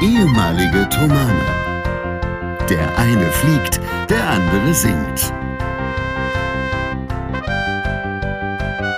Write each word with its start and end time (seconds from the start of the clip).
ehemalige 0.00 0.88
Tomane. 0.90 1.44
Der 2.70 2.96
eine 2.98 3.32
fliegt, 3.32 3.80
der 4.08 4.28
andere 4.28 4.72
singt. 4.72 5.32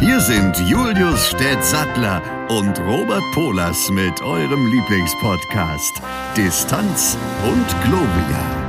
Hier 0.01 0.21
sind 0.21 0.59
Julius 0.69 1.29
Städtsattler 1.29 2.23
und 2.49 2.79
Robert 2.81 3.23
Polas 3.33 3.91
mit 3.91 4.21
eurem 4.21 4.67
Lieblingspodcast 4.67 6.03
Distanz 6.37 7.17
und 7.45 7.67
Globia. 7.83 8.61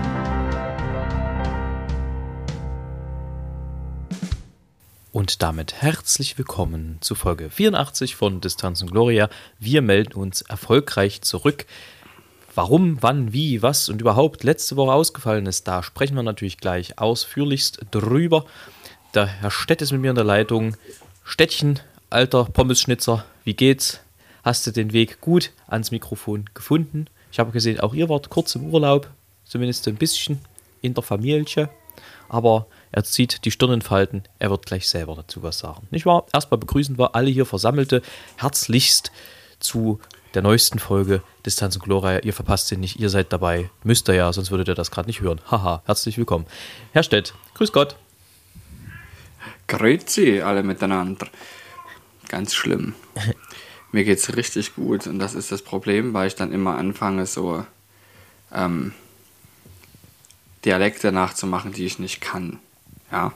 Und 5.11 5.41
damit 5.41 5.82
herzlich 5.82 6.38
willkommen 6.38 6.98
zu 7.02 7.16
Folge 7.16 7.49
84 7.49 8.16
von 8.16 8.40
Distanz 8.40 8.82
und 8.82 8.91
Gloria. 8.91 9.29
Wir 9.59 9.82
melden 9.82 10.13
uns 10.13 10.41
erfolgreich 10.41 11.21
zurück. 11.21 11.66
Warum, 12.54 13.02
wann, 13.02 13.32
wie, 13.32 13.62
was 13.62 13.88
und 13.88 14.02
überhaupt 14.02 14.44
letzte 14.44 14.76
Woche 14.76 14.91
ausgefallen 14.91 15.46
ist, 15.46 15.68
da 15.68 15.84
sprechen 15.84 16.16
wir 16.16 16.23
natürlich 16.23 16.58
gleich 16.58 17.00
ausführlichst 17.00 17.80
drüber. 17.91 18.46
Der 19.14 19.26
Herr 19.26 19.52
Stett 19.52 19.82
ist 19.82 19.91
mit 19.91 20.02
mir 20.02 20.10
in 20.10 20.16
der 20.16 20.26
Leitung. 20.26 20.76
Städtchen, 21.24 21.80
alter 22.10 22.46
Pommesschnitzer, 22.46 23.24
wie 23.46 23.54
geht's? 23.54 24.02
Hast 24.44 24.68
du 24.68 24.72
den 24.72 24.91
Weg 24.91 25.22
gut 25.22 25.52
ans 25.68 25.91
Mikrofon 25.91 26.50
gefunden? 26.54 27.05
Ich 27.32 27.40
habe 27.40 27.52
gesehen, 27.52 27.80
auch 27.80 27.94
ihr 27.94 28.10
wart 28.10 28.30
kurz 28.30 28.55
im 28.55 28.74
Urlaub, 28.74 29.10
zumindest 29.46 29.88
ein 29.88 29.96
bisschen 29.96 30.41
in 30.82 30.94
der 30.94 31.04
Familie. 31.04 31.70
Aber 32.27 32.66
er 32.91 33.04
zieht 33.04 33.46
die 33.46 33.52
Stirn 33.52 33.72
in 33.72 33.82
Falten. 33.82 34.24
Er 34.40 34.49
wird 34.49 34.66
gleich 34.66 34.90
selber 34.90 35.16
dazu 35.16 35.44
was 35.44 35.60
sagen. 35.60 35.88
Nicht 35.91 36.05
wahr? 36.05 36.26
Erstmal 36.34 36.58
begrüßen 36.58 36.98
wir 36.98 37.16
alle 37.16 37.30
hier 37.30 37.46
Versammelte 37.46 38.02
herzlichst 38.38 39.12
zu 39.60 39.99
der 40.34 40.41
neuesten 40.41 40.79
Folge 40.79 41.21
Distanz 41.46 41.76
und 41.76 41.84
Gloria. 41.84 42.20
Ihr 42.20 42.34
verpasst 42.34 42.68
sie 42.68 42.77
nicht, 42.77 42.99
ihr 42.99 43.10
seid 43.10 43.34
dabei. 43.34 43.70
Müsst 43.84 44.07
ihr 44.10 44.15
ja, 44.15 44.32
sonst 44.32 44.51
würdet 44.51 44.68
ihr 44.68 44.76
das 44.76 44.91
gerade 44.91 45.07
nicht 45.07 45.21
hören. 45.21 45.41
Haha, 45.49 45.82
herzlich 45.85 46.18
willkommen. 46.18 46.46
Herr 46.93 47.04
Stett, 47.04 47.34
grüß 47.55 47.71
Gott. 47.71 47.96
Grüezi 49.68 50.41
alle 50.41 50.63
miteinander. 50.63 51.27
Ganz 52.29 52.54
schlimm. 52.54 52.93
Mir 53.91 54.05
geht's 54.05 54.35
richtig 54.35 54.76
gut 54.76 55.05
und 55.07 55.20
das 55.20 55.34
ist 55.34 55.52
das 55.52 55.62
Problem, 55.62 56.13
weil 56.13 56.27
ich 56.27 56.35
dann 56.35 56.54
immer 56.54 56.77
anfange, 56.77 57.26
so 57.26 57.65
ähm, 58.54 58.93
Dialekte 60.63 61.12
nachzumachen, 61.12 61.74
die 61.74 61.85
ich 61.85 61.99
nicht 61.99 62.21
kann. 62.21 62.59
Ja. 63.12 63.34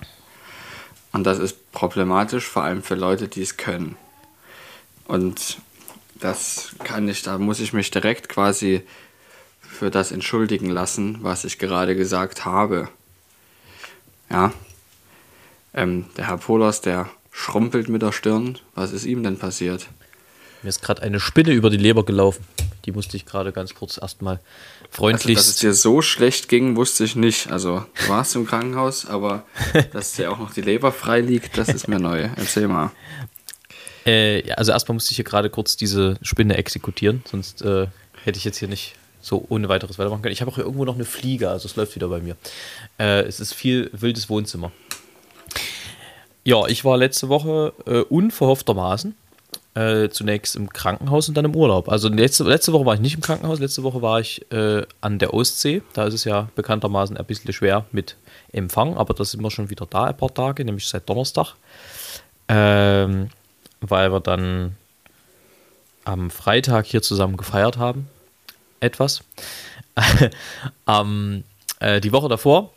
Und 1.11 1.25
das 1.25 1.39
ist 1.39 1.71
problematisch, 1.71 2.45
vor 2.45 2.63
allem 2.63 2.83
für 2.83 2.95
Leute, 2.95 3.27
die 3.27 3.41
es 3.41 3.57
können. 3.57 3.97
Und 5.05 5.57
das 6.15 6.69
kann 6.83 7.07
ich, 7.07 7.21
da 7.21 7.37
muss 7.37 7.59
ich 7.59 7.73
mich 7.73 7.91
direkt 7.91 8.29
quasi 8.29 8.81
für 9.61 9.91
das 9.91 10.11
entschuldigen 10.11 10.69
lassen, 10.69 11.19
was 11.21 11.43
ich 11.43 11.59
gerade 11.59 11.95
gesagt 11.95 12.45
habe. 12.45 12.89
Ja. 14.29 14.53
Ähm, 15.73 16.05
der 16.17 16.27
Herr 16.27 16.37
Polos, 16.37 16.81
der 16.81 17.09
schrumpelt 17.31 17.89
mit 17.89 18.01
der 18.01 18.13
Stirn. 18.13 18.57
Was 18.73 18.93
ist 18.93 19.05
ihm 19.05 19.23
denn 19.23 19.37
passiert? 19.37 19.87
Mir 20.63 20.69
ist 20.69 20.81
gerade 20.81 21.01
eine 21.01 21.19
Spinne 21.19 21.51
über 21.51 21.69
die 21.69 21.77
Leber 21.77 22.05
gelaufen. 22.05 22.45
Die 22.85 22.91
musste 22.91 23.17
ich 23.17 23.25
gerade 23.25 23.51
ganz 23.51 23.75
kurz 23.75 23.97
erstmal 23.97 24.39
freundlich. 24.89 25.37
Also, 25.37 25.49
dass 25.49 25.55
es 25.55 25.61
dir 25.61 25.73
so 25.73 26.01
schlecht 26.01 26.47
ging, 26.49 26.75
wusste 26.75 27.03
ich 27.03 27.15
nicht. 27.15 27.51
Also, 27.51 27.85
du 27.95 28.09
warst 28.09 28.35
im 28.35 28.47
Krankenhaus, 28.47 29.05
aber 29.05 29.43
dass 29.91 30.13
dir 30.13 30.31
auch 30.31 30.39
noch 30.39 30.53
die 30.53 30.61
Leber 30.61 30.91
frei 30.91 31.19
liegt, 31.19 31.57
das 31.57 31.69
ist 31.69 31.87
mir 31.87 31.99
neu. 31.99 32.29
Erzähl 32.35 32.67
mal. 32.67 32.91
Äh, 34.05 34.51
also, 34.53 34.71
erstmal 34.71 34.93
musste 34.93 35.11
ich 35.11 35.17
hier 35.17 35.25
gerade 35.25 35.49
kurz 35.49 35.75
diese 35.75 36.17
Spinne 36.21 36.57
exekutieren, 36.57 37.23
sonst 37.29 37.61
äh, 37.61 37.87
hätte 38.23 38.37
ich 38.37 38.45
jetzt 38.45 38.57
hier 38.57 38.67
nicht 38.67 38.95
so 39.21 39.45
ohne 39.49 39.69
weiteres 39.69 39.97
weitermachen 39.97 40.21
können. 40.21 40.33
Ich 40.33 40.41
habe 40.41 40.51
auch 40.51 40.55
hier 40.55 40.65
irgendwo 40.65 40.85
noch 40.85 40.95
eine 40.95 41.05
Fliege, 41.05 41.49
also 41.49 41.67
es 41.67 41.75
läuft 41.75 41.95
wieder 41.95 42.07
bei 42.07 42.19
mir. 42.19 42.35
Äh, 42.99 43.23
es 43.23 43.39
ist 43.39 43.53
viel 43.53 43.89
wildes 43.91 44.29
Wohnzimmer. 44.29 44.71
Ja, 46.43 46.67
ich 46.67 46.85
war 46.85 46.95
letzte 46.95 47.27
Woche 47.27 47.73
äh, 47.87 48.01
unverhofftermaßen 48.01 49.15
äh, 49.73 50.09
zunächst 50.09 50.55
im 50.55 50.69
Krankenhaus 50.69 51.27
und 51.27 51.35
dann 51.35 51.45
im 51.45 51.55
Urlaub. 51.55 51.89
Also 51.89 52.07
letzte, 52.07 52.43
letzte 52.43 52.71
Woche 52.71 52.85
war 52.85 52.93
ich 52.93 52.99
nicht 52.99 53.15
im 53.15 53.21
Krankenhaus, 53.21 53.59
letzte 53.59 53.81
Woche 53.81 54.01
war 54.01 54.19
ich 54.19 54.49
äh, 54.51 54.83
an 55.01 55.19
der 55.19 55.33
Ostsee. 55.33 55.81
Da 55.93 56.05
ist 56.05 56.13
es 56.13 56.23
ja 56.23 56.49
bekanntermaßen 56.55 57.17
ein 57.17 57.25
bisschen 57.25 57.51
schwer 57.51 57.85
mit 57.91 58.15
Empfang, 58.51 58.95
aber 58.95 59.13
da 59.13 59.25
sind 59.25 59.41
wir 59.41 59.51
schon 59.51 59.69
wieder 59.69 59.85
da 59.85 60.05
ein 60.05 60.17
paar 60.17 60.33
Tage, 60.33 60.63
nämlich 60.63 60.87
seit 60.87 61.09
Donnerstag. 61.09 61.55
Ähm, 62.47 63.29
weil 63.89 64.11
wir 64.11 64.19
dann 64.19 64.75
am 66.03 66.29
Freitag 66.29 66.85
hier 66.85 67.01
zusammen 67.01 67.37
gefeiert 67.37 67.77
haben. 67.77 68.07
Etwas. 68.79 69.23
ähm, 70.87 71.43
äh, 71.79 72.01
die 72.01 72.11
Woche 72.11 72.29
davor 72.29 72.71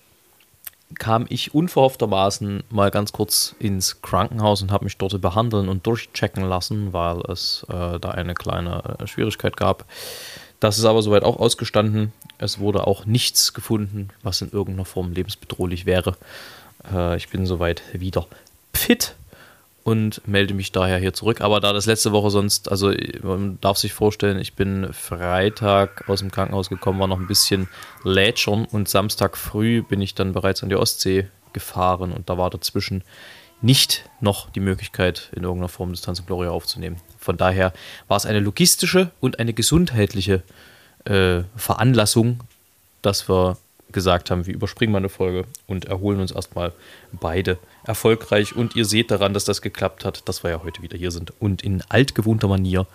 kam 0.98 1.26
ich 1.28 1.54
unverhofftermaßen 1.54 2.64
mal 2.70 2.90
ganz 2.90 3.12
kurz 3.12 3.54
ins 3.58 4.00
Krankenhaus 4.00 4.62
und 4.62 4.72
habe 4.72 4.84
mich 4.84 4.96
dort 4.96 5.20
behandeln 5.20 5.68
und 5.68 5.86
durchchecken 5.86 6.44
lassen, 6.48 6.92
weil 6.92 7.20
es 7.28 7.66
äh, 7.68 7.98
da 8.00 8.10
eine 8.10 8.34
kleine 8.34 8.96
äh, 8.98 9.06
Schwierigkeit 9.06 9.56
gab. 9.56 9.84
Das 10.60 10.78
ist 10.78 10.86
aber 10.86 11.02
soweit 11.02 11.24
auch 11.24 11.38
ausgestanden. 11.38 12.12
Es 12.38 12.58
wurde 12.58 12.86
auch 12.86 13.04
nichts 13.04 13.52
gefunden, 13.52 14.08
was 14.22 14.40
in 14.40 14.50
irgendeiner 14.50 14.86
Form 14.86 15.12
lebensbedrohlich 15.12 15.84
wäre. 15.84 16.16
Äh, 16.90 17.16
ich 17.16 17.28
bin 17.28 17.46
soweit 17.46 17.82
wieder 17.92 18.26
fit 18.72 19.14
und 19.88 20.20
melde 20.28 20.52
mich 20.52 20.70
daher 20.70 20.98
hier 20.98 21.14
zurück. 21.14 21.40
Aber 21.40 21.60
da 21.60 21.72
das 21.72 21.86
letzte 21.86 22.12
Woche 22.12 22.28
sonst, 22.28 22.70
also 22.70 22.92
man 23.22 23.58
darf 23.62 23.78
sich 23.78 23.94
vorstellen, 23.94 24.38
ich 24.38 24.52
bin 24.52 24.92
Freitag 24.92 26.06
aus 26.10 26.18
dem 26.18 26.30
Krankenhaus 26.30 26.68
gekommen, 26.68 27.00
war 27.00 27.06
noch 27.06 27.18
ein 27.18 27.26
bisschen 27.26 27.68
lätschern 28.04 28.66
und 28.66 28.86
Samstag 28.90 29.38
früh 29.38 29.80
bin 29.80 30.02
ich 30.02 30.14
dann 30.14 30.34
bereits 30.34 30.62
an 30.62 30.68
die 30.68 30.76
Ostsee 30.76 31.28
gefahren 31.54 32.12
und 32.12 32.28
da 32.28 32.36
war 32.36 32.50
dazwischen 32.50 33.02
nicht 33.62 34.04
noch 34.20 34.50
die 34.50 34.60
Möglichkeit, 34.60 35.30
in 35.34 35.44
irgendeiner 35.44 35.70
Form 35.70 35.90
Distanz 35.92 36.20
und 36.20 36.26
Gloria 36.26 36.50
aufzunehmen. 36.50 36.96
Von 37.18 37.38
daher 37.38 37.72
war 38.08 38.18
es 38.18 38.26
eine 38.26 38.40
logistische 38.40 39.10
und 39.20 39.38
eine 39.38 39.54
gesundheitliche 39.54 40.42
äh, 41.06 41.44
Veranlassung, 41.56 42.40
dass 43.00 43.26
wir 43.26 43.56
gesagt 43.90 44.30
haben, 44.30 44.46
wir 44.46 44.52
überspringen 44.52 44.92
mal 44.92 44.98
eine 44.98 45.08
Folge 45.08 45.46
und 45.66 45.86
erholen 45.86 46.20
uns 46.20 46.30
erstmal 46.30 46.72
beide 47.10 47.56
erfolgreich. 47.88 48.54
Und 48.54 48.76
ihr 48.76 48.84
seht 48.84 49.10
daran, 49.10 49.34
dass 49.34 49.44
das 49.44 49.62
geklappt 49.62 50.04
hat, 50.04 50.28
dass 50.28 50.42
wir 50.44 50.50
ja 50.50 50.62
heute 50.62 50.82
wieder 50.82 50.96
hier 50.96 51.10
sind 51.10 51.32
und 51.40 51.62
in 51.62 51.82
altgewohnter 51.88 52.46
Manier 52.46 52.86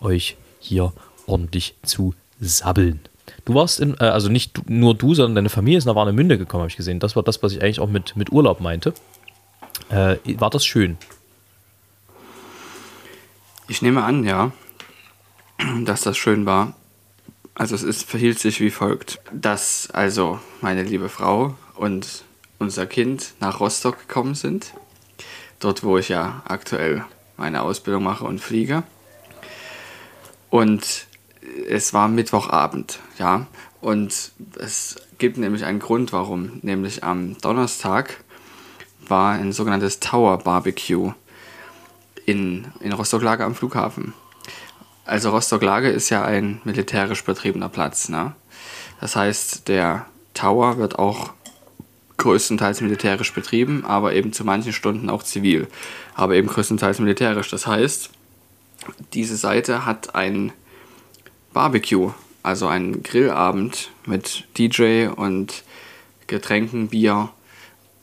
euch 0.00 0.36
hier 0.58 0.92
ordentlich 1.26 1.74
zu 1.82 2.14
sabbeln. 2.40 3.00
Du 3.44 3.54
warst 3.54 3.80
in, 3.80 3.94
äh, 3.94 4.04
also 4.04 4.28
nicht 4.28 4.56
du, 4.56 4.62
nur 4.66 4.94
du, 4.94 5.14
sondern 5.14 5.36
deine 5.36 5.48
Familie 5.48 5.78
ist 5.78 5.84
nach 5.84 5.94
Warnemünde 5.94 6.36
gekommen, 6.36 6.62
habe 6.62 6.70
ich 6.70 6.76
gesehen. 6.76 7.00
Das 7.00 7.16
war 7.16 7.22
das, 7.22 7.42
was 7.42 7.52
ich 7.52 7.62
eigentlich 7.62 7.80
auch 7.80 7.88
mit, 7.88 8.16
mit 8.16 8.30
Urlaub 8.32 8.60
meinte. 8.60 8.92
Äh, 9.88 10.16
war 10.38 10.50
das 10.50 10.64
schön? 10.64 10.98
Ich 13.68 13.82
nehme 13.82 14.02
an, 14.02 14.24
ja, 14.24 14.52
dass 15.84 16.02
das 16.02 16.16
schön 16.16 16.44
war. 16.44 16.74
Also 17.54 17.74
es 17.74 17.82
ist, 17.82 18.04
verhielt 18.08 18.38
sich 18.38 18.60
wie 18.60 18.70
folgt, 18.70 19.20
dass 19.32 19.90
also 19.90 20.40
meine 20.60 20.82
liebe 20.82 21.08
Frau 21.08 21.54
und 21.76 22.24
unser 22.60 22.86
Kind 22.86 23.32
nach 23.40 23.58
Rostock 23.58 23.98
gekommen 24.06 24.36
sind, 24.36 24.74
dort 25.58 25.82
wo 25.82 25.98
ich 25.98 26.08
ja 26.08 26.42
aktuell 26.46 27.04
meine 27.36 27.62
Ausbildung 27.62 28.04
mache 28.04 28.24
und 28.24 28.40
fliege. 28.40 28.84
Und 30.50 31.06
es 31.68 31.92
war 31.94 32.06
Mittwochabend, 32.06 33.00
ja. 33.18 33.46
Und 33.80 34.32
es 34.58 34.96
gibt 35.18 35.38
nämlich 35.38 35.64
einen 35.64 35.78
Grund, 35.78 36.12
warum. 36.12 36.60
Nämlich 36.62 37.02
am 37.02 37.38
Donnerstag 37.38 38.22
war 39.08 39.32
ein 39.32 39.52
sogenanntes 39.52 40.00
Tower 40.00 40.38
Barbecue 40.38 41.14
in, 42.26 42.66
in 42.80 42.92
Rostock-Lage 42.92 43.44
am 43.44 43.54
Flughafen. 43.54 44.12
Also 45.06 45.30
Rostock-Lage 45.30 45.88
ist 45.88 46.10
ja 46.10 46.24
ein 46.24 46.60
militärisch 46.64 47.24
betriebener 47.24 47.70
Platz. 47.70 48.10
Ne? 48.10 48.34
Das 49.00 49.16
heißt, 49.16 49.66
der 49.68 50.06
Tower 50.34 50.76
wird 50.76 50.98
auch 50.98 51.32
größtenteils 52.20 52.82
militärisch 52.82 53.32
betrieben, 53.32 53.84
aber 53.84 54.14
eben 54.14 54.32
zu 54.32 54.44
manchen 54.44 54.72
Stunden 54.72 55.08
auch 55.10 55.22
zivil. 55.22 55.66
Aber 56.14 56.34
eben 56.34 56.48
größtenteils 56.48 57.00
militärisch. 57.00 57.48
Das 57.50 57.66
heißt, 57.66 58.10
diese 59.14 59.36
Seite 59.36 59.86
hat 59.86 60.14
ein 60.14 60.52
Barbecue, 61.52 62.12
also 62.42 62.68
einen 62.68 63.02
Grillabend 63.02 63.90
mit 64.06 64.44
DJ 64.58 65.08
und 65.08 65.64
Getränken, 66.26 66.88
Bier 66.88 67.30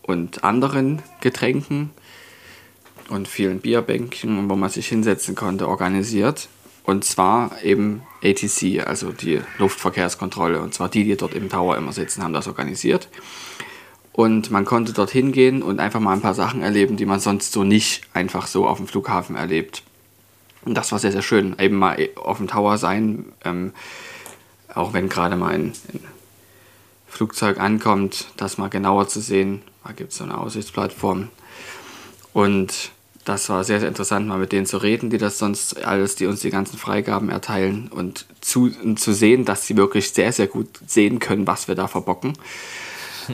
und 0.01 0.43
anderen 0.43 1.03
Getränken 1.21 1.91
und 3.09 3.27
vielen 3.27 3.59
Bierbänken, 3.59 4.49
wo 4.49 4.55
man 4.55 4.69
sich 4.69 4.87
hinsetzen 4.87 5.35
konnte, 5.35 5.67
organisiert. 5.67 6.49
Und 6.83 7.05
zwar 7.05 7.61
eben 7.63 8.01
ATC, 8.23 8.85
also 8.85 9.11
die 9.11 9.41
Luftverkehrskontrolle. 9.59 10.59
Und 10.61 10.73
zwar 10.73 10.89
die, 10.89 11.03
die 11.03 11.17
dort 11.17 11.35
im 11.35 11.49
Tower 11.49 11.77
immer 11.77 11.93
sitzen, 11.93 12.23
haben 12.23 12.33
das 12.33 12.47
organisiert. 12.47 13.09
Und 14.17 14.49
man 14.49 14.65
konnte 14.65 14.93
dort 14.93 15.11
hingehen 15.11 15.61
und 15.61 15.79
einfach 15.79 15.99
mal 15.99 16.11
ein 16.11 16.21
paar 16.21 16.33
Sachen 16.33 16.63
erleben, 16.63 16.97
die 16.97 17.05
man 17.05 17.19
sonst 17.19 17.51
so 17.51 17.63
nicht 17.63 18.01
einfach 18.15 18.47
so 18.47 18.65
auf 18.65 18.77
dem 18.77 18.87
Flughafen 18.87 19.35
erlebt. 19.35 19.83
Und 20.65 20.73
das 20.73 20.91
war 20.91 20.97
sehr, 20.97 21.11
sehr 21.11 21.21
schön. 21.21 21.55
Eben 21.59 21.75
mal 21.75 21.99
auf 22.15 22.37
dem 22.37 22.47
Tower 22.47 22.79
sein, 22.79 23.25
ähm, 23.45 23.73
auch 24.73 24.93
wenn 24.93 25.07
gerade 25.07 25.35
mal 25.35 25.53
ein, 25.53 25.73
ein 25.93 25.99
Flugzeug 27.07 27.59
ankommt, 27.59 28.29
das 28.37 28.57
mal 28.57 28.69
genauer 28.69 29.07
zu 29.07 29.21
sehen. 29.21 29.61
Da 29.83 29.91
gibt 29.91 30.13
es 30.13 30.17
so 30.17 30.23
eine 30.23 30.39
Aussichtsplattform. 30.39 31.29
Und 32.33 32.89
das 33.23 33.49
war 33.49 33.63
sehr, 33.63 33.79
sehr 33.79 33.89
interessant, 33.89 34.27
mal 34.27 34.39
mit 34.39 34.51
denen 34.51 34.65
zu 34.65 34.77
reden, 34.77 35.11
die 35.11 35.19
das 35.19 35.37
sonst 35.37 35.85
alles, 35.85 36.15
die 36.15 36.25
uns 36.25 36.39
die 36.39 36.49
ganzen 36.49 36.79
Freigaben 36.79 37.29
erteilen 37.29 37.87
und 37.89 38.25
zu, 38.41 38.71
und 38.83 38.99
zu 38.99 39.13
sehen, 39.13 39.45
dass 39.45 39.67
sie 39.67 39.77
wirklich 39.77 40.09
sehr, 40.09 40.33
sehr 40.33 40.47
gut 40.47 40.69
sehen 40.87 41.19
können, 41.19 41.45
was 41.45 41.67
wir 41.67 41.75
da 41.75 41.87
verbocken 41.87 42.33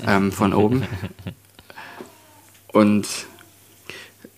ähm, 0.07 0.31
von 0.31 0.54
oben. 0.54 0.84
Und 2.72 3.07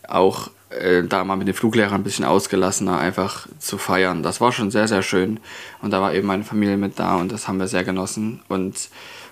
auch 0.07 0.49
äh, 0.69 1.03
da 1.03 1.23
mal 1.23 1.35
mit 1.35 1.47
den 1.47 1.53
Fluglehrern 1.53 1.95
ein 1.95 2.03
bisschen 2.03 2.25
ausgelassener 2.25 2.97
einfach 2.97 3.47
zu 3.59 3.77
feiern. 3.77 4.23
Das 4.23 4.41
war 4.41 4.51
schon 4.51 4.71
sehr, 4.71 4.87
sehr 4.87 5.01
schön. 5.01 5.39
Und 5.81 5.91
da 5.91 6.01
war 6.01 6.13
eben 6.13 6.27
meine 6.27 6.43
Familie 6.43 6.77
mit 6.77 6.99
da 6.99 7.15
und 7.15 7.31
das 7.31 7.47
haben 7.47 7.59
wir 7.59 7.67
sehr 7.67 7.83
genossen. 7.83 8.41
Und 8.47 8.89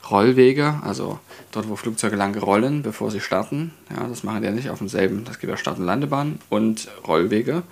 Rollwege, 0.09 0.79
also 0.83 1.19
dort, 1.51 1.69
wo 1.69 1.75
Flugzeuge 1.75 2.15
lang 2.15 2.37
rollen, 2.37 2.83
bevor 2.83 3.09
sie 3.09 3.21
starten, 3.21 3.73
ja, 3.89 4.07
das 4.07 4.23
machen 4.23 4.41
die 4.41 4.47
ja 4.47 4.53
nicht 4.53 4.69
auf 4.69 4.79
demselben, 4.79 5.23
das 5.23 5.39
gibt 5.39 5.49
ja 5.49 5.57
Start- 5.57 5.79
und 5.79 5.85
Landebahn 5.85 6.39
und 6.49 6.89
Rollwege. 7.07 7.63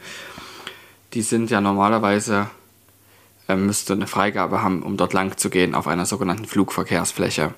Die 1.14 1.22
sind 1.22 1.52
ja 1.52 1.60
normalerweise, 1.60 2.50
äh, 3.50 3.56
müsste 3.56 3.94
eine 3.94 4.08
Freigabe 4.08 4.62
haben, 4.62 4.82
um 4.82 4.96
dort 4.96 5.12
lang 5.14 5.38
zu 5.38 5.50
gehen 5.50 5.76
auf 5.76 5.88
einer 5.88 6.06
sogenannten 6.06 6.46
Flugverkehrsfläche. 6.46 7.54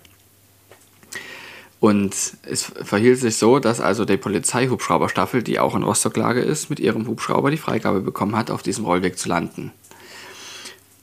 Und 1.83 2.37
es 2.43 2.63
verhielt 2.63 3.19
sich 3.19 3.35
so, 3.35 3.59
dass 3.59 3.81
also 3.81 4.05
die 4.05 4.15
Polizeihubschrauberstaffel, 4.15 5.43
die 5.43 5.59
auch 5.59 5.75
in 5.75 5.83
Rostocklage 5.83 6.39
ist, 6.39 6.69
mit 6.69 6.79
ihrem 6.79 7.07
Hubschrauber 7.07 7.51
die 7.51 7.57
Freigabe 7.57 7.99
bekommen 7.99 8.37
hat, 8.37 8.51
auf 8.51 8.63
diesem 8.63 8.85
Rollweg 8.85 9.19
zu 9.19 9.27
landen. 9.27 9.73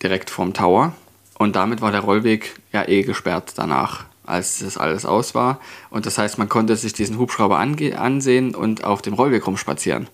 Direkt 0.03 0.31
vorm 0.31 0.55
Tower. 0.55 0.95
Und 1.37 1.55
damit 1.55 1.83
war 1.83 1.93
der 1.93 2.01
Rollweg 2.01 2.59
ja 2.73 2.89
eh 2.89 3.03
gesperrt 3.03 3.53
danach, 3.57 4.07
als 4.25 4.61
das 4.61 4.79
alles 4.79 5.05
aus 5.05 5.35
war. 5.35 5.61
Und 5.91 6.07
das 6.07 6.17
heißt, 6.17 6.39
man 6.39 6.49
konnte 6.49 6.75
sich 6.77 6.95
diesen 6.95 7.19
Hubschrauber 7.19 7.59
ansehen 7.59 8.55
und 8.55 8.83
auf 8.83 9.03
dem 9.03 9.13
Rollweg 9.13 9.47
rumspazieren. 9.47 10.09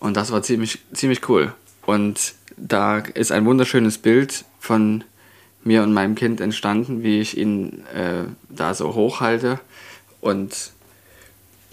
Und 0.00 0.16
das 0.16 0.32
war 0.32 0.42
ziemlich, 0.42 0.80
ziemlich 0.92 1.28
cool. 1.28 1.54
Und 1.86 2.34
da 2.56 2.98
ist 2.98 3.30
ein 3.30 3.44
wunderschönes 3.44 3.98
Bild 3.98 4.44
von 4.58 5.04
mir 5.64 5.82
und 5.82 5.92
meinem 5.92 6.14
Kind 6.14 6.40
entstanden, 6.40 7.02
wie 7.02 7.20
ich 7.20 7.36
ihn 7.36 7.84
äh, 7.94 8.24
da 8.48 8.74
so 8.74 8.94
hochhalte 8.94 9.60
und 10.20 10.72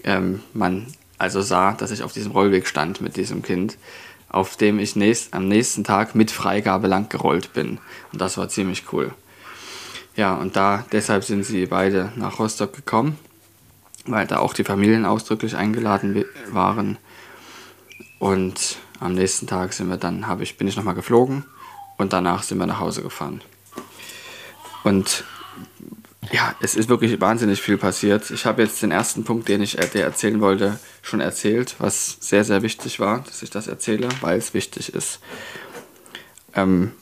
ähm, 0.04 0.40
man 0.52 0.86
also 1.18 1.40
sah, 1.40 1.72
dass 1.72 1.90
ich 1.90 2.02
auf 2.02 2.12
diesem 2.12 2.32
Rollweg 2.32 2.66
stand 2.66 3.00
mit 3.00 3.16
diesem 3.16 3.42
Kind, 3.42 3.78
auf 4.28 4.56
dem 4.56 4.78
ich 4.78 4.96
nächst, 4.96 5.34
am 5.34 5.48
nächsten 5.48 5.84
Tag 5.84 6.14
mit 6.14 6.30
Freigabe 6.30 6.88
lang 6.88 7.08
gerollt 7.08 7.52
bin. 7.52 7.78
Und 8.12 8.20
das 8.20 8.36
war 8.36 8.48
ziemlich 8.48 8.92
cool. 8.92 9.12
Ja, 10.14 10.34
und 10.34 10.56
da 10.56 10.84
deshalb 10.92 11.24
sind 11.24 11.44
sie 11.44 11.66
beide 11.66 12.12
nach 12.16 12.38
Rostock 12.38 12.74
gekommen, 12.74 13.18
weil 14.06 14.26
da 14.26 14.38
auch 14.38 14.54
die 14.54 14.64
Familien 14.64 15.04
ausdrücklich 15.04 15.56
eingeladen 15.56 16.24
waren. 16.50 16.98
Und 18.18 18.78
am 19.00 19.14
nächsten 19.14 19.46
Tag 19.46 19.72
sind 19.72 19.88
wir 19.88 19.98
dann, 19.98 20.26
habe 20.26 20.42
ich, 20.42 20.56
bin 20.56 20.68
ich 20.68 20.76
nochmal 20.76 20.94
geflogen 20.94 21.44
und 21.98 22.12
danach 22.12 22.42
sind 22.42 22.58
wir 22.58 22.66
nach 22.66 22.80
Hause 22.80 23.02
gefahren. 23.02 23.42
Und 24.86 25.24
ja, 26.30 26.54
es 26.60 26.76
ist 26.76 26.88
wirklich 26.88 27.20
wahnsinnig 27.20 27.60
viel 27.60 27.76
passiert. 27.76 28.30
Ich 28.30 28.46
habe 28.46 28.62
jetzt 28.62 28.80
den 28.82 28.92
ersten 28.92 29.24
Punkt, 29.24 29.48
den 29.48 29.60
ich 29.60 29.72
dir 29.72 30.04
erzählen 30.04 30.40
wollte, 30.40 30.78
schon 31.02 31.18
erzählt, 31.18 31.74
was 31.78 32.18
sehr, 32.20 32.44
sehr 32.44 32.62
wichtig 32.62 33.00
war, 33.00 33.24
dass 33.26 33.42
ich 33.42 33.50
das 33.50 33.66
erzähle, 33.66 34.08
weil 34.20 34.38
es 34.38 34.54
wichtig 34.54 34.94
ist. 34.94 35.18
Ähm 36.54 36.92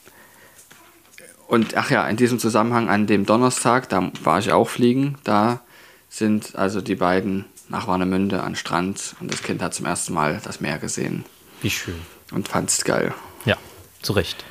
und 1.47 1.77
ach 1.77 1.91
ja, 1.91 2.09
in 2.09 2.17
diesem 2.17 2.39
Zusammenhang 2.39 2.89
an 2.89 3.07
dem 3.07 3.27
Donnerstag, 3.27 3.91
da 3.91 4.11
war 4.23 4.39
ich 4.39 4.51
auch 4.51 4.71
fliegen, 4.71 5.19
da 5.23 5.61
sind 6.09 6.57
also 6.57 6.81
die 6.81 6.97
beiden 6.97 7.45
nach 7.69 7.87
Warnemünde 7.87 8.43
an 8.43 8.57
Strand 8.57 9.15
und 9.21 9.31
das 9.31 9.43
Kind 9.43 9.61
hat 9.61 9.75
zum 9.75 9.85
ersten 9.85 10.15
Mal 10.15 10.41
das 10.43 10.63
Meer 10.63 10.79
gesehen. 10.79 11.27
Wie 11.61 11.69
schön. 11.69 12.01
Und 12.33 12.49
fand 12.49 12.71
es 12.71 12.83
geil. 12.83 13.13
Ja, 13.45 13.59
zu 14.01 14.15
Recht. 14.15 14.43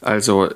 Also, 0.00 0.48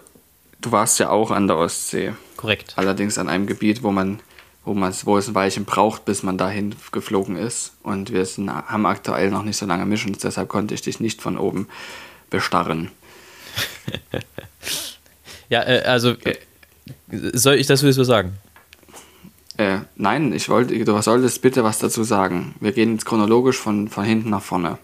du 0.61 0.73
warst 0.73 0.99
ja 0.99 1.11
auch 1.11 1.31
an 1.31 1.47
der 1.47 1.57
Ostsee. 1.57 2.15
Korrekt. 2.37 2.75
Allerdings 2.77 3.19
an 3.19 3.29
einem 3.29 3.47
Gebiet, 3.47 3.83
wo 3.83 3.91
man, 3.91 4.21
wo 4.65 4.75
man, 4.75 4.95
wo 5.05 5.19
es 5.19 5.29
ein 5.29 5.35
Weilchen 5.35 5.65
braucht, 5.65 6.05
bis 6.05 6.23
man 6.23 6.39
dahin 6.39 6.75
geflogen 6.93 7.37
ist. 7.37 7.73
Und 7.83 8.13
wir 8.13 8.25
sind, 8.25 8.51
haben 8.51 8.87
aktuell 8.87 9.31
noch 9.31 9.43
nicht 9.43 9.57
so 9.57 9.67
lange 9.67 9.87
Missions, 9.87 10.19
deshalb 10.19 10.49
konnte 10.49 10.75
ich 10.75 10.83
dich 10.83 11.01
nicht 11.01 11.23
von 11.23 11.39
oben 11.39 11.69
bestarren. 12.31 12.91
ja, 15.49 15.63
äh, 15.63 15.83
also 15.83 16.11
äh, 16.11 16.37
soll 17.33 17.55
ich 17.55 17.67
das 17.67 17.81
sowieso 17.81 18.05
sagen? 18.05 18.35
Äh, 19.57 19.79
nein, 19.95 20.33
ich 20.33 20.49
wollte, 20.49 20.85
du 20.85 21.01
solltest 21.01 21.41
bitte 21.43 21.63
was 21.63 21.79
dazu 21.79 22.03
sagen. 22.03 22.55
Wir 22.61 22.73
gehen 22.73 22.93
jetzt 22.93 23.05
chronologisch 23.05 23.57
von, 23.57 23.89
von 23.89 24.05
hinten 24.05 24.31
nach 24.31 24.43
vorne. 24.43 24.79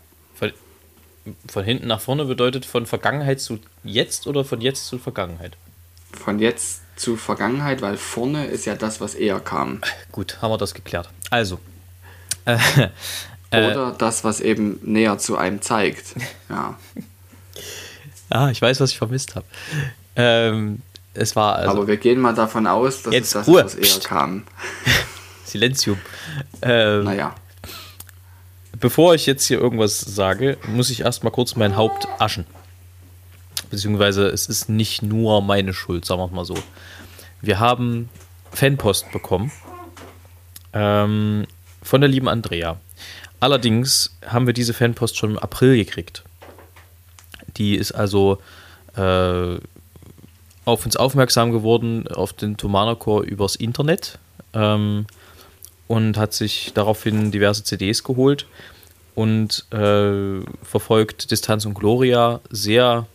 Von 1.49 1.65
hinten 1.65 1.87
nach 1.87 2.01
vorne 2.01 2.25
bedeutet 2.25 2.65
von 2.65 2.87
Vergangenheit 2.87 3.41
zu 3.41 3.59
jetzt 3.85 4.27
oder 4.27 4.45
von 4.45 4.61
jetzt 4.61 4.87
zu 4.87 4.99
Vergangenheit? 4.99 5.57
Von 6.13 6.39
jetzt 6.39 6.81
zu 6.97 7.17
Vergangenheit, 7.17 7.83
weil 7.83 7.97
vorne 7.97 8.47
ist 8.47 8.65
ja 8.65 8.75
das, 8.75 9.01
was 9.01 9.15
eher 9.15 9.41
kam. 9.41 9.81
Gut, 10.13 10.41
haben 10.41 10.51
wir 10.51 10.59
das 10.59 10.75
geklärt. 10.75 11.11
Also. 11.31 11.59
Äh, 13.53 13.73
oder 13.73 13.91
das, 13.91 14.23
was 14.23 14.39
eben 14.41 14.79
näher 14.85 15.19
zu 15.19 15.37
einem 15.37 15.61
zeigt. 15.61 16.15
Ja. 16.49 16.79
ah, 18.29 18.49
ich 18.49 18.63
weiß, 18.63 18.79
was 18.79 18.93
ich 18.93 18.99
vermisst 18.99 19.35
habe. 19.35 19.45
Ähm, 20.15 20.83
es 21.15 21.35
war 21.35 21.57
also 21.57 21.71
Aber 21.79 21.89
wir 21.89 21.97
gehen 21.97 22.21
mal 22.21 22.33
davon 22.33 22.69
aus, 22.69 23.03
dass 23.03 23.13
jetzt 23.13 23.27
es 23.27 23.33
das 23.33 23.49
Ruhe. 23.49 23.65
was 23.65 23.75
eher 23.75 23.83
Psst. 23.83 24.05
kam. 24.05 24.45
Silenzium. 25.45 25.99
Ähm, 26.63 27.03
naja 27.03 27.35
bevor 28.81 29.15
ich 29.15 29.27
jetzt 29.27 29.47
hier 29.47 29.61
irgendwas 29.61 30.01
sage, 30.01 30.59
muss 30.67 30.91
ich 30.91 31.01
erstmal 31.01 31.33
kurz 31.33 31.55
mein 31.55 31.77
Haupt 31.77 32.09
aschen. 32.19 32.47
Beziehungsweise 33.71 34.27
es 34.27 34.47
ist 34.47 34.69
nicht 34.69 35.03
nur 35.03 35.43
meine 35.43 35.73
Schuld, 35.73 36.05
sagen 36.05 36.21
wir 36.21 36.29
mal 36.29 36.45
so. 36.45 36.57
Wir 37.41 37.61
haben 37.61 38.09
Fanpost 38.51 39.13
bekommen 39.13 39.53
ähm, 40.73 41.47
von 41.83 42.01
der 42.01 42.09
lieben 42.09 42.29
Andrea. 42.29 42.81
Allerdings 43.39 44.17
haben 44.27 44.47
wir 44.47 44.55
diese 44.55 44.75
Fanpost 44.75 45.17
schon 45.17 45.33
im 45.33 45.39
April 45.39 45.77
gekriegt. 45.77 46.25
Die 47.57 47.77
ist 47.77 47.93
also 47.93 48.39
äh, 48.97 49.57
auf 50.65 50.85
uns 50.85 50.97
aufmerksam 50.97 51.53
geworden, 51.53 52.09
auf 52.09 52.33
den 52.33 52.57
Tomanocore 52.57 53.25
übers 53.25 53.57
Internet. 53.57 54.19
Ähm, 54.53 55.07
und 55.91 56.17
hat 56.17 56.33
sich 56.33 56.71
daraufhin 56.73 57.33
diverse 57.33 57.65
CDs 57.65 58.05
geholt 58.05 58.47
und 59.15 59.67
äh, 59.73 60.41
verfolgt 60.63 61.31
Distanz 61.31 61.65
und 61.67 61.75
Gloria 61.75 62.41
sehr 62.51 63.07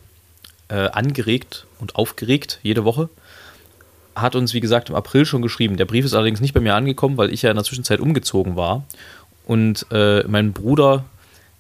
äh, 0.70 0.90
angeregt 0.90 1.66
und 1.80 1.96
aufgeregt 1.96 2.60
jede 2.64 2.84
Woche. 2.86 3.10
Hat 4.16 4.36
uns, 4.36 4.54
wie 4.54 4.62
gesagt, 4.62 4.90
im 4.90 4.96
April 4.96 5.25
schon 5.25 5.42
geschrieben. 5.42 5.78
Der 5.78 5.86
Brief 5.86 6.06
ist 6.06 6.14
allerdings 6.14 6.40
nicht 6.40 6.54
bei 6.54 6.62
mir 6.62 6.75
angekommen, 6.75 7.18
weil 7.18 7.34
ich 7.34 7.42
ja 7.42 7.50
in 7.50 7.56
der 7.56 7.66
Zwischenzeit 7.66 8.00
umgezogen 8.00 8.56
war 8.56 8.86
und 9.46 9.86
äh, 9.92 10.24
mein 10.28 10.54
Bruder 10.54 11.06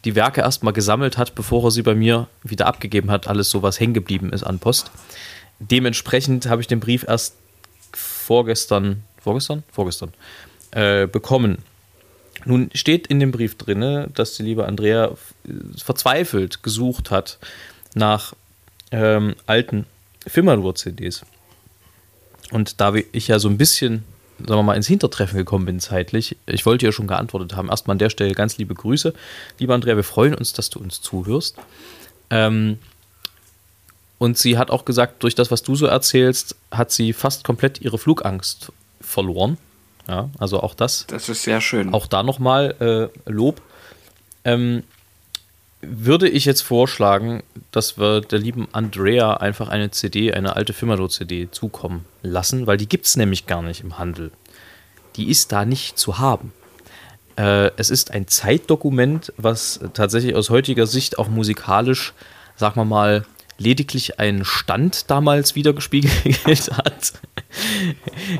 die 0.05 0.15
Werke 0.15 0.41
erstmal 0.41 0.73
gesammelt 0.73 1.17
hat, 1.17 1.35
bevor 1.35 1.63
er 1.65 1.71
sie 1.71 1.81
bei 1.81 1.95
mir 1.95 2.27
wieder 2.43 2.67
abgegeben 2.67 3.09
hat, 3.11 3.27
alles 3.27 3.49
so 3.49 3.63
was 3.63 3.79
hängen 3.79 3.93
geblieben 3.93 4.31
ist 4.31 4.43
an 4.43 4.59
Post. 4.59 4.91
Dementsprechend 5.59 6.47
habe 6.47 6.61
ich 6.61 6.67
den 6.67 6.79
Brief 6.79 7.05
erst 7.07 7.35
vorgestern, 7.91 9.03
vorgestern? 9.17 9.63
Vorgestern, 9.71 10.13
äh, 10.71 11.07
bekommen. 11.07 11.57
Nun 12.45 12.69
steht 12.73 13.07
in 13.07 13.19
dem 13.19 13.31
Brief 13.31 13.57
drin, 13.57 14.07
dass 14.13 14.35
die 14.35 14.43
liebe 14.43 14.65
Andrea 14.65 15.11
verzweifelt 15.77 16.63
gesucht 16.63 17.11
hat 17.11 17.39
nach 17.95 18.33
ähm, 18.91 19.35
alten 19.47 19.85
Firmadur-CDs. 20.27 21.25
Und 22.51 22.79
da 22.79 22.93
ich 22.93 23.27
ja 23.27 23.39
so 23.39 23.49
ein 23.49 23.57
bisschen, 23.57 24.03
sagen 24.37 24.59
wir 24.59 24.63
mal, 24.63 24.75
ins 24.75 24.87
Hintertreffen 24.87 25.37
gekommen 25.37 25.65
bin 25.65 25.79
zeitlich, 25.79 26.37
ich 26.45 26.65
wollte 26.65 26.85
ja 26.85 26.91
schon 26.91 27.07
geantwortet 27.07 27.55
haben. 27.55 27.69
Erstmal 27.69 27.95
an 27.95 27.99
der 27.99 28.11
Stelle 28.11 28.35
ganz 28.35 28.57
liebe 28.57 28.75
Grüße. 28.75 29.13
Liebe 29.59 29.73
Andrea, 29.73 29.95
wir 29.95 30.03
freuen 30.03 30.35
uns, 30.35 30.53
dass 30.53 30.69
du 30.69 30.79
uns 30.79 31.01
zuhörst. 31.01 31.57
Ähm, 32.29 32.77
und 34.17 34.37
sie 34.37 34.57
hat 34.57 34.69
auch 34.69 34.85
gesagt, 34.85 35.23
durch 35.23 35.35
das, 35.35 35.51
was 35.51 35.63
du 35.63 35.75
so 35.75 35.87
erzählst, 35.87 36.55
hat 36.71 36.91
sie 36.91 37.11
fast 37.11 37.43
komplett 37.43 37.81
ihre 37.81 37.97
Flugangst 37.97 38.71
verloren. 39.01 39.57
Ja, 40.07 40.29
also 40.37 40.61
auch 40.61 40.75
das. 40.75 41.07
Das 41.07 41.29
ist 41.29 41.43
sehr 41.43 41.61
schön. 41.61 41.93
Auch 41.93 42.07
da 42.07 42.23
nochmal 42.23 43.11
äh, 43.25 43.29
Lob. 43.29 43.61
Ähm, 44.43 44.83
würde 45.81 46.27
ich 46.27 46.45
jetzt 46.45 46.61
vorschlagen, 46.61 47.43
dass 47.71 47.97
wir 47.97 48.21
der 48.21 48.39
lieben 48.39 48.67
Andrea 48.71 49.35
einfach 49.35 49.69
eine 49.69 49.91
CD, 49.91 50.33
eine 50.33 50.55
alte 50.55 50.73
Firmado-CD 50.73 51.49
zukommen 51.51 52.05
lassen, 52.23 52.65
weil 52.67 52.77
die 52.77 52.89
gibt 52.89 53.05
es 53.05 53.17
nämlich 53.17 53.45
gar 53.45 53.61
nicht 53.61 53.81
im 53.81 53.97
Handel. 53.97 54.31
Die 55.15 55.29
ist 55.29 55.51
da 55.51 55.65
nicht 55.65 55.97
zu 55.97 56.17
haben. 56.17 56.53
Äh, 57.37 57.71
es 57.77 57.89
ist 57.89 58.11
ein 58.11 58.27
Zeitdokument, 58.27 59.33
was 59.37 59.79
tatsächlich 59.93 60.35
aus 60.35 60.49
heutiger 60.49 60.87
Sicht 60.87 61.19
auch 61.19 61.27
musikalisch, 61.27 62.13
sagen 62.55 62.79
wir 62.79 62.85
mal, 62.85 63.25
lediglich 63.57 64.19
einen 64.19 64.45
Stand 64.45 65.09
damals 65.09 65.55
wiedergespiegelt 65.55 66.71
hat. 66.71 67.13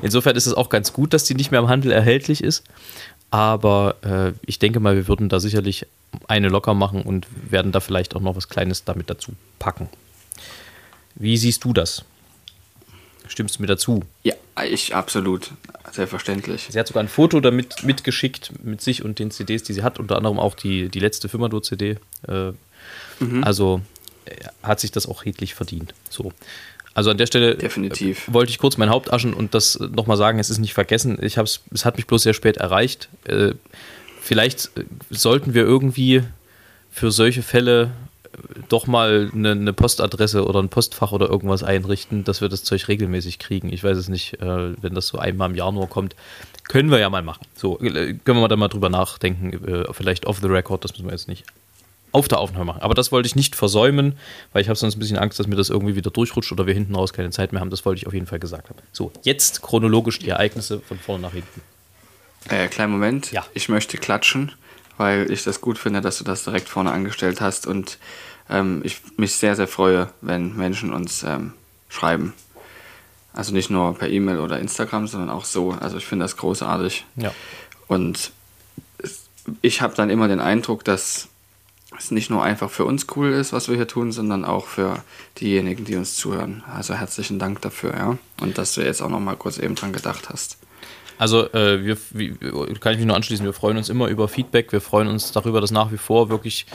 Insofern 0.02 0.36
ist 0.36 0.46
es 0.46 0.54
auch 0.54 0.70
ganz 0.70 0.94
gut, 0.94 1.14
dass 1.14 1.24
die 1.24 1.36
nicht 1.36 1.52
mehr 1.52 1.62
im 1.62 1.70
Handel 1.70 1.92
erhältlich 1.92 2.44
ist. 2.44 2.64
Aber 3.32 3.96
äh, 4.04 4.34
ich 4.46 4.60
denke 4.60 4.80
mal, 4.80 4.96
wir 4.96 5.08
würden 5.08 5.30
da 5.30 5.40
sicherlich 5.40 5.88
eine 6.28 6.50
locker 6.50 6.74
machen 6.74 7.02
und 7.02 7.28
werden 7.50 7.72
da 7.72 7.80
vielleicht 7.80 8.16
auch 8.16 8.22
noch 8.22 8.36
was 8.36 8.50
Kleines 8.50 8.84
damit 8.84 9.10
dazu 9.10 9.34
packen. 9.60 9.90
Wie 11.16 11.38
siehst 11.38 11.64
du 11.64 11.74
das? 11.74 12.06
Stimmst 13.28 13.58
du 13.58 13.62
mir 13.62 13.68
dazu? 13.68 14.04
Ja, 14.24 14.36
ich 14.70 14.96
absolut. 14.96 15.52
Selbstverständlich. 15.92 16.68
Sie 16.70 16.80
hat 16.80 16.88
sogar 16.88 17.04
ein 17.04 17.10
Foto 17.10 17.40
damit 17.40 17.84
mitgeschickt 17.84 18.52
mit 18.64 18.82
sich 18.82 19.04
und 19.04 19.18
den 19.18 19.32
CDs, 19.32 19.64
die 19.64 19.74
sie 19.74 19.84
hat, 19.84 20.00
unter 20.00 20.18
anderem 20.18 20.40
auch 20.40 20.56
die, 20.56 20.90
die 20.90 21.00
letzte 21.00 21.28
Firmado-CD. 21.28 21.98
Äh, 22.28 22.52
mhm. 23.20 23.44
Also 23.44 23.82
hat 24.64 24.80
sich 24.80 24.92
das 24.92 25.08
auch 25.08 25.26
redlich 25.26 25.54
verdient. 25.56 25.94
So. 26.10 26.34
Also 26.96 27.12
an 27.12 27.18
der 27.18 27.28
Stelle 27.28 27.56
Definitiv. 27.56 28.30
Äh, 28.30 28.34
wollte 28.34 28.52
ich 28.52 28.58
kurz 28.58 28.78
mein 28.78 28.90
Haupt 28.90 29.12
aschen 29.12 29.34
und 29.34 29.54
das 29.54 29.78
nochmal 29.80 30.18
sagen, 30.18 30.40
es 30.40 30.50
ist 30.50 30.60
nicht 30.60 30.74
vergessen. 30.74 31.18
Ich 31.22 31.38
hab's, 31.38 31.62
es 31.72 31.84
hat 31.84 31.98
mich 31.98 32.08
bloß 32.08 32.24
sehr 32.24 32.34
spät 32.34 32.58
erreicht. 32.58 33.10
Äh, 33.26 33.54
vielleicht 34.22 34.72
äh, 34.78 34.86
sollten 35.10 35.54
wir 35.54 35.64
irgendwie 35.64 36.24
für 36.92 37.12
solche 37.12 37.44
Fälle 37.44 37.92
doch 38.70 38.88
mal 38.88 39.30
eine, 39.34 39.52
eine, 39.52 39.74
Postadresse 39.74 40.46
oder 40.46 40.62
ein 40.62 40.70
Postfach 40.70 41.12
oder 41.12 41.30
irgendwas 41.30 41.64
einrichten, 41.64 42.24
dass 42.24 42.42
wir 42.42 42.50
das 42.50 42.64
Zeug 42.64 42.88
regelmäßig 42.88 43.40
kriegen. 43.40 43.72
Ich 43.72 43.84
weiß 43.84 43.98
es 43.98 44.08
nicht, 44.08 44.42
äh, 44.42 44.82
wenn 44.82 44.94
das 44.94 45.08
so 45.08 45.18
einmal 45.18 45.50
im 45.50 45.56
Jahr 45.56 45.72
nur 45.74 45.90
kommt. 45.90 46.16
Können 46.68 46.92
wir 46.92 47.00
ja 47.00 47.10
mal 47.10 47.22
machen. 47.22 47.46
So, 47.56 47.80
äh, 47.80 48.14
können 48.14 48.38
wir 48.38 48.42
mal 48.42 48.48
da 48.48 48.56
mal 48.56 48.70
drüber 48.70 48.90
nachdenken. 48.90 49.52
Äh, 49.68 49.94
vielleicht 49.94 50.26
off 50.26 50.40
the 50.42 50.48
record, 50.48 50.84
das 50.84 50.94
müssen 50.94 51.06
wir 51.06 51.12
jetzt 51.12 51.28
nicht 51.28 51.44
auf 52.16 52.30
der 52.30 52.40
Aufnahme 52.40 52.66
machen. 52.66 52.82
Aber 52.82 52.94
das 52.94 53.12
wollte 53.12 53.28
ich 53.28 53.36
nicht 53.36 53.56
versäumen, 53.56 54.18
weil 54.54 54.62
ich 54.62 54.70
habe 54.70 54.78
sonst 54.78 54.96
ein 54.96 55.00
bisschen 55.00 55.18
Angst, 55.18 55.38
dass 55.38 55.48
mir 55.48 55.58
das 55.58 55.70
irgendwie 55.70 55.96
wieder 55.96 56.10
durchrutscht 56.10 56.52
oder 56.52 56.66
wir 56.66 56.74
hinten 56.74 56.96
raus 56.96 57.12
keine 57.12 57.30
Zeit 57.30 57.52
mehr 57.52 57.60
haben. 57.60 57.70
Das 57.70 57.86
wollte 57.86 58.00
ich 58.00 58.08
auf 58.08 58.14
jeden 58.14 58.26
Fall 58.26 58.40
gesagt 58.40 58.70
haben. 58.70 58.80
So, 58.94 59.12
jetzt 59.24 59.62
chronologisch 59.62 60.20
die 60.20 60.30
Ereignisse 60.30 60.80
von 60.80 60.98
vorne 60.98 61.24
nach 61.24 61.34
hinten. 61.34 61.62
Äh, 62.50 62.68
kleinen 62.68 62.94
Moment. 62.94 63.34
Ja. 63.34 63.46
Ich 63.54 63.68
möchte 63.68 63.98
klatschen, 63.98 64.54
weil 64.98 65.30
ich 65.30 65.44
das 65.44 65.60
gut 65.60 65.78
finde, 65.78 66.00
dass 66.00 66.18
du 66.18 66.24
das 66.24 66.46
direkt 66.46 66.70
vorne 66.70 66.92
angestellt 66.92 67.42
hast 67.42 67.68
und 67.68 67.98
ähm, 68.50 68.82
ich 68.86 69.02
mich 69.18 69.36
sehr, 69.36 69.58
sehr 69.58 69.68
freue, 69.68 70.10
wenn 70.22 70.56
Menschen 70.56 70.94
uns 70.94 71.24
ähm, 71.24 71.54
schreiben. 71.90 72.34
Also 73.34 73.52
nicht 73.52 73.70
nur 73.70 73.98
per 73.98 74.10
E-Mail 74.10 74.40
oder 74.40 74.60
Instagram, 74.60 75.08
sondern 75.08 75.30
auch 75.30 75.44
so. 75.44 75.72
Also 75.72 75.98
ich 75.98 76.06
finde 76.06 76.24
das 76.24 76.38
großartig. 76.38 77.06
Ja. 77.18 77.34
Und 77.88 78.32
ich 79.62 79.82
habe 79.82 79.96
dann 79.96 80.10
immer 80.10 80.30
den 80.30 80.40
Eindruck, 80.40 80.86
dass 80.86 81.28
es 81.98 82.12
nicht 82.12 82.30
nur 82.30 82.44
einfach 82.44 82.70
für 82.70 82.86
uns 82.86 83.08
cool 83.16 83.32
ist, 83.32 83.54
was 83.54 83.68
wir 83.68 83.76
hier 83.76 83.88
tun, 83.88 84.12
sondern 84.12 84.46
auch 84.46 84.66
für 84.66 85.04
diejenigen, 85.40 85.86
die 85.86 85.96
uns 85.96 86.16
zuhören. 86.16 86.64
Also 86.74 86.94
herzlichen 86.94 87.40
Dank 87.40 87.62
dafür, 87.62 87.94
ja. 87.94 88.18
Und 88.42 88.58
dass 88.58 88.74
du 88.74 88.82
jetzt 88.82 89.02
auch 89.02 89.10
noch 89.10 89.20
mal 89.20 89.36
kurz 89.36 89.58
eben 89.58 89.76
dran 89.76 89.94
gedacht 89.94 90.30
hast. 90.30 90.58
Also 91.18 91.52
äh, 91.54 91.84
wir, 91.84 91.98
wie, 92.12 92.32
kann 92.80 92.94
ich 92.94 93.00
mich 93.00 93.08
nur 93.08 93.16
anschließen, 93.16 93.46
wir 93.46 93.54
freuen 93.54 93.78
uns 93.78 93.90
immer 93.90 94.08
über 94.08 94.28
Feedback, 94.28 94.72
wir 94.72 94.82
freuen 94.82 95.08
uns 95.08 95.32
darüber, 95.32 95.62
dass 95.62 95.72
nach 95.72 95.92
wie 95.92 95.98
vor 95.98 96.30
wirklich 96.30 96.66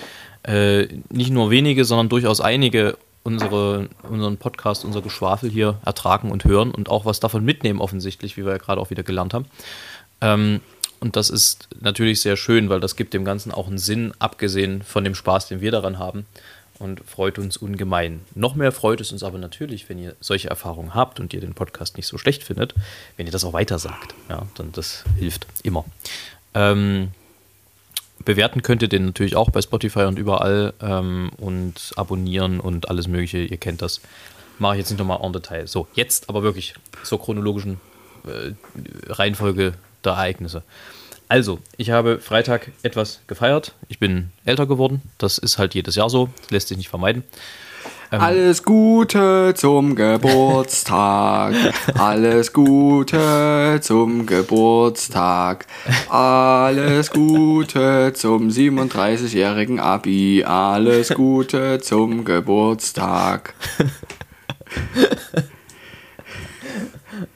äh, 0.45 0.89
nicht 1.11 1.31
nur 1.31 1.51
wenige, 1.51 1.85
sondern 1.85 2.09
durchaus 2.09 2.41
einige 2.41 2.97
unsere, 3.23 3.89
unseren 4.03 4.39
Podcast, 4.39 4.85
unser 4.85 5.03
Geschwafel 5.03 5.51
hier 5.51 5.79
ertragen 5.85 6.31
und 6.31 6.45
hören 6.45 6.71
und 6.71 6.89
auch 6.89 7.05
was 7.05 7.21
davon 7.21 7.45
mitnehmen 7.45 7.81
offensichtlich, 7.81 8.37
wie 8.37 8.45
wir 8.45 8.53
ja 8.53 8.59
gerade 8.59 8.81
auch 8.81 8.91
wieder 8.91 9.03
gelernt 9.03 9.35
haben. 9.35 9.45
Ähm, 10.23 10.61
und 11.01 11.17
das 11.17 11.31
ist 11.31 11.69
natürlich 11.81 12.21
sehr 12.21 12.37
schön, 12.37 12.69
weil 12.69 12.81
das 12.81 12.95
gibt 12.95 13.15
dem 13.15 13.25
Ganzen 13.25 13.53
auch 13.53 13.67
einen 13.67 13.79
Sinn, 13.79 14.13
abgesehen 14.19 14.83
von 14.83 15.03
dem 15.03 15.15
Spaß, 15.15 15.49
den 15.49 15.61
wir 15.61 15.71
daran 15.71 15.99
haben. 15.99 16.27
Und 16.79 17.03
freut 17.07 17.39
uns 17.39 17.59
ungemein. 17.59 18.23
Noch 18.35 18.55
mehr 18.55 18.73
freut 18.73 19.03
es 19.03 19.13
uns 19.13 19.23
aber 19.23 19.37
natürlich, 19.37 19.91
wenn 19.91 19.99
ihr 19.99 20.17
solche 20.21 20.49
Erfahrungen 20.49 20.95
habt 20.95 21.21
und 21.21 21.35
ihr 21.35 21.41
den 21.41 21.53
Podcast 21.53 21.99
nicht 21.99 22.07
so 22.07 22.17
schlecht 22.17 22.43
findet, 22.43 22.75
wenn 23.19 23.27
ihr 23.27 23.33
das 23.33 23.45
auch 23.45 23.53
weiter 23.53 23.79
sagt. 23.79 24.15
Ja, 24.31 24.47
dann 24.55 24.73
das 24.73 25.05
hilft 25.19 25.47
immer. 25.63 25.85
Ähm, 26.55 27.09
bewerten 28.25 28.63
könnt 28.63 28.81
ihr 28.81 28.89
den 28.89 29.05
natürlich 29.05 29.37
auch 29.37 29.51
bei 29.51 29.61
Spotify 29.61 30.05
und 30.05 30.19
überall 30.19 30.73
ähm, 30.81 31.31
und 31.37 31.93
abonnieren 31.97 32.61
und 32.61 32.89
alles 32.89 33.09
Mögliche. 33.09 33.39
Ihr 33.39 33.59
kennt 33.59 33.83
das. 33.83 34.01
Mache 34.59 34.75
ich 34.75 34.79
jetzt 34.79 34.91
nicht 34.91 34.99
nochmal 34.99 35.21
en 35.23 35.35
Detail. 35.35 35.67
So, 35.67 35.87
jetzt 35.95 36.31
aber 36.31 36.43
wirklich 36.43 36.75
zur 37.03 37.21
chronologischen 37.21 37.79
äh, 38.27 38.53
Reihenfolge 39.07 39.75
der 40.05 40.13
Ereignisse. 40.13 40.63
Also, 41.29 41.61
ich 41.77 41.91
habe 41.91 42.19
Freitag 42.19 42.73
etwas 42.83 43.21
gefeiert. 43.29 43.75
Ich 43.89 44.01
bin 44.01 44.31
älter 44.45 44.67
geworden. 44.67 45.01
Das 45.19 45.39
ist 45.39 45.59
halt 45.59 45.75
jedes 45.75 45.95
Jahr 45.95 46.11
so. 46.11 46.29
Das 46.43 46.51
lässt 46.51 46.69
sich 46.69 46.77
nicht 46.77 46.89
vermeiden. 46.89 47.23
Ähm, 48.13 48.21
Alles 48.21 48.65
Gute 48.65 49.55
zum 49.57 49.95
Geburtstag. 49.95 51.55
Alles 51.95 52.53
Gute 52.53 53.79
zum 53.81 54.27
Geburtstag. 54.27 55.67
Alles 56.09 57.13
Gute 57.13 58.13
zum 58.13 58.49
37-jährigen 58.49 59.79
Abi. 59.79 60.43
Alles 60.45 61.11
Gute 61.11 61.79
zum 61.81 62.25
Geburtstag. 62.25 63.55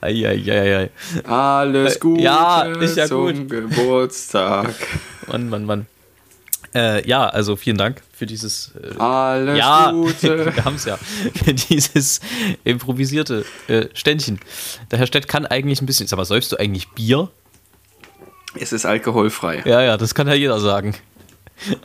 Eieiei. 0.00 0.91
Alles 1.25 2.00
Gute 2.00 2.23
ja, 2.23 2.62
ist 2.62 2.97
ja 2.97 3.07
zum 3.07 3.49
gut. 3.49 3.49
Geburtstag. 3.49 4.75
Mann, 5.29 5.49
Mann, 5.49 5.64
Mann. 5.64 5.87
Äh, 6.75 7.07
ja, 7.09 7.29
also 7.29 7.55
vielen 7.55 7.76
Dank 7.76 8.03
für 8.12 8.26
dieses. 8.26 8.73
Äh, 8.75 8.99
Alles 8.99 9.57
ja, 9.57 9.93
Gute. 9.93 10.47
wir 10.57 10.64
haben 10.64 10.75
es 10.75 10.85
ja. 10.85 10.97
Für 10.97 11.55
dieses 11.55 12.21
improvisierte 12.64 13.45
äh, 13.69 13.87
Ständchen. 13.95 14.41
Der 14.91 14.99
Herr 14.99 15.07
Stett 15.07 15.29
kann 15.29 15.47
eigentlich 15.47 15.81
ein 15.81 15.87
bisschen. 15.87 16.09
Sag 16.09 16.17
mal, 16.17 16.25
säufst 16.25 16.50
du 16.50 16.57
eigentlich 16.57 16.88
Bier? 16.91 17.31
Es 18.59 18.73
ist 18.73 18.87
alkoholfrei. 18.87 19.62
Ja, 19.64 19.83
ja, 19.83 19.97
das 19.97 20.14
kann 20.14 20.26
ja 20.26 20.35
jeder 20.35 20.59
sagen. 20.59 20.97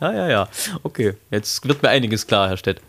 ja, 0.00 0.12
ja, 0.12 0.28
ja. 0.28 0.48
Okay, 0.84 1.14
jetzt 1.30 1.66
wird 1.66 1.82
mir 1.82 1.88
einiges 1.88 2.26
klar, 2.26 2.48
Herr 2.48 2.56
Stett. 2.56 2.80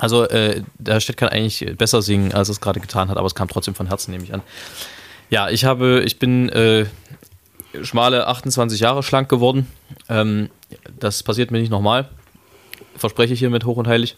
Also, 0.00 0.24
äh, 0.24 0.62
der 0.78 0.94
Herr 0.94 1.00
Stett 1.00 1.18
kann 1.18 1.28
eigentlich 1.28 1.76
besser 1.76 2.00
singen, 2.00 2.32
als 2.32 2.48
er 2.48 2.52
es 2.52 2.60
gerade 2.60 2.80
getan 2.80 3.10
hat, 3.10 3.18
aber 3.18 3.26
es 3.26 3.34
kam 3.34 3.48
trotzdem 3.48 3.74
von 3.74 3.86
Herzen, 3.86 4.10
nehme 4.10 4.24
ich 4.24 4.32
an. 4.32 4.42
Ja, 5.28 5.50
ich 5.50 5.64
habe, 5.64 6.02
ich 6.04 6.18
bin 6.18 6.48
äh, 6.48 6.86
schmale 7.82 8.26
28 8.26 8.80
Jahre 8.80 9.02
schlank 9.02 9.28
geworden. 9.28 9.66
Ähm, 10.08 10.48
das 10.98 11.22
passiert 11.22 11.50
mir 11.50 11.60
nicht 11.60 11.70
nochmal. 11.70 12.08
Verspreche 12.96 13.34
ich 13.34 13.38
hiermit 13.38 13.64
hoch 13.64 13.76
und 13.76 13.86
heilig. 13.86 14.16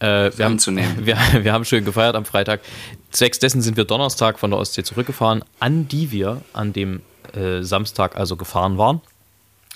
Äh, 0.00 0.30
wir, 0.36 0.44
haben, 0.44 0.58
wir, 0.66 1.16
wir, 1.40 1.52
haben 1.52 1.64
schön 1.64 1.84
gefeiert 1.84 2.16
am 2.16 2.24
Freitag. 2.24 2.60
Zwecks 3.12 3.38
dessen 3.38 3.62
sind 3.62 3.76
wir 3.76 3.84
Donnerstag 3.84 4.38
von 4.38 4.50
der 4.50 4.58
Ostsee 4.58 4.82
zurückgefahren, 4.82 5.42
an 5.58 5.88
die 5.88 6.10
wir 6.10 6.42
an 6.52 6.72
dem 6.72 7.00
äh, 7.32 7.62
Samstag 7.62 8.16
also 8.16 8.36
gefahren 8.36 8.76
waren 8.76 9.00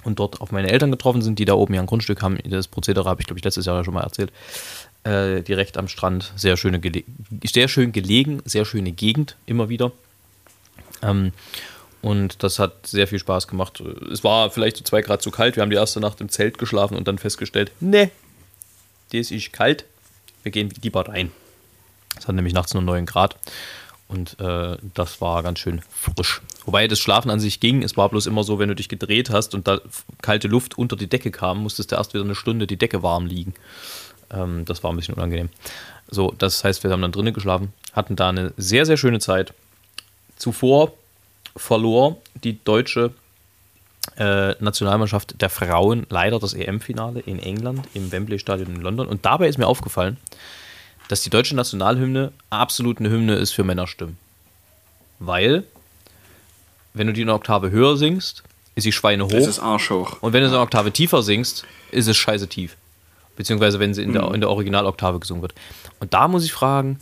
und 0.04 0.18
dort 0.18 0.40
auf 0.40 0.52
meine 0.52 0.70
Eltern 0.70 0.90
getroffen 0.90 1.22
sind, 1.22 1.38
die 1.38 1.44
da 1.44 1.54
oben 1.54 1.74
ja 1.74 1.80
ein 1.80 1.86
Grundstück 1.86 2.22
haben. 2.22 2.38
Das 2.44 2.68
Prozedere 2.68 3.08
habe 3.08 3.20
ich, 3.20 3.26
glaube 3.26 3.38
ich, 3.38 3.44
letztes 3.44 3.66
Jahr 3.66 3.76
ja 3.76 3.84
schon 3.84 3.94
mal 3.94 4.02
erzählt. 4.02 4.32
Äh, 5.02 5.42
direkt 5.42 5.78
am 5.78 5.88
Strand. 5.88 6.32
Sehr, 6.36 6.56
schöne 6.56 6.80
sehr 7.44 7.68
schön 7.68 7.92
gelegen, 7.92 8.42
sehr 8.44 8.66
schöne 8.66 8.92
Gegend, 8.92 9.36
immer 9.46 9.68
wieder. 9.70 9.92
Ähm, 11.02 11.32
und 12.02 12.42
das 12.42 12.58
hat 12.58 12.86
sehr 12.86 13.06
viel 13.06 13.18
Spaß 13.18 13.48
gemacht. 13.48 13.82
Es 14.12 14.24
war 14.24 14.50
vielleicht 14.50 14.76
so 14.76 14.84
zwei 14.84 15.02
Grad 15.02 15.22
zu 15.22 15.30
kalt. 15.30 15.56
Wir 15.56 15.62
haben 15.62 15.70
die 15.70 15.76
erste 15.76 16.00
Nacht 16.00 16.20
im 16.20 16.28
Zelt 16.28 16.58
geschlafen 16.58 16.96
und 16.96 17.08
dann 17.08 17.18
festgestellt, 17.18 17.72
ne, 17.80 18.10
das 19.12 19.30
ist 19.30 19.52
kalt. 19.52 19.84
Wir 20.42 20.52
gehen 20.52 20.72
lieber 20.82 21.08
rein. 21.08 21.30
Es 22.18 22.26
hat 22.28 22.34
nämlich 22.34 22.54
nachts 22.54 22.74
nur 22.74 22.82
9 22.82 23.06
Grad. 23.06 23.36
Und 24.08 24.40
äh, 24.40 24.76
das 24.94 25.20
war 25.20 25.42
ganz 25.42 25.60
schön 25.60 25.82
frisch. 25.88 26.42
Wobei 26.64 26.88
das 26.88 26.98
Schlafen 26.98 27.30
an 27.30 27.38
sich 27.38 27.60
ging. 27.60 27.82
Es 27.82 27.96
war 27.96 28.08
bloß 28.08 28.26
immer 28.26 28.42
so, 28.42 28.58
wenn 28.58 28.68
du 28.68 28.74
dich 28.74 28.88
gedreht 28.88 29.30
hast 29.30 29.54
und 29.54 29.68
da 29.68 29.80
kalte 30.20 30.48
Luft 30.48 30.76
unter 30.76 30.96
die 30.96 31.06
Decke 31.06 31.30
kam, 31.30 31.62
musstest 31.62 31.92
du 31.92 31.96
erst 31.96 32.12
wieder 32.12 32.24
eine 32.24 32.34
Stunde 32.34 32.66
die 32.66 32.76
Decke 32.76 33.04
warm 33.04 33.26
liegen. 33.26 33.54
Ähm, 34.32 34.64
das 34.64 34.82
war 34.82 34.92
ein 34.92 34.96
bisschen 34.96 35.14
unangenehm. 35.14 35.48
So, 36.08 36.34
das 36.36 36.64
heißt, 36.64 36.82
wir 36.82 36.90
haben 36.90 37.02
dann 37.02 37.12
drinnen 37.12 37.34
geschlafen, 37.34 37.72
hatten 37.92 38.16
da 38.16 38.28
eine 38.28 38.52
sehr, 38.56 38.86
sehr 38.86 38.96
schöne 38.96 39.20
Zeit. 39.20 39.54
Zuvor 40.36 40.92
verlor 41.56 42.16
die 42.42 42.62
deutsche 42.62 43.12
äh, 44.16 44.54
Nationalmannschaft 44.62 45.40
der 45.40 45.50
Frauen 45.50 46.06
leider 46.08 46.38
das 46.38 46.54
EM-Finale 46.54 47.20
in 47.20 47.38
England 47.38 47.86
im 47.94 48.10
Wembley 48.10 48.38
Stadion 48.38 48.74
in 48.74 48.80
London. 48.80 49.06
Und 49.06 49.24
dabei 49.24 49.48
ist 49.48 49.58
mir 49.58 49.66
aufgefallen, 49.66 50.16
dass 51.08 51.22
die 51.22 51.30
deutsche 51.30 51.56
Nationalhymne 51.56 52.32
absolut 52.50 52.98
eine 52.98 53.10
Hymne 53.10 53.34
ist 53.34 53.52
für 53.52 53.64
Männerstimmen. 53.64 54.16
Weil, 55.18 55.64
wenn 56.94 57.06
du 57.06 57.12
die 57.12 57.22
eine 57.22 57.34
Oktave 57.34 57.70
höher 57.70 57.96
singst, 57.96 58.42
ist 58.74 58.84
sie 58.84 58.92
Schweine 58.92 59.24
hoch. 59.24 59.30
Das 59.30 59.46
ist 59.46 59.58
arschhoch. 59.58 60.22
Und 60.22 60.32
wenn 60.32 60.42
du 60.42 60.48
sie 60.48 60.54
eine 60.54 60.62
Oktave 60.62 60.92
tiefer 60.92 61.22
singst, 61.22 61.64
ist 61.90 62.06
es 62.06 62.16
scheiße 62.16 62.48
tief. 62.48 62.76
Beziehungsweise 63.40 63.80
wenn 63.80 63.94
sie 63.94 64.02
in 64.02 64.12
der, 64.12 64.26
mhm. 64.26 64.34
in 64.34 64.40
der 64.42 64.50
Originaloktave 64.50 65.18
gesungen 65.18 65.40
wird. 65.40 65.54
Und 65.98 66.12
da 66.12 66.28
muss 66.28 66.44
ich 66.44 66.52
fragen, 66.52 66.98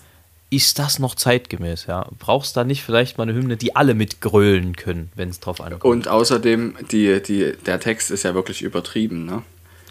ist 0.51 0.79
das 0.79 1.01
noch 1.01 1.17
zeitgemäß? 1.17 1.87
Ja? 1.87 2.07
Brauchst 2.17 2.55
du 2.55 2.61
da 2.61 2.65
nicht 2.65 2.85
vielleicht 2.85 3.19
mal 3.19 3.25
eine 3.25 3.35
Hymne, 3.35 3.57
die 3.57 3.75
alle 3.75 3.95
mitgrölen 3.95 4.77
können, 4.77 5.11
wenn 5.17 5.31
es 5.31 5.41
drauf 5.41 5.61
ankommt? 5.61 5.85
Und 5.85 6.07
außerdem, 6.07 6.77
die, 6.93 7.21
die, 7.21 7.55
der 7.67 7.81
Text 7.81 8.13
ist 8.13 8.23
ja 8.23 8.35
wirklich 8.35 8.63
übertrieben. 8.63 9.27
Ne? 9.27 9.43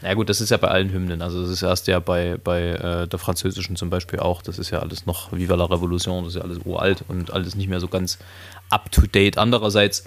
Ja 0.02 0.14
gut, 0.14 0.30
das 0.30 0.40
ist 0.40 0.52
ja 0.52 0.56
bei 0.56 0.70
allen 0.70 0.90
Hymnen. 0.90 1.22
Also 1.22 1.42
das 1.42 1.52
ist 1.52 1.64
erst 1.64 1.88
ja 1.88 2.00
bei, 2.00 2.38
bei 2.42 2.62
äh, 2.62 3.08
der 3.10 3.20
französischen 3.20 3.76
zum 3.76 3.90
Beispiel 3.90 4.20
auch. 4.20 4.42
Das 4.42 4.58
ist 4.58 4.70
ja 4.70 4.80
alles 4.80 5.06
noch 5.06 5.34
Viva 5.34 5.56
la 5.56 5.66
Revolution, 5.66 6.24
das 6.24 6.34
ist 6.34 6.40
ja 6.40 6.46
alles 6.46 6.60
uralt 6.64 7.04
und 7.10 7.34
alles 7.34 7.56
nicht 7.56 7.68
mehr 7.68 7.82
so 7.82 7.90
ganz 7.90 8.20
up-to-date. 8.70 9.38
Andererseits 9.38 10.06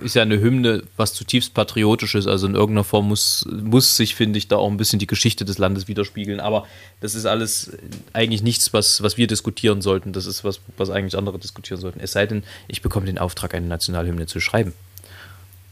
ist 0.00 0.14
ja 0.14 0.22
eine 0.22 0.40
Hymne 0.40 0.84
was 0.96 1.12
zutiefst 1.12 1.54
patriotisches. 1.54 2.26
Also 2.26 2.46
in 2.46 2.54
irgendeiner 2.54 2.84
Form 2.84 3.08
muss, 3.08 3.46
muss 3.50 3.96
sich, 3.96 4.14
finde 4.14 4.38
ich, 4.38 4.48
da 4.48 4.56
auch 4.56 4.70
ein 4.70 4.76
bisschen 4.76 4.98
die 4.98 5.06
Geschichte 5.06 5.44
des 5.44 5.58
Landes 5.58 5.88
widerspiegeln. 5.88 6.40
Aber 6.40 6.66
das 7.00 7.14
ist 7.14 7.26
alles 7.26 7.72
eigentlich 8.12 8.42
nichts, 8.42 8.72
was, 8.72 9.02
was 9.02 9.16
wir 9.16 9.26
diskutieren 9.26 9.82
sollten. 9.82 10.12
Das 10.12 10.26
ist 10.26 10.44
was, 10.44 10.60
was 10.76 10.90
eigentlich 10.90 11.18
andere 11.18 11.38
diskutieren 11.38 11.80
sollten. 11.80 12.00
Es 12.00 12.12
sei 12.12 12.26
denn, 12.26 12.44
ich 12.68 12.82
bekomme 12.82 13.06
den 13.06 13.18
Auftrag, 13.18 13.54
eine 13.54 13.66
Nationalhymne 13.66 14.26
zu 14.26 14.40
schreiben. 14.40 14.72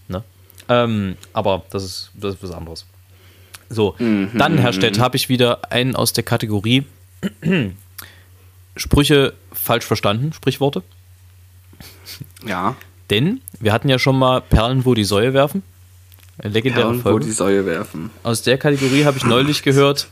Ne? 0.09 0.25
Ähm, 0.69 1.17
aber 1.33 1.63
das 1.71 1.85
ist, 1.85 2.11
das 2.15 2.35
ist 2.35 2.43
was 2.43 2.51
anderes. 2.51 2.87
So, 3.69 3.95
mhm, 3.99 4.31
dann, 4.37 4.59
Herr 4.59 4.73
Stett, 4.73 4.99
habe 4.99 5.17
ich 5.17 5.29
wieder 5.29 5.71
einen 5.71 5.95
aus 5.95 6.13
der 6.13 6.25
Kategorie 6.25 6.85
Sprüche 8.77 9.35
falsch 9.53 9.85
verstanden, 9.85 10.33
Sprichworte. 10.33 10.83
Ja. 12.45 12.77
Denn 13.11 13.41
wir 13.59 13.73
hatten 13.73 13.89
ja 13.89 13.99
schon 13.99 14.19
mal 14.19 14.41
Perlen, 14.41 14.85
wo 14.85 14.95
die 14.95 15.05
Säue 15.05 15.35
werfen. 15.35 15.63
Legendäre 16.43 16.87
Perlen, 16.87 17.03
Folge. 17.03 17.25
wo 17.25 17.27
die 17.27 17.33
Säue 17.33 17.67
werfen. 17.67 18.11
Aus 18.23 18.43
der 18.43 18.57
Kategorie 18.57 19.05
habe 19.05 19.19
ich 19.19 19.25
neulich 19.25 19.63
gehört. 19.63 20.09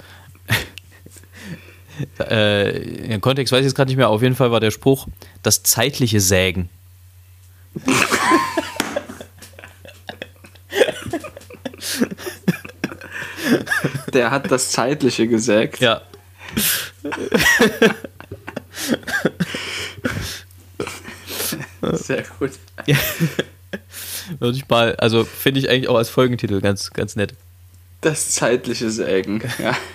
äh, 2.20 3.14
Im 3.14 3.20
Kontext 3.20 3.52
weiß 3.52 3.60
ich 3.60 3.66
jetzt 3.66 3.76
gerade 3.76 3.88
nicht 3.88 3.96
mehr. 3.96 4.08
Auf 4.08 4.22
jeden 4.22 4.34
Fall 4.34 4.50
war 4.50 4.60
der 4.60 4.72
Spruch: 4.72 5.06
das 5.42 5.62
zeitliche 5.62 6.20
Sägen. 6.20 6.68
Der 14.12 14.30
hat 14.30 14.50
das 14.50 14.72
zeitliche 14.72 15.28
gesägt. 15.28 15.80
Ja. 15.80 16.02
Sehr 21.96 22.24
gut. 22.38 22.52
Würde 24.38 24.56
ich 24.56 24.68
mal, 24.68 24.96
also 24.96 25.24
finde 25.24 25.60
ich 25.60 25.70
eigentlich 25.70 25.88
auch 25.88 25.96
als 25.96 26.10
Folgentitel 26.10 26.60
ganz, 26.60 26.92
ganz 26.92 27.16
nett. 27.16 27.34
Das 28.00 28.30
zeitliche 28.30 28.90
Sägen, 28.90 29.42
ja. 29.58 29.76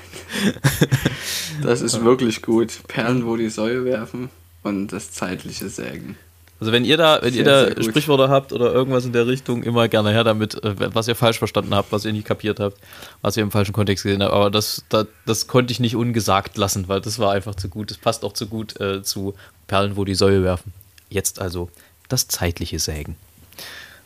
Das 1.61 1.81
ist 1.81 2.03
wirklich 2.03 2.41
gut. 2.41 2.79
Perlen, 2.87 3.25
wo 3.25 3.37
die 3.37 3.49
Säue 3.49 3.85
werfen 3.85 4.29
und 4.63 4.87
das 4.91 5.11
zeitliche 5.11 5.69
Sägen. 5.69 6.17
Also 6.59 6.71
wenn 6.71 6.85
ihr 6.85 6.97
da, 6.97 7.19
wenn 7.21 7.33
sehr, 7.33 7.45
ihr 7.45 7.75
da 7.75 7.83
Sprichwörter 7.83 8.29
habt 8.29 8.53
oder 8.53 8.71
irgendwas 8.71 9.05
in 9.05 9.11
der 9.11 9.27
Richtung, 9.27 9.63
immer 9.63 9.87
gerne 9.89 10.11
her 10.11 10.23
damit, 10.23 10.63
äh, 10.63 10.75
was 10.93 11.07
ihr 11.07 11.15
falsch 11.15 11.37
verstanden 11.37 11.75
habt, 11.75 11.91
was 11.91 12.05
ihr 12.05 12.13
nicht 12.13 12.25
kapiert 12.25 12.59
habt, 12.59 12.77
was 13.21 13.35
ihr 13.35 13.43
im 13.43 13.51
falschen 13.51 13.73
Kontext 13.73 14.03
gesehen 14.03 14.23
habt. 14.23 14.33
Aber 14.33 14.49
das, 14.49 14.83
das, 14.89 15.07
das 15.25 15.47
konnte 15.47 15.73
ich 15.73 15.79
nicht 15.79 15.95
ungesagt 15.95 16.57
lassen, 16.57 16.87
weil 16.87 17.01
das 17.01 17.19
war 17.19 17.33
einfach 17.33 17.55
zu 17.55 17.67
gut. 17.67 17.91
Das 17.91 17.97
passt 17.97 18.23
auch 18.23 18.33
zu 18.33 18.47
gut 18.47 18.79
äh, 18.79 19.03
zu 19.03 19.35
Perlen, 19.67 19.97
wo 19.97 20.05
die 20.05 20.15
Säue 20.15 20.43
werfen. 20.43 20.73
Jetzt 21.13 21.39
also 21.39 21.69
das 22.09 22.27
zeitliche 22.27 22.79
Sägen. 22.79 23.15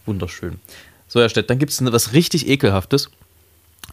Wunderschön. 0.06 0.60
So, 1.08 1.22
Herr 1.22 1.30
Stett, 1.30 1.50
dann 1.50 1.58
gibt 1.58 1.72
es 1.72 1.84
was 1.84 2.12
richtig 2.12 2.48
Ekelhaftes. 2.48 3.10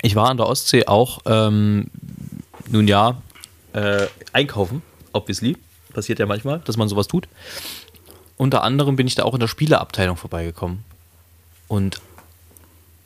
Ich 0.03 0.17
war 0.17 0.29
an 0.29 0.37
der 0.37 0.47
Ostsee 0.47 0.87
auch, 0.87 1.21
ähm, 1.27 1.87
nun 2.69 2.89
ja, 2.89 3.23
äh, 3.73 4.07
einkaufen, 4.33 4.83
obviously. 5.13 5.57
Passiert 5.93 6.19
ja 6.19 6.27
manchmal, 6.27 6.59
dass 6.65 6.77
man 6.77 6.89
sowas 6.89 7.07
tut. 7.07 7.29
Unter 8.37 8.65
anderem 8.65 8.97
bin 8.97 9.07
ich 9.07 9.15
da 9.15 9.23
auch 9.23 9.35
in 9.35 9.41
der 9.41 9.47
Spieleabteilung 9.47 10.17
vorbeigekommen. 10.17 10.85
Und, 11.69 12.01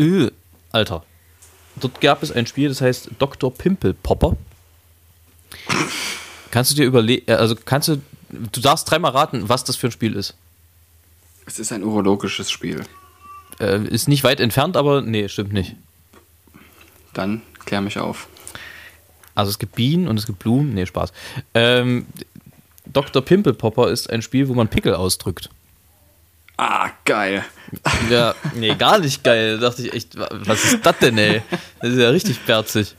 öh, 0.01 0.31
Alter. 0.73 1.05
Dort 1.77 2.01
gab 2.01 2.23
es 2.23 2.33
ein 2.33 2.47
Spiel, 2.47 2.71
das 2.71 2.81
heißt 2.81 3.11
Dr. 3.19 3.53
Pimple 3.53 3.93
Popper. 3.93 4.37
Kannst 6.51 6.71
du 6.71 6.77
dir 6.77 6.87
überlegen, 6.87 7.31
äh, 7.31 7.35
also 7.35 7.55
kannst 7.57 7.89
du 7.89 8.01
Du 8.31 8.61
darfst 8.61 8.91
dreimal 8.91 9.13
raten, 9.13 9.49
was 9.49 9.65
das 9.65 9.77
für 9.77 9.89
ein 9.89 9.93
Spiel 9.93 10.15
ist. 10.15 10.35
Es 11.47 11.59
ist 11.59 11.73
ein 11.73 11.83
urologisches 11.83 12.51
Spiel. 12.51 12.85
Äh, 13.59 13.85
ist 13.85 14.09
nicht 14.09 14.25
weit 14.25 14.41
entfernt, 14.41 14.77
aber 14.77 15.01
nee, 15.03 15.29
stimmt 15.29 15.53
nicht. 15.53 15.77
Dann 17.15 17.43
klär 17.65 17.81
mich 17.81 17.99
auf. 17.99 18.29
Also 19.35 19.51
es 19.51 19.59
gibt 19.59 19.75
Bienen 19.75 20.09
und 20.09 20.19
es 20.19 20.27
gibt 20.27 20.41
Blumen. 20.41 20.75
Nee, 20.75 20.87
Spaß. 20.87 21.13
Ähm, 21.55 22.07
Dr. 22.87 23.23
Pimple 23.23 23.55
Popper 23.55 23.89
ist 23.89 24.11
ein 24.11 24.23
Spiel, 24.23 24.49
wo 24.49 24.55
man 24.55 24.69
Pickel 24.69 24.95
ausdrückt. 24.95 25.49
Ah, 26.57 26.91
geil. 27.05 27.45
Ja, 28.11 28.35
nee, 28.55 28.75
gar 28.75 28.99
nicht 28.99 29.23
geil. 29.23 29.59
Da 29.59 29.69
dachte 29.69 29.83
ich 29.83 29.93
echt, 29.93 30.19
was 30.19 30.65
ist 30.65 30.85
das 30.85 30.99
denn, 30.99 31.17
ey? 31.19 31.43
Das 31.81 31.93
ist 31.93 31.99
ja 31.99 32.11
richtig 32.11 32.41
berzig. 32.47 32.97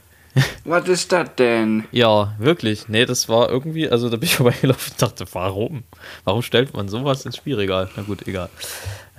Was 0.64 0.88
ist 0.88 1.10
das 1.12 1.34
denn? 1.36 1.84
Ja, 1.90 2.34
wirklich. 2.38 2.88
Nee, 2.88 3.04
das 3.04 3.28
war 3.28 3.48
irgendwie, 3.48 3.88
also 3.88 4.08
da 4.08 4.16
bin 4.16 4.26
ich 4.26 4.36
vorbeigelaufen 4.36 4.92
und 4.92 5.02
dachte, 5.02 5.24
warum? 5.32 5.84
Warum 6.24 6.42
stellt 6.42 6.74
man 6.74 6.88
sowas 6.88 7.24
ins 7.24 7.36
Spielregal? 7.36 7.90
Na 7.96 8.02
gut, 8.02 8.26
egal. 8.26 8.48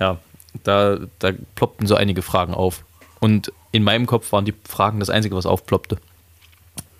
Ja, 0.00 0.18
da, 0.64 0.98
da 1.18 1.32
ploppten 1.54 1.86
so 1.86 1.94
einige 1.94 2.22
Fragen 2.22 2.54
auf. 2.54 2.84
Und 3.20 3.52
in 3.72 3.84
meinem 3.84 4.06
Kopf 4.06 4.32
waren 4.32 4.44
die 4.44 4.54
Fragen 4.68 5.00
das 5.00 5.10
Einzige, 5.10 5.36
was 5.36 5.46
aufploppte. 5.46 5.98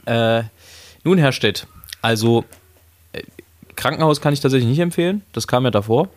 Äh, 0.04 0.44
nun, 1.04 1.18
Herr 1.18 1.32
Stett, 1.32 1.66
also 2.00 2.44
äh, 3.12 3.22
Krankenhaus 3.76 4.20
kann 4.20 4.32
ich 4.32 4.40
tatsächlich 4.40 4.68
nicht 4.68 4.78
empfehlen. 4.78 5.22
Das 5.32 5.46
kam 5.46 5.64
ja 5.64 5.70
davor. 5.70 6.08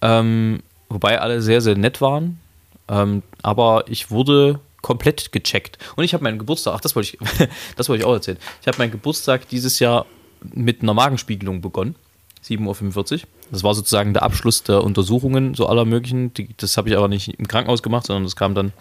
Ähm, 0.00 0.62
wobei 0.88 1.20
alle 1.20 1.42
sehr, 1.42 1.60
sehr 1.60 1.76
nett 1.76 2.00
waren. 2.00 2.40
Ähm, 2.88 3.22
aber 3.42 3.84
ich 3.88 4.10
wurde 4.10 4.60
komplett 4.82 5.32
gecheckt. 5.32 5.78
Und 5.96 6.04
ich 6.04 6.14
habe 6.14 6.24
meinen 6.24 6.38
Geburtstag, 6.38 6.74
ach, 6.74 6.80
das 6.80 6.96
wollte 6.96 7.16
ich, 7.16 7.48
das 7.76 7.88
ich 7.88 8.04
auch 8.04 8.12
erzählen. 8.12 8.38
Ich 8.60 8.68
habe 8.68 8.78
meinen 8.78 8.90
Geburtstag 8.90 9.48
dieses 9.48 9.78
Jahr 9.78 10.06
mit 10.42 10.82
einer 10.82 10.94
Magenspiegelung 10.94 11.60
begonnen. 11.60 11.96
7.45 12.44 13.12
Uhr. 13.12 13.20
Das 13.50 13.64
war 13.64 13.74
sozusagen 13.74 14.14
der 14.14 14.22
Abschluss 14.22 14.62
der 14.62 14.84
Untersuchungen, 14.84 15.54
so 15.54 15.66
aller 15.66 15.84
möglichen. 15.84 16.32
Das 16.58 16.76
habe 16.76 16.88
ich 16.88 16.96
aber 16.96 17.08
nicht 17.08 17.28
im 17.38 17.48
Krankenhaus 17.48 17.82
gemacht, 17.82 18.06
sondern 18.06 18.24
das 18.24 18.36
kam 18.36 18.54
dann, 18.54 18.72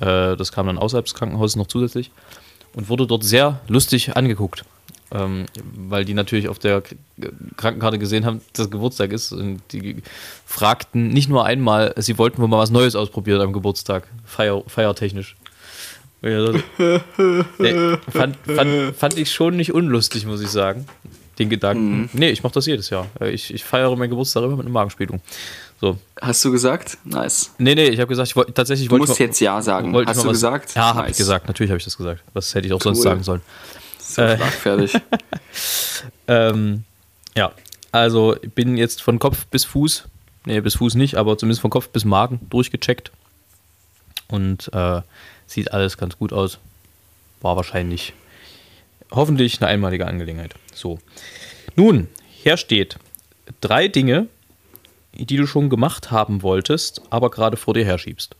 äh, 0.00 0.36
das 0.36 0.52
kam 0.52 0.66
dann 0.66 0.78
außerhalb 0.78 1.04
des 1.04 1.14
Krankenhauses 1.14 1.56
noch 1.56 1.66
zusätzlich 1.66 2.10
und 2.74 2.88
wurde 2.88 3.06
dort 3.06 3.24
sehr 3.24 3.60
lustig 3.68 4.16
angeguckt 4.16 4.64
ähm, 5.12 5.46
weil 5.88 6.04
die 6.04 6.14
natürlich 6.14 6.48
auf 6.48 6.58
der 6.58 6.82
Krankenkarte 7.56 7.98
gesehen 7.98 8.24
haben, 8.24 8.40
dass 8.54 8.70
Geburtstag 8.70 9.12
ist. 9.12 9.32
Und 9.32 9.60
die 9.72 9.96
fragten 10.46 11.08
nicht 11.08 11.28
nur 11.28 11.44
einmal, 11.44 11.94
sie 11.98 12.18
wollten 12.18 12.40
wohl 12.40 12.48
mal 12.48 12.58
was 12.58 12.70
Neues 12.70 12.96
ausprobieren 12.96 13.40
am 13.40 13.52
Geburtstag, 13.52 14.08
feier, 14.24 14.62
feiertechnisch. 14.66 15.36
nee, 16.22 16.38
fand, 18.10 18.36
fand, 18.46 18.96
fand 18.96 19.18
ich 19.18 19.32
schon 19.32 19.56
nicht 19.56 19.74
unlustig, 19.74 20.24
muss 20.24 20.40
ich 20.40 20.48
sagen. 20.48 20.86
Den 21.38 21.50
Gedanken. 21.50 22.02
Mhm. 22.02 22.08
Nee, 22.12 22.30
ich 22.30 22.42
mache 22.42 22.52
das 22.52 22.66
jedes 22.66 22.90
Jahr. 22.90 23.06
Ich, 23.20 23.52
ich 23.52 23.64
feiere 23.64 23.96
meinen 23.96 24.10
Geburtstag 24.10 24.44
immer 24.44 24.56
mit 24.56 24.66
einer 24.66 24.72
Magenspielung. 24.72 25.20
So. 25.80 25.98
Hast 26.20 26.44
du 26.44 26.52
gesagt? 26.52 26.98
Nice. 27.04 27.50
Nee, 27.58 27.74
nee, 27.74 27.86
ich 27.86 27.98
habe 27.98 28.06
gesagt, 28.06 28.28
ich 28.28 28.36
wollte 28.36 28.54
tatsächlich. 28.54 28.88
Du 28.88 28.98
musst 28.98 29.18
jetzt 29.18 29.40
Ja 29.40 29.60
sagen. 29.60 29.92
Hast 30.06 30.22
du 30.22 30.26
was, 30.26 30.34
gesagt? 30.34 30.74
Ja, 30.76 30.88
habe 30.88 31.00
nice. 31.00 31.10
ich 31.12 31.16
gesagt. 31.16 31.48
Natürlich 31.48 31.70
habe 31.70 31.78
ich 31.78 31.84
das 31.84 31.96
gesagt. 31.96 32.22
Was 32.34 32.54
hätte 32.54 32.68
ich 32.68 32.72
auch 32.72 32.76
cool. 32.76 32.94
sonst 32.94 33.02
sagen 33.02 33.22
sollen? 33.24 33.40
So 34.12 34.22
äh, 34.22 34.36
schlagfertig. 34.36 35.00
ähm, 36.28 36.84
ja, 37.34 37.52
also 37.92 38.36
ich 38.42 38.52
bin 38.52 38.76
jetzt 38.76 39.00
von 39.00 39.18
Kopf 39.18 39.46
bis 39.46 39.64
Fuß, 39.64 40.06
nee, 40.44 40.60
bis 40.60 40.76
Fuß 40.76 40.96
nicht, 40.96 41.16
aber 41.16 41.38
zumindest 41.38 41.62
von 41.62 41.70
Kopf 41.70 41.88
bis 41.88 42.04
Magen 42.04 42.40
durchgecheckt. 42.50 43.10
Und 44.28 44.70
äh, 44.72 45.00
sieht 45.46 45.72
alles 45.72 45.96
ganz 45.96 46.18
gut 46.18 46.32
aus. 46.32 46.58
War 47.40 47.56
wahrscheinlich, 47.56 48.12
hoffentlich 49.10 49.60
eine 49.60 49.70
einmalige 49.70 50.06
Angelegenheit. 50.06 50.54
So. 50.74 50.98
Nun, 51.74 52.08
hier 52.30 52.56
steht 52.56 52.98
drei 53.60 53.88
Dinge, 53.88 54.26
die 55.14 55.36
du 55.36 55.46
schon 55.46 55.70
gemacht 55.70 56.10
haben 56.10 56.42
wolltest, 56.42 57.02
aber 57.10 57.30
gerade 57.30 57.56
vor 57.56 57.74
dir 57.74 57.84
herschiebst. 57.84 58.36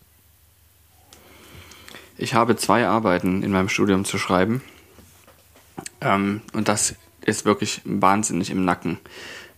Ich 2.18 2.34
habe 2.34 2.56
zwei 2.56 2.86
Arbeiten 2.86 3.42
in 3.42 3.50
meinem 3.50 3.68
Studium 3.68 4.04
zu 4.04 4.18
schreiben. 4.18 4.62
Ähm, 6.00 6.42
und 6.52 6.68
das 6.68 6.94
ist 7.24 7.44
wirklich 7.44 7.80
wahnsinnig 7.84 8.50
im 8.50 8.64
Nacken, 8.64 8.98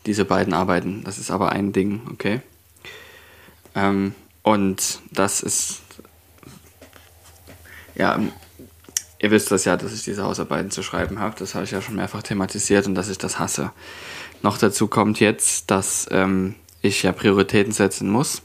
diese 0.07 0.25
beiden 0.25 0.55
Arbeiten. 0.55 1.03
Das 1.05 1.19
ist 1.19 1.31
aber 1.31 1.53
ein 1.53 1.73
Ding, 1.73 2.03
okay? 2.13 2.41
Ähm, 3.75 4.15
und 4.43 5.01
das 5.11 5.41
ist, 5.41 5.81
ja, 7.95 8.21
ihr 9.19 9.31
wisst 9.31 9.51
das 9.51 9.65
ja, 9.65 9.77
dass 9.77 9.95
ich 9.95 10.05
diese 10.05 10.25
Hausarbeiten 10.25 10.71
zu 10.71 10.83
schreiben 10.83 11.19
habe. 11.19 11.35
Das 11.39 11.55
habe 11.55 11.65
ich 11.65 11.71
ja 11.71 11.81
schon 11.81 11.97
mehrfach 11.97 12.23
thematisiert 12.23 12.87
und 12.87 12.95
dass 12.95 13.09
ich 13.09 13.19
das 13.19 13.39
hasse. 13.39 13.73
Noch 14.43 14.59
dazu 14.59 14.87
kommt 14.87 15.21
jetzt, 15.21 15.71
dass 15.71 16.07
ähm, 16.11 16.55
ich 16.83 17.03
ja 17.03 17.13
Prioritäten 17.13 17.73
setzen 17.73 18.11
muss, 18.11 18.43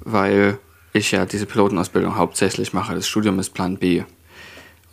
weil 0.00 0.58
ich 0.92 1.12
ja 1.12 1.24
diese 1.24 1.46
Pilotenausbildung 1.46 2.16
hauptsächlich 2.16 2.74
mache. 2.74 2.94
Das 2.94 3.08
Studium 3.08 3.38
ist 3.38 3.54
Plan 3.54 3.78
B. 3.78 4.04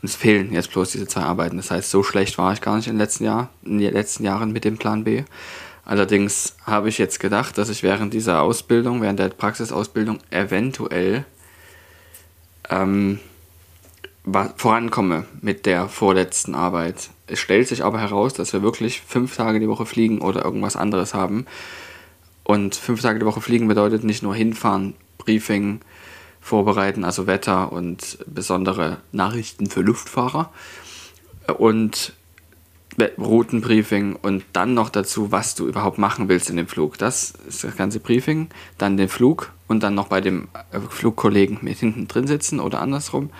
Und 0.03 0.09
es 0.09 0.17
fehlen 0.17 0.51
jetzt 0.51 0.69
bloß 0.71 0.91
diese 0.91 1.07
zwei 1.07 1.21
Arbeiten. 1.21 1.55
Das 1.55 1.71
heißt, 1.71 1.89
so 1.89 2.03
schlecht 2.03 2.37
war 2.37 2.51
ich 2.51 2.59
gar 2.59 2.75
nicht 2.75 2.87
in 2.87 2.95
den 2.95 2.99
letzten, 2.99 3.23
Jahr, 3.23 3.51
in 3.63 3.77
den 3.77 3.93
letzten 3.93 4.25
Jahren 4.25 4.51
mit 4.51 4.65
dem 4.65 4.77
Plan 4.77 5.05
B. 5.05 5.23
Allerdings 5.85 6.57
habe 6.65 6.89
ich 6.89 6.97
jetzt 6.97 7.21
gedacht, 7.21 7.57
dass 7.57 7.69
ich 7.69 7.83
während 7.83 8.13
dieser 8.13 8.41
Ausbildung, 8.41 9.01
während 9.01 9.19
der 9.19 9.29
Praxisausbildung 9.29 10.19
eventuell 10.29 11.23
ähm, 12.69 13.21
vorankomme 14.57 15.23
mit 15.39 15.65
der 15.65 15.87
vorletzten 15.87 16.53
Arbeit. 16.53 17.09
Es 17.27 17.39
stellt 17.39 17.69
sich 17.69 17.85
aber 17.85 18.01
heraus, 18.01 18.33
dass 18.33 18.51
wir 18.51 18.61
wirklich 18.61 18.99
fünf 19.07 19.37
Tage 19.37 19.61
die 19.61 19.69
Woche 19.69 19.85
fliegen 19.85 20.19
oder 20.19 20.43
irgendwas 20.43 20.75
anderes 20.75 21.13
haben. 21.13 21.45
Und 22.43 22.75
fünf 22.75 23.01
Tage 23.01 23.19
die 23.19 23.25
Woche 23.25 23.39
fliegen 23.39 23.69
bedeutet 23.69 24.03
nicht 24.03 24.21
nur 24.21 24.35
hinfahren, 24.35 24.95
Briefing 25.17 25.79
vorbereiten, 26.43 27.05
also 27.05 27.25
Wetter 27.25 27.71
und 27.71 28.19
besondere 28.27 28.97
Nachrichten 29.13 29.67
für 29.67 29.81
Luftfahrer 29.81 30.51
und 31.57 32.13
Routenbriefing 33.17 34.15
und 34.21 34.43
dann 34.53 34.73
noch 34.73 34.89
dazu, 34.89 35.31
was 35.31 35.55
du 35.55 35.67
überhaupt 35.67 35.97
machen 35.97 36.29
willst 36.29 36.49
in 36.49 36.57
dem 36.57 36.67
Flug. 36.67 36.97
Das 36.97 37.33
ist 37.47 37.63
das 37.63 37.75
ganze 37.75 37.99
Briefing, 37.99 38.49
dann 38.77 38.97
den 38.97 39.09
Flug 39.09 39.51
und 39.67 39.81
dann 39.81 39.95
noch 39.95 40.07
bei 40.07 40.21
dem 40.21 40.49
äh, 40.71 40.79
Flugkollegen 40.89 41.59
mit 41.61 41.79
hinten 41.79 42.07
drin 42.07 42.27
sitzen 42.27 42.59
oder 42.59 42.81
andersrum 42.81 43.31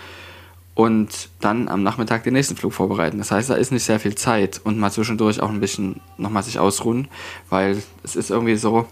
und 0.73 1.29
dann 1.39 1.67
am 1.67 1.83
Nachmittag 1.83 2.23
den 2.23 2.33
nächsten 2.33 2.55
Flug 2.55 2.73
vorbereiten. 2.73 3.19
Das 3.19 3.31
heißt, 3.31 3.49
da 3.49 3.55
ist 3.55 3.71
nicht 3.71 3.83
sehr 3.83 3.99
viel 3.99 4.15
Zeit 4.15 4.59
und 4.63 4.79
mal 4.79 4.91
zwischendurch 4.91 5.39
auch 5.39 5.49
ein 5.49 5.59
bisschen 5.59 6.01
nochmal 6.17 6.41
sich 6.41 6.57
ausruhen, 6.57 7.09
weil 7.49 7.83
es 8.01 8.15
ist 8.15 8.31
irgendwie 8.31 8.55
so, 8.55 8.87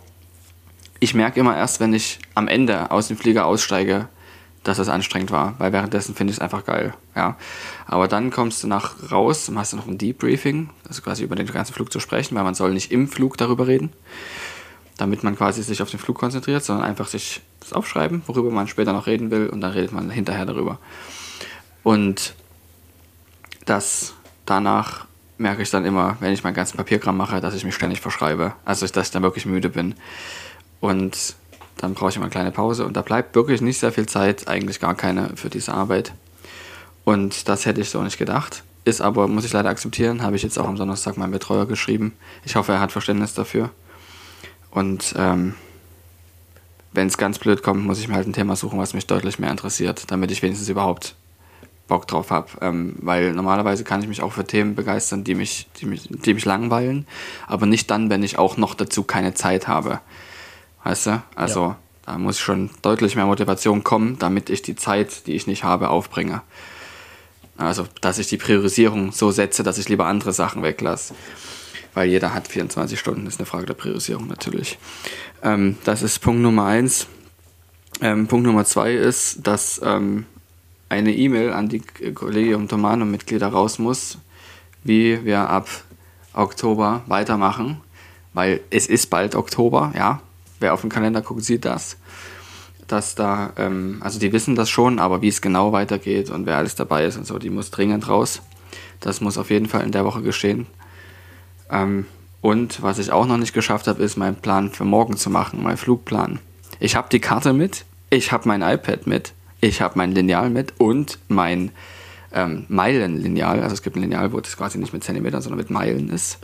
ich 1.02 1.16
merke 1.16 1.40
immer 1.40 1.58
erst, 1.58 1.80
wenn 1.80 1.94
ich 1.94 2.20
am 2.36 2.48
Ende 2.48 2.92
aus 2.92 3.08
dem 3.08 3.18
Flieger 3.18 3.46
aussteige, 3.46 4.08
dass 4.64 4.78
das 4.78 4.88
anstrengend 4.88 5.32
war, 5.32 5.56
weil 5.58 5.74
währenddessen 5.74 6.14
finde 6.14 6.32
ich 6.32 6.38
es 6.38 6.42
einfach 6.42 6.64
geil, 6.64 6.94
ja. 7.16 7.36
Aber 7.88 8.08
dann 8.08 8.30
kommst 8.30 8.64
du 8.64 8.68
nach 8.68 9.12
raus 9.12 9.50
und 9.50 9.58
hast 9.58 9.74
du 9.74 9.78
noch 9.78 9.88
ein 9.88 9.98
Debriefing, 9.98 10.70
also 10.88 11.02
quasi 11.02 11.24
über 11.24 11.36
den 11.36 11.48
ganzen 11.48 11.74
Flug 11.74 11.92
zu 11.92 12.00
sprechen, 12.00 12.36
weil 12.36 12.44
man 12.44 12.54
soll 12.54 12.72
nicht 12.72 12.92
im 12.92 13.08
Flug 13.08 13.38
darüber 13.38 13.66
reden, 13.66 13.92
damit 14.98 15.24
man 15.24 15.36
quasi 15.36 15.64
sich 15.64 15.82
auf 15.82 15.90
den 15.90 16.00
Flug 16.00 16.20
konzentriert, 16.20 16.64
sondern 16.64 16.86
einfach 16.86 17.08
sich 17.08 17.42
das 17.60 17.74
aufschreiben, 17.74 18.22
worüber 18.28 18.52
man 18.52 18.68
später 18.68 18.94
noch 18.94 19.08
reden 19.08 19.32
will 19.32 19.50
und 19.50 19.62
dann 19.62 19.72
redet 19.72 19.92
man 19.94 20.12
hinterher 20.12 20.46
darüber. 20.46 20.78
Und 21.82 22.36
das 23.66 24.14
danach 24.46 25.08
merke 25.40 25.64
ich 25.64 25.72
dann 25.72 25.86
immer, 25.86 26.18
wenn 26.20 26.32
ich 26.32 26.44
mein 26.44 26.54
ganzes 26.54 26.78
Papierkram 26.78 27.18
mache, 27.18 27.42
dass 27.42 27.56
ich 27.56 27.66
mich 27.66 27.74
ständig 27.74 28.00
verschreibe. 28.00 28.54
Also 28.64 28.86
dass 28.86 29.08
ich 29.08 29.12
dann 29.12 29.24
wirklich 29.24 29.48
müde 29.48 29.70
bin. 29.70 29.96
Und 30.82 31.36
dann 31.78 31.94
brauche 31.94 32.10
ich 32.10 32.17
immer 32.17 32.26
eine 32.26 32.32
kleine 32.32 32.52
Pause 32.52 32.86
und 32.86 32.98
da 32.98 33.02
bleibt 33.02 33.36
wirklich 33.36 33.62
nicht 33.62 33.80
sehr 33.80 33.91
viel 33.91 34.08
Zeit, 34.08 34.48
eigentlich 34.48 34.80
gar 34.80 34.96
keine 34.96 35.32
für 35.36 35.50
diese 35.50 35.74
Arbeit. 35.74 36.13
Und 37.06 37.48
das 37.48 37.65
hätte 37.65 37.82
ich 37.82 37.89
so 37.89 38.04
nicht 38.04 38.17
gedacht. 38.17 38.63
Ist 38.84 39.02
aber, 39.02 39.28
muss 39.28 39.46
ich 39.46 39.54
leider 39.54 39.70
akzeptieren, 39.70 40.22
habe 40.22 40.36
ich 40.36 40.44
jetzt 40.44 40.58
auch 40.60 40.67
am 40.67 40.76
Donnerstag 40.76 41.17
meinem 41.17 41.32
Betreuer 41.32 41.67
geschrieben. 41.67 42.13
Ich 42.44 42.56
hoffe, 42.56 42.74
er 42.74 42.82
hat 42.82 42.91
Verständnis 42.91 43.34
dafür. 43.34 43.70
Und 44.72 45.13
ähm, 45.17 45.56
wenn 46.94 47.08
es 47.08 47.17
ganz 47.17 47.39
blöd 47.39 47.63
kommt, 47.63 47.86
muss 47.86 48.00
ich 48.00 48.08
mir 48.08 48.15
halt 48.15 48.28
ein 48.28 48.34
Thema 48.34 48.56
suchen, 48.56 48.80
was 48.80 48.94
mich 48.94 49.08
deutlich 49.08 49.39
mehr 49.39 49.52
interessiert, 49.52 50.10
damit 50.10 50.32
ich 50.32 50.41
wenigstens 50.41 50.70
überhaupt 50.70 51.15
Bock 51.88 52.08
drauf 52.08 52.32
habe. 52.32 52.48
Ähm, 52.62 52.96
weil 53.02 53.34
normalerweise 53.34 53.84
kann 53.84 54.02
ich 54.02 54.08
mich 54.08 54.22
auch 54.22 54.32
für 54.32 54.46
Themen 54.46 54.76
begeistern, 54.76 55.24
die 55.24 55.36
mich, 55.36 55.67
die, 55.80 55.86
mich, 55.86 56.08
die 56.10 56.34
mich 56.34 56.46
langweilen, 56.46 57.06
aber 57.48 57.65
nicht 57.65 57.91
dann, 57.91 58.10
wenn 58.10 58.24
ich 58.24 58.39
auch 58.39 58.58
noch 58.58 58.74
dazu 58.74 59.04
keine 59.04 59.34
Zeit 59.34 59.67
habe. 59.67 60.00
Weißt 60.84 61.08
du? 61.08 61.24
Also 61.36 61.62
Ja. 61.62 61.78
da 62.06 62.17
muss 62.17 62.39
schon 62.39 62.70
deutlich 62.82 63.15
mehr 63.15 63.26
Motivation 63.26 63.84
kommen, 63.84 64.17
damit 64.20 64.50
ich 64.50 64.62
die 64.62 64.76
Zeit, 64.76 65.28
die 65.28 65.34
ich 65.34 65.48
nicht 65.48 65.63
habe, 65.63 65.89
aufbringe. 65.89 66.41
Also, 67.58 67.86
dass 68.02 68.17
ich 68.17 68.28
die 68.28 68.38
Priorisierung 68.38 69.12
so 69.12 69.30
setze, 69.32 69.62
dass 69.62 69.78
ich 69.78 69.88
lieber 69.88 70.08
andere 70.08 70.34
Sachen 70.34 70.63
weglasse. 70.63 71.13
Weil 71.94 72.10
jeder 72.10 72.34
hat 72.34 72.48
24 72.48 73.00
Stunden, 73.00 73.28
ist 73.28 73.39
eine 73.39 73.46
Frage 73.46 73.65
der 73.65 73.74
Priorisierung 73.74 74.28
natürlich. 74.28 74.80
Ähm, 75.44 75.78
das 75.84 76.02
ist 76.02 76.20
Punkt 76.20 76.41
Nummer 76.41 76.65
eins. 76.65 77.08
Ähm, 78.02 78.28
Punkt 78.28 78.48
Nummer 78.48 78.65
zwei 78.65 78.94
ist, 78.94 79.46
dass 79.46 79.80
ähm, 79.84 80.26
eine 80.89 81.13
E-Mail 81.13 81.52
an 81.54 81.70
die 81.70 81.82
Collegium 82.13 82.67
Tomano-Mitglieder 82.67 83.48
raus 83.48 83.78
muss, 83.78 84.17
wie 84.84 85.24
wir 85.24 85.50
ab 85.50 85.67
Oktober 86.34 87.04
weitermachen, 87.08 87.82
weil 88.34 88.62
es 88.70 88.88
ist 88.88 89.10
bald 89.10 89.36
Oktober, 89.36 89.94
ja. 89.96 90.22
Wer 90.62 90.74
auf 90.74 90.82
den 90.82 90.89
Kalender 90.89 91.21
guckt, 91.21 91.43
sieht 91.43 91.65
das. 91.65 91.97
Dass 92.88 93.15
da, 93.15 93.52
ähm, 93.58 93.97
also 94.02 94.19
die 94.19 94.32
wissen 94.32 94.56
das 94.56 94.69
schon, 94.69 95.00
aber 95.00 95.21
wie 95.21 95.28
es 95.28 95.41
genau 95.41 95.71
weitergeht 95.74 96.30
und 96.30 96.45
wer 96.45 96.58
alles 96.58 96.76
dabei 96.76 97.06
ist 97.06 97.17
und 97.17 97.26
so, 97.26 97.39
die 97.39 97.50
muss 97.50 97.71
dringend 97.71 98.08
raus. 98.08 98.41
Das 99.00 99.21
muss 99.21 99.38
auf 99.38 99.50
jeden 99.50 99.67
Fall 99.67 99.82
in 99.82 99.91
der 99.91 100.06
Woche 100.06 100.21
geschehen. 100.21 100.67
Ähm, 101.69 102.06
und 102.41 102.82
was 102.84 103.00
ich 103.00 103.12
auch 103.12 103.26
noch 103.26 103.38
nicht 103.38 103.54
geschafft 103.54 103.88
habe, 103.88 104.04
ist 104.04 104.17
meinen 104.17 104.36
Plan 104.36 104.71
für 104.71 104.86
morgen 104.86 105.17
zu 105.17 105.30
machen, 105.30 105.63
mein 105.63 105.78
Flugplan. 105.78 106.39
Ich 106.80 106.95
habe 106.95 107.10
die 107.12 107.19
Karte 107.19 107.54
mit, 107.54 107.86
ich 108.10 108.32
habe 108.32 108.47
mein 108.47 108.62
iPad 108.62 109.08
mit, 109.08 109.34
ich 109.62 109.82
habe 109.82 109.97
mein 109.97 110.12
Lineal 110.12 110.50
mit 110.50 110.74
und 110.80 111.19
mein 111.28 111.71
ähm, 112.34 112.65
Meilenlineal. 112.67 113.62
Also 113.62 113.74
es 113.74 113.82
gibt 113.82 113.95
ein 113.95 114.02
Lineal, 114.02 114.32
wo 114.32 114.39
das 114.39 114.58
quasi 114.58 114.78
nicht 114.78 114.93
mit 114.93 115.04
Zentimetern, 115.04 115.41
sondern 115.41 115.60
mit 115.60 115.69
Meilen 115.69 116.10
ist. 116.10 116.39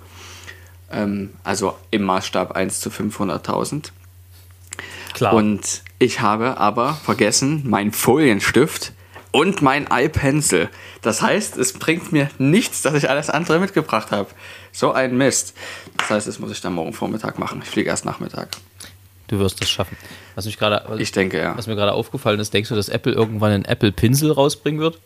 Ähm, 0.91 1.31
also 1.43 1.75
im 1.91 2.03
Maßstab 2.03 2.53
1 2.53 2.79
zu 2.79 2.89
500.000. 2.89 3.91
Klar. 5.17 5.33
Und 5.33 5.81
ich 5.97 6.21
habe 6.21 6.57
aber 6.57 6.93
vergessen, 6.93 7.63
mein 7.65 7.91
Folienstift 7.91 8.93
und 9.31 9.63
mein 9.63 9.87
iPencil. 9.91 10.69
Das 11.01 11.23
heißt, 11.23 11.57
es 11.57 11.73
bringt 11.73 12.11
mir 12.11 12.29
nichts, 12.37 12.83
dass 12.83 12.93
ich 12.93 13.09
alles 13.09 13.29
andere 13.31 13.59
mitgebracht 13.59 14.11
habe. 14.11 14.29
So 14.71 14.91
ein 14.91 15.17
Mist. 15.17 15.55
Das 15.97 16.11
heißt, 16.11 16.27
das 16.27 16.37
muss 16.37 16.51
ich 16.51 16.61
dann 16.61 16.73
morgen 16.73 16.93
Vormittag 16.93 17.39
machen. 17.39 17.61
Ich 17.63 17.69
fliege 17.69 17.89
erst 17.89 18.05
Nachmittag. 18.05 18.49
du 19.27 19.39
wirst 19.39 19.59
es 19.61 19.69
schaffen. 19.69 19.97
Was, 20.35 20.45
mich 20.45 20.59
gerade, 20.59 20.85
Ich 20.99 21.11
denke, 21.11 21.39
ja. 21.39 21.57
was 21.57 21.65
mir 21.65 21.75
gerade 21.75 21.93
aufgefallen 21.93 22.39
ist, 22.39 22.53
denkst 22.53 22.69
du, 22.69 22.75
dass 22.75 22.87
Apple 22.87 23.13
irgendwann 23.13 23.51
einen 23.51 23.65
Apple-Pinsel 23.65 24.31
rausbringen 24.31 24.79
wird? 24.79 24.99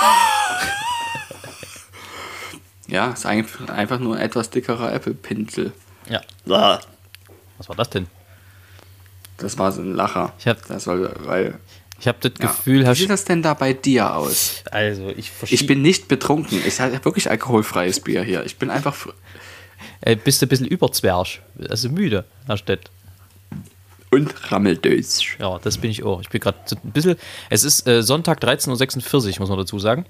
Ja, 2.91 3.13
ist 3.13 3.25
einfach 3.25 4.01
nur 4.01 4.17
ein 4.17 4.21
etwas 4.21 4.51
dickerer 4.51 4.93
Apple-Pinsel. 4.93 5.73
Ja. 6.09 6.21
Was 6.45 7.69
war 7.69 7.77
das 7.77 7.91
denn? 7.91 8.09
Das 9.41 9.59
war 9.59 9.73
so 9.73 9.81
ein 9.83 9.95
Lacher. 9.95 10.33
Ich 10.39 10.47
hab- 10.47 10.67
das 10.67 10.85
soll, 10.85 11.13
weil. 11.25 11.55
Ich 11.99 12.09
habe 12.09 12.17
das 12.21 12.33
Ja. 12.41 12.47
Gefühl, 12.47 12.87
Wie 12.87 12.95
sieht 12.95 13.11
das 13.11 13.25
denn 13.25 13.43
da 13.43 13.53
bei 13.55 13.73
dir 13.75 14.15
aus? 14.15 14.63
Also, 14.71 15.09
ich. 15.11 15.31
Ich 15.49 15.67
bin 15.67 15.83
nicht 15.83 16.09
betrunken. 16.09 16.63
Ich 16.67 16.81
habe 16.81 17.05
wirklich 17.05 17.29
alkoholfreies 17.29 18.01
Bier 18.01 18.23
hier. 18.23 18.45
Ich 18.47 18.57
bin 18.57 18.71
einfach. 18.71 19.07
Äh, 20.03 20.17
bist 20.17 20.41
du 20.41 20.47
ein 20.47 20.49
bisschen 20.49 20.67
überzwerg. 20.67 21.41
Also 21.69 21.91
müde, 21.91 22.25
Herr 22.47 22.57
Stett. 22.57 22.91
Und 24.11 24.33
rammeldös. 24.51 25.21
Ja, 25.39 25.59
das 25.63 25.79
bin 25.79 25.91
ich 25.91 26.03
auch. 26.03 26.21
Ich 26.21 26.29
bin 26.31 26.41
gerade 26.41 26.59
ein 26.85 26.91
bisschen. 26.93 27.17
Es 27.51 27.65
ist 27.65 27.87
äh, 27.87 28.03
Sonntag 28.03 28.43
13.46 28.43 29.35
Uhr, 29.35 29.41
muss 29.41 29.49
man 29.51 29.59
dazu 29.59 29.79
sagen. 29.79 30.05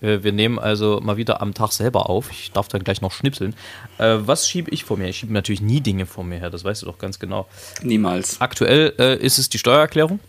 Äh, 0.00 0.22
wir 0.22 0.32
nehmen 0.32 0.58
also 0.58 1.00
mal 1.02 1.16
wieder 1.16 1.40
am 1.42 1.54
Tag 1.54 1.72
selber 1.72 2.08
auf. 2.08 2.30
Ich 2.30 2.52
darf 2.52 2.68
dann 2.68 2.84
gleich 2.84 3.00
noch 3.00 3.12
schnipseln. 3.12 3.54
Äh, 3.98 4.18
was 4.20 4.48
schiebe 4.48 4.70
ich 4.70 4.84
vor 4.84 4.96
mir? 4.96 5.08
Ich 5.08 5.18
schiebe 5.18 5.32
natürlich 5.32 5.60
nie 5.60 5.80
Dinge 5.80 6.06
vor 6.06 6.24
mir 6.24 6.38
her, 6.38 6.50
das 6.50 6.64
weißt 6.64 6.82
du 6.82 6.86
doch 6.86 6.98
ganz 6.98 7.18
genau. 7.18 7.48
Niemals. 7.82 8.40
Aktuell 8.40 8.94
äh, 8.98 9.16
ist 9.16 9.38
es 9.38 9.48
die 9.48 9.58
Steuererklärung, 9.58 10.20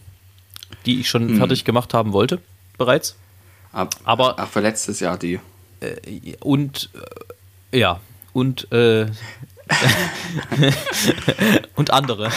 die 0.85 0.99
ich 0.99 1.07
Hm. 1.13 1.29
schon 1.29 1.37
fertig 1.37 1.65
gemacht 1.65 1.93
haben 1.93 2.13
wollte, 2.13 2.39
bereits. 2.77 3.15
Ab, 3.71 3.95
Aber- 4.03 4.35
Ach, 4.37 4.47
für 4.49 4.59
letztes 4.59 4.99
Jahr 4.99 5.17
die. 5.17 5.39
Und 6.41 6.89
äh, 7.71 7.79
ja, 7.79 7.99
und 8.33 8.71
äh, 8.71 9.07
und 11.75 11.91
andere. 11.91 12.29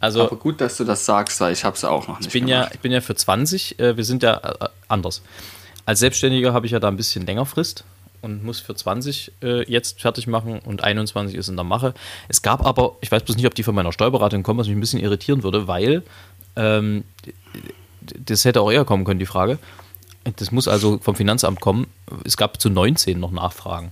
Also 0.00 0.22
Aber 0.26 0.36
gut, 0.36 0.60
dass 0.60 0.76
du 0.76 0.84
das 0.84 1.04
sagst, 1.04 1.40
weil 1.40 1.52
ich 1.52 1.64
habe 1.64 1.76
es 1.76 1.84
auch 1.84 2.08
noch 2.08 2.18
nicht 2.18 2.26
ich 2.28 2.32
bin 2.32 2.48
ja, 2.48 2.68
ich 2.72 2.80
bin 2.80 2.92
ja 2.92 3.00
für 3.00 3.14
20, 3.14 3.78
äh, 3.78 3.96
wir 3.96 4.04
sind 4.04 4.22
ja 4.22 4.36
äh, 4.38 4.68
anders. 4.88 5.22
Als 5.84 6.00
Selbstständiger 6.00 6.52
habe 6.52 6.66
ich 6.66 6.72
ja 6.72 6.80
da 6.80 6.88
ein 6.88 6.96
bisschen 6.96 7.26
länger 7.26 7.46
Frist 7.46 7.84
und 8.20 8.44
muss 8.44 8.60
für 8.60 8.74
20 8.74 9.32
äh, 9.42 9.70
jetzt 9.70 10.00
fertig 10.00 10.26
machen 10.26 10.60
und 10.60 10.84
21 10.84 11.36
ist 11.36 11.48
in 11.48 11.56
der 11.56 11.64
Mache. 11.64 11.92
Es 12.28 12.42
gab 12.42 12.64
aber, 12.64 12.96
ich 13.00 13.10
weiß 13.10 13.24
bloß 13.24 13.36
nicht, 13.36 13.46
ob 13.46 13.54
die 13.54 13.64
von 13.64 13.74
meiner 13.74 13.92
Steuerberatung 13.92 14.42
kommen, 14.42 14.60
was 14.60 14.68
mich 14.68 14.76
ein 14.76 14.80
bisschen 14.80 15.00
irritieren 15.00 15.42
würde, 15.42 15.66
weil 15.66 16.02
ähm, 16.56 17.04
das 18.00 18.44
hätte 18.44 18.60
auch 18.60 18.70
eher 18.70 18.84
kommen 18.84 19.04
können, 19.04 19.20
die 19.20 19.26
Frage. 19.26 19.58
Das 20.36 20.52
muss 20.52 20.68
also 20.68 20.98
vom 20.98 21.16
Finanzamt 21.16 21.60
kommen. 21.60 21.88
Es 22.24 22.36
gab 22.36 22.60
zu 22.60 22.70
19 22.70 23.18
noch 23.18 23.32
Nachfragen. 23.32 23.90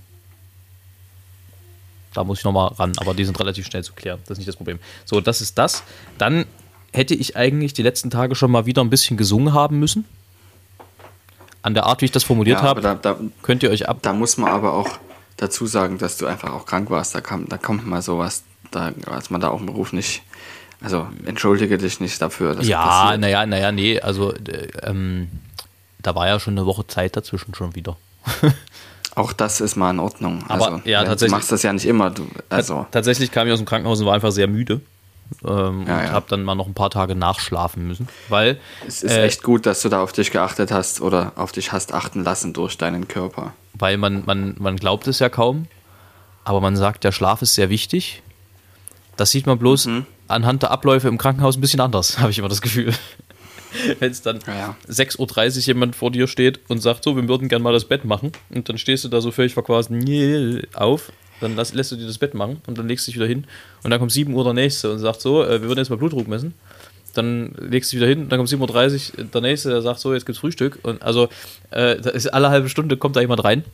Da 2.13 2.23
muss 2.23 2.39
ich 2.39 2.45
nochmal 2.45 2.69
ran, 2.73 2.93
aber 2.97 3.13
die 3.13 3.25
sind 3.25 3.39
relativ 3.39 3.65
schnell 3.65 3.83
zu 3.83 3.93
klären. 3.93 4.19
Das 4.23 4.31
ist 4.31 4.39
nicht 4.39 4.47
das 4.47 4.55
Problem. 4.55 4.79
So, 5.05 5.21
das 5.21 5.41
ist 5.41 5.57
das. 5.57 5.83
Dann 6.17 6.45
hätte 6.93 7.15
ich 7.15 7.37
eigentlich 7.37 7.73
die 7.73 7.83
letzten 7.83 8.09
Tage 8.09 8.35
schon 8.35 8.51
mal 8.51 8.65
wieder 8.65 8.81
ein 8.81 8.89
bisschen 8.89 9.17
gesungen 9.17 9.53
haben 9.53 9.79
müssen. 9.79 10.05
An 11.63 11.73
der 11.73 11.85
Art, 11.85 12.01
wie 12.01 12.05
ich 12.05 12.11
das 12.11 12.23
formuliert 12.23 12.59
Ja, 12.59 12.63
habe, 12.63 12.81
da, 12.81 12.95
da, 12.95 13.17
könnt 13.43 13.63
ihr 13.63 13.69
euch 13.69 13.87
ab. 13.87 13.99
da 14.01 14.13
muss 14.13 14.37
man 14.37 14.51
aber 14.51 14.73
auch 14.73 14.89
dazu 15.37 15.65
sagen, 15.67 15.97
dass 15.97 16.17
du 16.17 16.25
einfach 16.25 16.53
auch 16.53 16.65
krank 16.65 16.89
warst. 16.89 17.13
Da, 17.13 17.21
kam, 17.21 17.47
da 17.47 17.57
kommt 17.57 17.85
mal 17.85 18.01
sowas, 18.01 18.43
da, 18.71 18.91
als 19.05 19.29
man 19.29 19.41
da 19.41 19.49
auch 19.49 19.59
im 19.59 19.67
Beruf 19.67 19.93
nicht. 19.93 20.23
Also 20.83 21.07
entschuldige 21.25 21.77
dich 21.77 21.99
nicht 21.99 22.19
dafür. 22.21 22.55
dass 22.55 22.67
Ja, 22.67 23.15
naja, 23.17 23.45
naja, 23.45 23.71
nee, 23.71 23.99
also 23.99 24.33
äh, 24.33 24.67
ähm, 24.81 25.29
da 26.01 26.15
war 26.15 26.27
ja 26.27 26.39
schon 26.39 26.57
eine 26.57 26.65
Woche 26.65 26.87
Zeit 26.87 27.15
dazwischen 27.15 27.53
schon 27.53 27.75
wieder. 27.75 27.97
Auch 29.15 29.33
das 29.33 29.59
ist 29.59 29.75
mal 29.75 29.91
in 29.91 29.99
Ordnung. 29.99 30.43
Aber, 30.47 30.65
also, 30.71 30.81
ja, 30.85 31.03
tatsächlich. 31.03 31.31
Du 31.31 31.35
machst 31.35 31.51
das 31.51 31.63
ja 31.63 31.73
nicht 31.73 31.85
immer. 31.85 32.11
Du, 32.11 32.27
also, 32.49 32.87
Tatsächlich 32.91 33.31
kam 33.31 33.45
ich 33.45 33.53
aus 33.53 33.59
dem 33.59 33.65
Krankenhaus 33.65 33.99
und 33.99 34.05
war 34.05 34.13
einfach 34.13 34.31
sehr 34.31 34.47
müde. 34.47 34.79
Ähm, 35.45 35.85
Ja, 35.87 35.97
und 35.99 36.03
ja. 36.05 36.11
habe 36.11 36.25
dann 36.29 36.43
mal 36.43 36.55
noch 36.55 36.67
ein 36.67 36.73
paar 36.73 36.89
Tage 36.89 37.15
nachschlafen 37.15 37.87
müssen, 37.87 38.07
weil 38.29 38.59
Es 38.87 39.03
ist 39.03 39.11
äh, 39.11 39.23
echt 39.25 39.43
gut, 39.43 39.65
dass 39.65 39.81
du 39.81 39.89
da 39.89 40.01
auf 40.03 40.11
dich 40.13 40.31
geachtet 40.31 40.71
hast 40.71 41.01
oder 41.01 41.33
auf 41.35 41.51
dich 41.51 41.71
hast 41.71 41.93
achten 41.93 42.23
lassen 42.23 42.53
durch 42.53 42.77
deinen 42.77 43.07
Körper. 43.07 43.53
weil 43.73 43.97
man, 43.97 44.23
man, 44.25 44.55
man 44.59 44.75
glaubt 44.77 45.07
es 45.07 45.19
ja 45.19 45.29
kaum, 45.29 45.67
aber 46.43 46.61
man 46.61 46.75
sagt, 46.75 47.03
der 47.03 47.11
Schlaf 47.11 47.41
ist 47.41 47.55
sehr 47.55 47.69
wichtig. 47.69 48.21
Das 49.17 49.31
sieht 49.31 49.45
man 49.45 49.57
bloß 49.59 49.85
Mhm. 49.87 50.05
anhand 50.27 50.63
der 50.63 50.71
Abläufe 50.71 51.07
im 51.07 51.17
Krankenhaus 51.17 51.57
ein 51.57 51.61
bisschen 51.61 51.81
anders, 51.81 52.17
habe 52.19 52.31
ich 52.31 52.39
immer 52.39 52.49
das 52.49 52.61
Gefühl. 52.61 52.93
Wenn 53.99 54.11
es 54.11 54.21
dann 54.21 54.39
Ja, 54.47 54.53
ja. 54.53 54.75
6.30 54.89 55.17
Uhr 55.59 55.63
jemand 55.67 55.95
vor 55.95 56.11
dir 56.11 56.27
steht 56.27 56.59
und 56.67 56.79
sagt, 56.79 57.05
so, 57.05 57.15
wir 57.15 57.25
würden 57.29 57.47
gerne 57.47 57.63
mal 57.63 57.71
das 57.71 57.85
Bett 57.85 58.03
machen 58.03 58.33
und 58.49 58.67
dann 58.67 58.77
stehst 58.77 59.05
du 59.05 59.07
da 59.07 59.21
so 59.21 59.31
völlig 59.31 59.53
verquast 59.53 59.89
nee, 59.91 60.61
auf, 60.73 61.11
dann 61.41 61.55
lass, 61.55 61.73
lässt 61.73 61.91
du 61.91 61.95
dir 61.95 62.07
das 62.07 62.17
Bett 62.17 62.33
machen 62.33 62.61
und 62.67 62.77
dann 62.77 62.87
legst 62.87 63.07
du 63.07 63.11
dich 63.11 63.17
wieder 63.17 63.27
hin 63.27 63.45
und 63.83 63.91
dann 63.91 63.99
kommt 63.99 64.11
7 64.11 64.33
Uhr 64.33 64.43
der 64.43 64.53
Nächste 64.53 64.91
und 64.91 64.99
sagt 64.99 65.21
so, 65.21 65.43
äh, 65.43 65.61
wir 65.61 65.67
würden 65.67 65.79
jetzt 65.79 65.89
mal 65.89 65.97
Blutdruck 65.97 66.27
messen. 66.27 66.53
Dann 67.13 67.53
legst 67.59 67.91
du 67.91 67.97
dich 67.97 68.01
wieder 68.01 68.07
hin, 68.07 68.29
dann 68.29 68.37
kommt 68.37 68.49
7.30 68.49 69.17
Uhr 69.17 69.25
der 69.25 69.41
Nächste, 69.41 69.69
der 69.69 69.81
sagt 69.81 69.99
so, 69.99 70.13
jetzt 70.13 70.25
gibt's 70.25 70.39
Frühstück. 70.39 70.79
Und 70.83 71.01
also 71.01 71.27
äh, 71.71 71.99
ist 71.99 72.33
alle 72.33 72.49
halbe 72.49 72.69
Stunde 72.69 72.95
kommt 72.95 73.17
da 73.17 73.21
jemand 73.21 73.43
rein. 73.43 73.65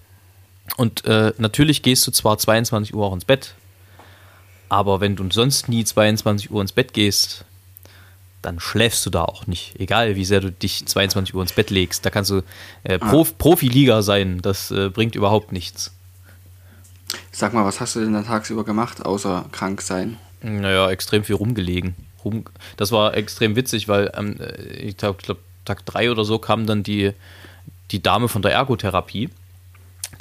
Und 0.75 1.05
äh, 1.05 1.33
natürlich 1.37 1.83
gehst 1.83 2.05
du 2.07 2.11
zwar 2.11 2.37
22 2.37 2.95
Uhr 2.95 3.05
auch 3.05 3.13
ins 3.13 3.25
Bett, 3.25 3.53
aber 4.69 4.99
wenn 4.99 5.15
du 5.15 5.29
sonst 5.31 5.69
nie 5.69 5.85
22 5.85 6.51
Uhr 6.51 6.61
ins 6.61 6.73
Bett 6.73 6.93
gehst, 6.93 7.45
dann 8.41 8.59
schläfst 8.59 9.05
du 9.05 9.09
da 9.09 9.23
auch 9.23 9.47
nicht. 9.47 9.79
Egal, 9.79 10.15
wie 10.15 10.25
sehr 10.25 10.41
du 10.41 10.51
dich 10.51 10.85
22 10.85 11.33
Uhr 11.35 11.41
ins 11.41 11.53
Bett 11.53 11.69
legst. 11.69 12.05
Da 12.05 12.09
kannst 12.09 12.31
du 12.31 12.41
äh, 12.83 12.99
Prof 12.99 13.37
Profiliga 13.37 14.01
sein. 14.01 14.41
Das 14.41 14.71
äh, 14.71 14.89
bringt 14.89 15.15
überhaupt 15.15 15.51
nichts. 15.51 15.96
Sag 17.31 17.53
mal, 17.53 17.65
was 17.65 17.79
hast 17.79 17.95
du 17.95 17.99
denn 17.99 18.13
da 18.13 18.23
tagsüber 18.23 18.63
gemacht, 18.63 19.05
außer 19.05 19.45
krank 19.51 19.81
sein? 19.81 20.17
Naja, 20.41 20.89
extrem 20.89 21.23
viel 21.23 21.35
rumgelegen. 21.35 21.95
Rum, 22.23 22.45
das 22.77 22.91
war 22.91 23.15
extrem 23.15 23.55
witzig, 23.55 23.87
weil 23.87 24.11
ähm, 24.15 24.37
äh, 24.39 24.63
ich 24.77 24.97
glaube, 24.97 25.19
glaub, 25.21 25.37
Tag 25.65 25.85
3 25.85 26.11
oder 26.11 26.23
so 26.23 26.39
kam 26.39 26.65
dann 26.65 26.83
die, 26.83 27.11
die 27.91 28.01
Dame 28.01 28.27
von 28.27 28.41
der 28.41 28.53
Ergotherapie, 28.53 29.29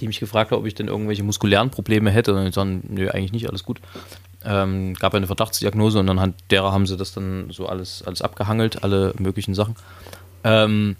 die 0.00 0.06
mich 0.06 0.20
gefragt 0.20 0.50
hat, 0.50 0.58
ob 0.58 0.66
ich 0.66 0.74
denn 0.74 0.88
irgendwelche 0.88 1.22
muskulären 1.22 1.70
Probleme 1.70 2.10
hätte. 2.10 2.34
Und 2.34 2.46
ich 2.46 2.54
sagte, 2.54 2.80
nö, 2.88 3.08
eigentlich 3.10 3.32
nicht, 3.32 3.48
alles 3.48 3.64
gut. 3.64 3.80
Ähm, 4.44 4.94
gab 4.94 5.14
eine 5.14 5.26
Verdachtsdiagnose 5.26 5.98
und 5.98 6.08
anhand 6.08 6.36
derer 6.50 6.72
haben 6.72 6.86
sie 6.86 6.96
das 6.96 7.12
dann 7.12 7.50
so 7.50 7.66
alles, 7.66 8.02
alles 8.02 8.22
abgehangelt, 8.22 8.84
alle 8.84 9.14
möglichen 9.18 9.54
Sachen. 9.54 9.74
Ähm, 10.44 10.96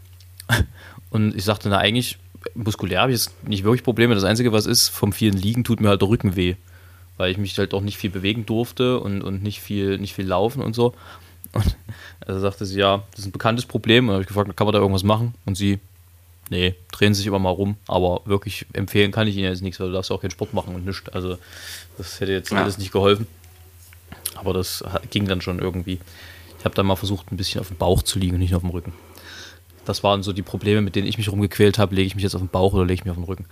und 1.11 1.35
ich 1.37 1.45
sagte, 1.45 1.69
na 1.69 1.79
eigentlich, 1.79 2.19
muskulär 2.55 3.01
habe 3.03 3.13
ich 3.13 3.19
jetzt 3.19 3.49
nicht 3.49 3.65
wirklich 3.65 3.83
Probleme. 3.83 4.15
Das 4.15 4.25
Einzige, 4.25 4.53
was 4.53 4.67
ist, 4.67 4.89
vom 4.89 5.13
vielen 5.13 5.37
Liegen 5.37 5.65
tut 5.65 5.81
mir 5.81 5.89
halt 5.89 6.03
der 6.03 6.09
Rücken 6.09 6.37
weh. 6.37 6.55
Weil 7.17 7.31
ich 7.31 7.39
mich 7.39 7.57
halt 7.59 7.73
auch 7.73 7.81
nicht 7.81 7.97
viel 7.97 8.11
bewegen 8.11 8.45
durfte 8.45 9.01
und, 9.01 9.23
und 9.23 9.43
nicht, 9.43 9.61
viel, 9.61 9.99
nicht 9.99 10.15
viel 10.15 10.27
laufen 10.27 10.61
und 10.63 10.75
so. 10.75 10.95
Und 11.53 11.77
also 12.27 12.41
sagte 12.43 12.67
sie, 12.67 12.79
ja, 12.79 13.03
das 13.13 13.21
ist 13.21 13.27
ein 13.27 13.33
bekanntes 13.33 13.65
Problem. 13.67 14.05
Und 14.05 14.09
dann 14.09 14.15
habe 14.17 14.23
ich 14.23 14.29
gefragt, 14.29 14.55
kann 14.57 14.67
man 14.67 14.75
da 14.75 14.81
irgendwas 14.81 15.03
machen? 15.03 15.35
Und 15.47 15.55
sie, 15.57 15.79
nee, 16.51 16.75
drehen 16.93 17.15
sich 17.15 17.27
immer 17.27 17.39
mal 17.39 17.51
rum. 17.51 17.77
Aber 17.89 18.21
wirklich 18.27 18.67
empfehlen 18.75 19.13
kann 19.13 19.27
ich 19.29 19.37
ihnen 19.37 19.51
jetzt 19.51 19.63
nichts, 19.63 19.81
weil 19.81 19.87
du 19.89 19.95
darfst 19.95 20.11
auch 20.13 20.21
keinen 20.21 20.31
Sport 20.31 20.53
machen 20.53 20.75
und 20.75 20.85
nichts. 20.85 21.09
Also 21.09 21.39
das 21.97 22.21
hätte 22.21 22.33
jetzt 22.33 22.53
Ja. 22.53 22.59
alles 22.63 22.77
nicht 22.77 22.93
geholfen. 22.93 23.27
Aber 24.35 24.53
das 24.53 24.85
ging 25.11 25.27
dann 25.27 25.41
schon 25.41 25.59
irgendwie. 25.59 25.99
Ich 26.59 26.65
habe 26.67 26.75
dann 26.75 26.85
mal 26.87 26.97
versucht, 26.97 27.33
ein 27.33 27.37
bisschen 27.39 27.61
auf 27.61 27.69
dem 27.69 27.77
Bauch 27.79 28.03
zu 28.03 28.19
liegen 28.19 28.35
und 28.35 28.41
nicht 28.41 28.51
nur 28.51 28.59
auf 28.59 28.63
dem 28.63 28.71
Rücken. 28.71 28.93
Das 29.87 30.03
waren 30.03 30.23
so 30.23 30.33
die 30.33 30.43
Probleme, 30.43 30.83
mit 30.83 30.97
denen 30.97 31.07
ich 31.07 31.17
mich 31.17 31.31
rumgequält 31.31 31.79
habe. 31.79 31.95
Lege 31.95 32.09
ich 32.09 32.15
mich 32.15 32.25
jetzt 32.25 32.35
auf 32.35 32.43
den 32.43 32.49
Bauch 32.49 32.75
oder 32.75 32.85
lege 32.85 32.95
ich 32.95 33.05
mich 33.05 33.11
auf 33.13 33.17
den 33.17 33.25
Rücken? 33.25 33.47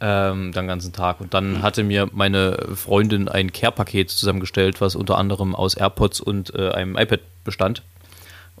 Ähm, 0.00 0.52
den 0.52 0.66
ganzen 0.66 0.92
Tag. 0.92 1.20
Und 1.20 1.34
dann 1.34 1.62
hatte 1.62 1.84
mir 1.84 2.08
meine 2.12 2.68
Freundin 2.74 3.28
ein 3.28 3.52
Care-Paket 3.52 4.10
zusammengestellt, 4.10 4.80
was 4.80 4.96
unter 4.96 5.18
anderem 5.18 5.54
aus 5.54 5.74
AirPods 5.74 6.20
und 6.20 6.54
äh, 6.54 6.70
einem 6.70 6.96
iPad 6.96 7.20
bestand. 7.44 7.82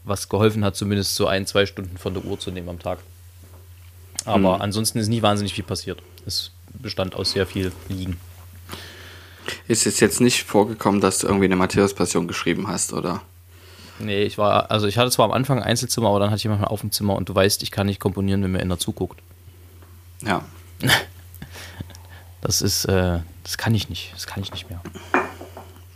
Was 0.04 0.28
geholfen 0.28 0.64
hat, 0.64 0.76
zumindest 0.76 1.16
so 1.16 1.26
ein, 1.26 1.46
zwei 1.46 1.66
Stunden 1.66 1.96
von 1.96 2.12
der 2.12 2.24
Uhr 2.24 2.38
zu 2.38 2.50
nehmen 2.50 2.68
am 2.68 2.78
Tag. 2.78 2.98
Aber 4.26 4.60
ansonsten 4.60 4.98
ist 4.98 5.08
nie 5.08 5.22
wahnsinnig 5.22 5.54
viel 5.54 5.64
passiert. 5.64 6.02
Es 6.26 6.50
bestand 6.72 7.14
aus 7.14 7.32
sehr 7.32 7.46
viel 7.46 7.72
Liegen. 7.88 8.18
Ist 9.68 9.86
es 9.86 10.00
jetzt 10.00 10.20
nicht 10.20 10.44
vorgekommen, 10.44 11.00
dass 11.00 11.18
du 11.18 11.26
irgendwie 11.26 11.46
eine 11.46 11.56
Matthäus-Passion 11.56 12.28
geschrieben 12.28 12.68
hast, 12.68 12.92
oder? 12.92 13.22
Nee, 14.00 14.22
ich 14.24 14.38
war, 14.38 14.70
also 14.70 14.86
ich 14.86 14.98
hatte 14.98 15.10
zwar 15.10 15.26
am 15.26 15.32
Anfang 15.32 15.58
ein 15.58 15.64
Einzelzimmer, 15.64 16.08
aber 16.08 16.18
dann 16.20 16.30
hatte 16.30 16.38
ich 16.38 16.44
manchmal 16.48 16.68
auf 16.68 16.80
dem 16.80 16.90
Zimmer 16.92 17.14
und 17.14 17.28
du 17.28 17.34
weißt, 17.34 17.62
ich 17.62 17.70
kann 17.70 17.86
nicht 17.86 18.00
komponieren, 18.00 18.42
wenn 18.42 18.52
mir 18.52 18.60
einer 18.60 18.78
zuguckt. 18.78 19.20
Ja. 20.22 20.44
Das 22.40 22.60
ist, 22.60 22.84
äh, 22.84 23.20
das 23.42 23.56
kann 23.56 23.74
ich 23.74 23.88
nicht. 23.88 24.12
Das 24.12 24.26
kann 24.26 24.42
ich 24.42 24.52
nicht 24.52 24.68
mehr. 24.68 24.80
ja 25.14 25.20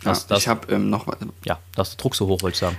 Das- 0.03 0.25
das- 0.25 0.39
ich 0.39 0.47
habe 0.47 0.73
ähm, 0.73 0.89
noch, 0.89 1.05
Ja, 1.45 1.59
da 1.75 1.81
ist 1.83 1.91
der 1.93 1.97
Druck 1.97 2.15
so 2.15 2.25
hoch, 2.27 2.41
wollte 2.41 2.55
ich 2.55 2.59
sagen. 2.59 2.77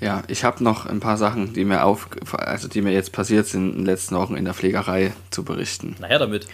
ja, 0.00 0.24
ich 0.26 0.42
habe 0.42 0.64
noch 0.64 0.86
ein 0.86 0.98
paar 0.98 1.16
Sachen, 1.16 1.52
die 1.54 1.64
mir 1.64 1.84
auf, 1.84 2.08
also 2.32 2.66
die 2.66 2.82
mir 2.82 2.92
jetzt 2.92 3.12
passiert 3.12 3.46
sind 3.46 3.70
in 3.70 3.76
den 3.78 3.86
letzten 3.86 4.16
Wochen 4.16 4.34
in 4.36 4.44
der 4.44 4.54
Pflegerei 4.54 5.12
zu 5.30 5.44
berichten. 5.44 5.94
Naja, 6.00 6.18
damit. 6.18 6.48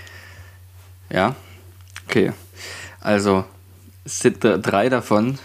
Ja? 1.08 1.34
Okay. 2.06 2.32
Also, 3.00 3.44
es 4.04 4.18
sind 4.18 4.44
dr- 4.44 4.58
drei 4.58 4.90
davon, 4.90 5.38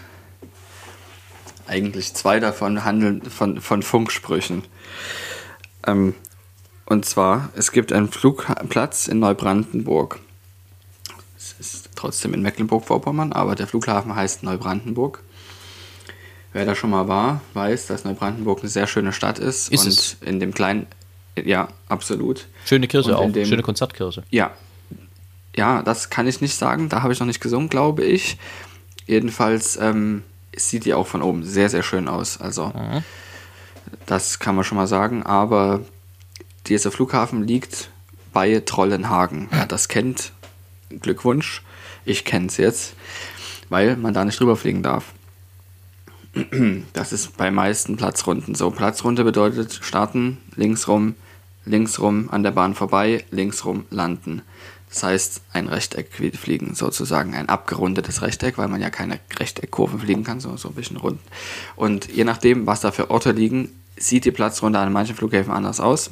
eigentlich 1.70 2.14
zwei 2.14 2.40
davon 2.40 2.84
handeln 2.84 3.22
von, 3.22 3.60
von 3.60 3.82
Funksprüchen. 3.82 4.64
Ähm, 5.86 6.14
und 6.86 7.04
zwar, 7.04 7.50
es 7.56 7.70
gibt 7.70 7.92
einen 7.92 8.10
Flugplatz 8.10 9.06
in 9.06 9.20
Neubrandenburg. 9.20 10.18
Es 11.38 11.54
ist 11.58 11.90
trotzdem 11.94 12.34
in 12.34 12.42
Mecklenburg-Vorpommern, 12.42 13.32
aber 13.32 13.54
der 13.54 13.66
Flughafen 13.68 14.14
heißt 14.14 14.42
Neubrandenburg. 14.42 15.22
Wer 16.52 16.64
da 16.66 16.74
schon 16.74 16.90
mal 16.90 17.06
war, 17.06 17.40
weiß, 17.54 17.86
dass 17.86 18.04
Neubrandenburg 18.04 18.58
eine 18.60 18.68
sehr 18.68 18.88
schöne 18.88 19.12
Stadt 19.12 19.38
ist. 19.38 19.68
Ist 19.72 19.84
und 19.84 19.88
es? 19.88 20.16
in 20.22 20.40
dem 20.40 20.52
kleinen, 20.52 20.88
ja, 21.36 21.68
absolut. 21.88 22.48
Schöne 22.64 22.88
Kirche 22.88 23.16
auch. 23.16 23.30
dem- 23.30 23.46
Schöne 23.46 23.62
Konzertkirche. 23.62 24.24
Ja. 24.30 24.50
Ja, 25.56 25.82
das 25.82 26.10
kann 26.10 26.26
ich 26.26 26.40
nicht 26.40 26.54
sagen. 26.56 26.88
Da 26.88 27.02
habe 27.02 27.12
ich 27.12 27.20
noch 27.20 27.26
nicht 27.28 27.40
gesungen, 27.40 27.68
glaube 27.68 28.04
ich. 28.04 28.36
Jedenfalls 29.06 29.76
ähm, 29.76 30.22
sieht 30.56 30.84
die 30.84 30.94
auch 30.94 31.06
von 31.06 31.22
oben 31.22 31.44
sehr, 31.44 31.68
sehr 31.68 31.82
schön 31.82 32.08
aus. 32.08 32.40
Also, 32.40 32.72
das 34.06 34.38
kann 34.38 34.54
man 34.54 34.64
schon 34.64 34.76
mal 34.76 34.86
sagen. 34.86 35.22
Aber 35.22 35.80
dieser 36.66 36.90
Flughafen 36.90 37.46
liegt 37.46 37.90
bei 38.32 38.60
Trollenhagen. 38.60 39.48
Wer 39.50 39.66
das 39.66 39.88
kennt, 39.88 40.32
Glückwunsch. 41.00 41.62
Ich 42.04 42.24
kenne 42.24 42.46
es 42.46 42.56
jetzt, 42.56 42.94
weil 43.68 43.96
man 43.96 44.14
da 44.14 44.24
nicht 44.24 44.40
drüber 44.40 44.56
fliegen 44.56 44.82
darf. 44.82 45.12
Das 46.92 47.12
ist 47.12 47.36
bei 47.36 47.50
meisten 47.50 47.96
Platzrunden 47.96 48.54
so. 48.54 48.70
Platzrunde 48.70 49.24
bedeutet 49.24 49.80
starten, 49.82 50.38
links 50.54 50.86
rum, 50.86 51.16
links 51.64 51.98
rum 51.98 52.28
an 52.30 52.42
der 52.42 52.52
Bahn 52.52 52.74
vorbei, 52.74 53.24
links 53.30 53.64
rum 53.64 53.84
landen. 53.90 54.42
Das 54.90 55.04
heißt, 55.04 55.42
ein 55.52 55.68
Rechteck 55.68 56.08
fliegen, 56.12 56.74
sozusagen 56.74 57.34
ein 57.34 57.48
abgerundetes 57.48 58.22
Rechteck, 58.22 58.58
weil 58.58 58.66
man 58.66 58.80
ja 58.80 58.90
keine 58.90 59.20
Rechteckkurven 59.38 60.00
fliegen 60.00 60.24
kann, 60.24 60.40
so, 60.40 60.56
so 60.56 60.68
ein 60.68 60.74
bisschen 60.74 60.96
rund. 60.96 61.20
Und 61.76 62.10
je 62.10 62.24
nachdem, 62.24 62.66
was 62.66 62.80
da 62.80 62.90
für 62.90 63.10
Orte 63.10 63.30
liegen, 63.30 63.70
sieht 63.96 64.24
die 64.24 64.32
Platzrunde 64.32 64.80
an 64.80 64.92
manchen 64.92 65.14
Flughäfen 65.14 65.52
anders 65.52 65.78
aus. 65.78 66.10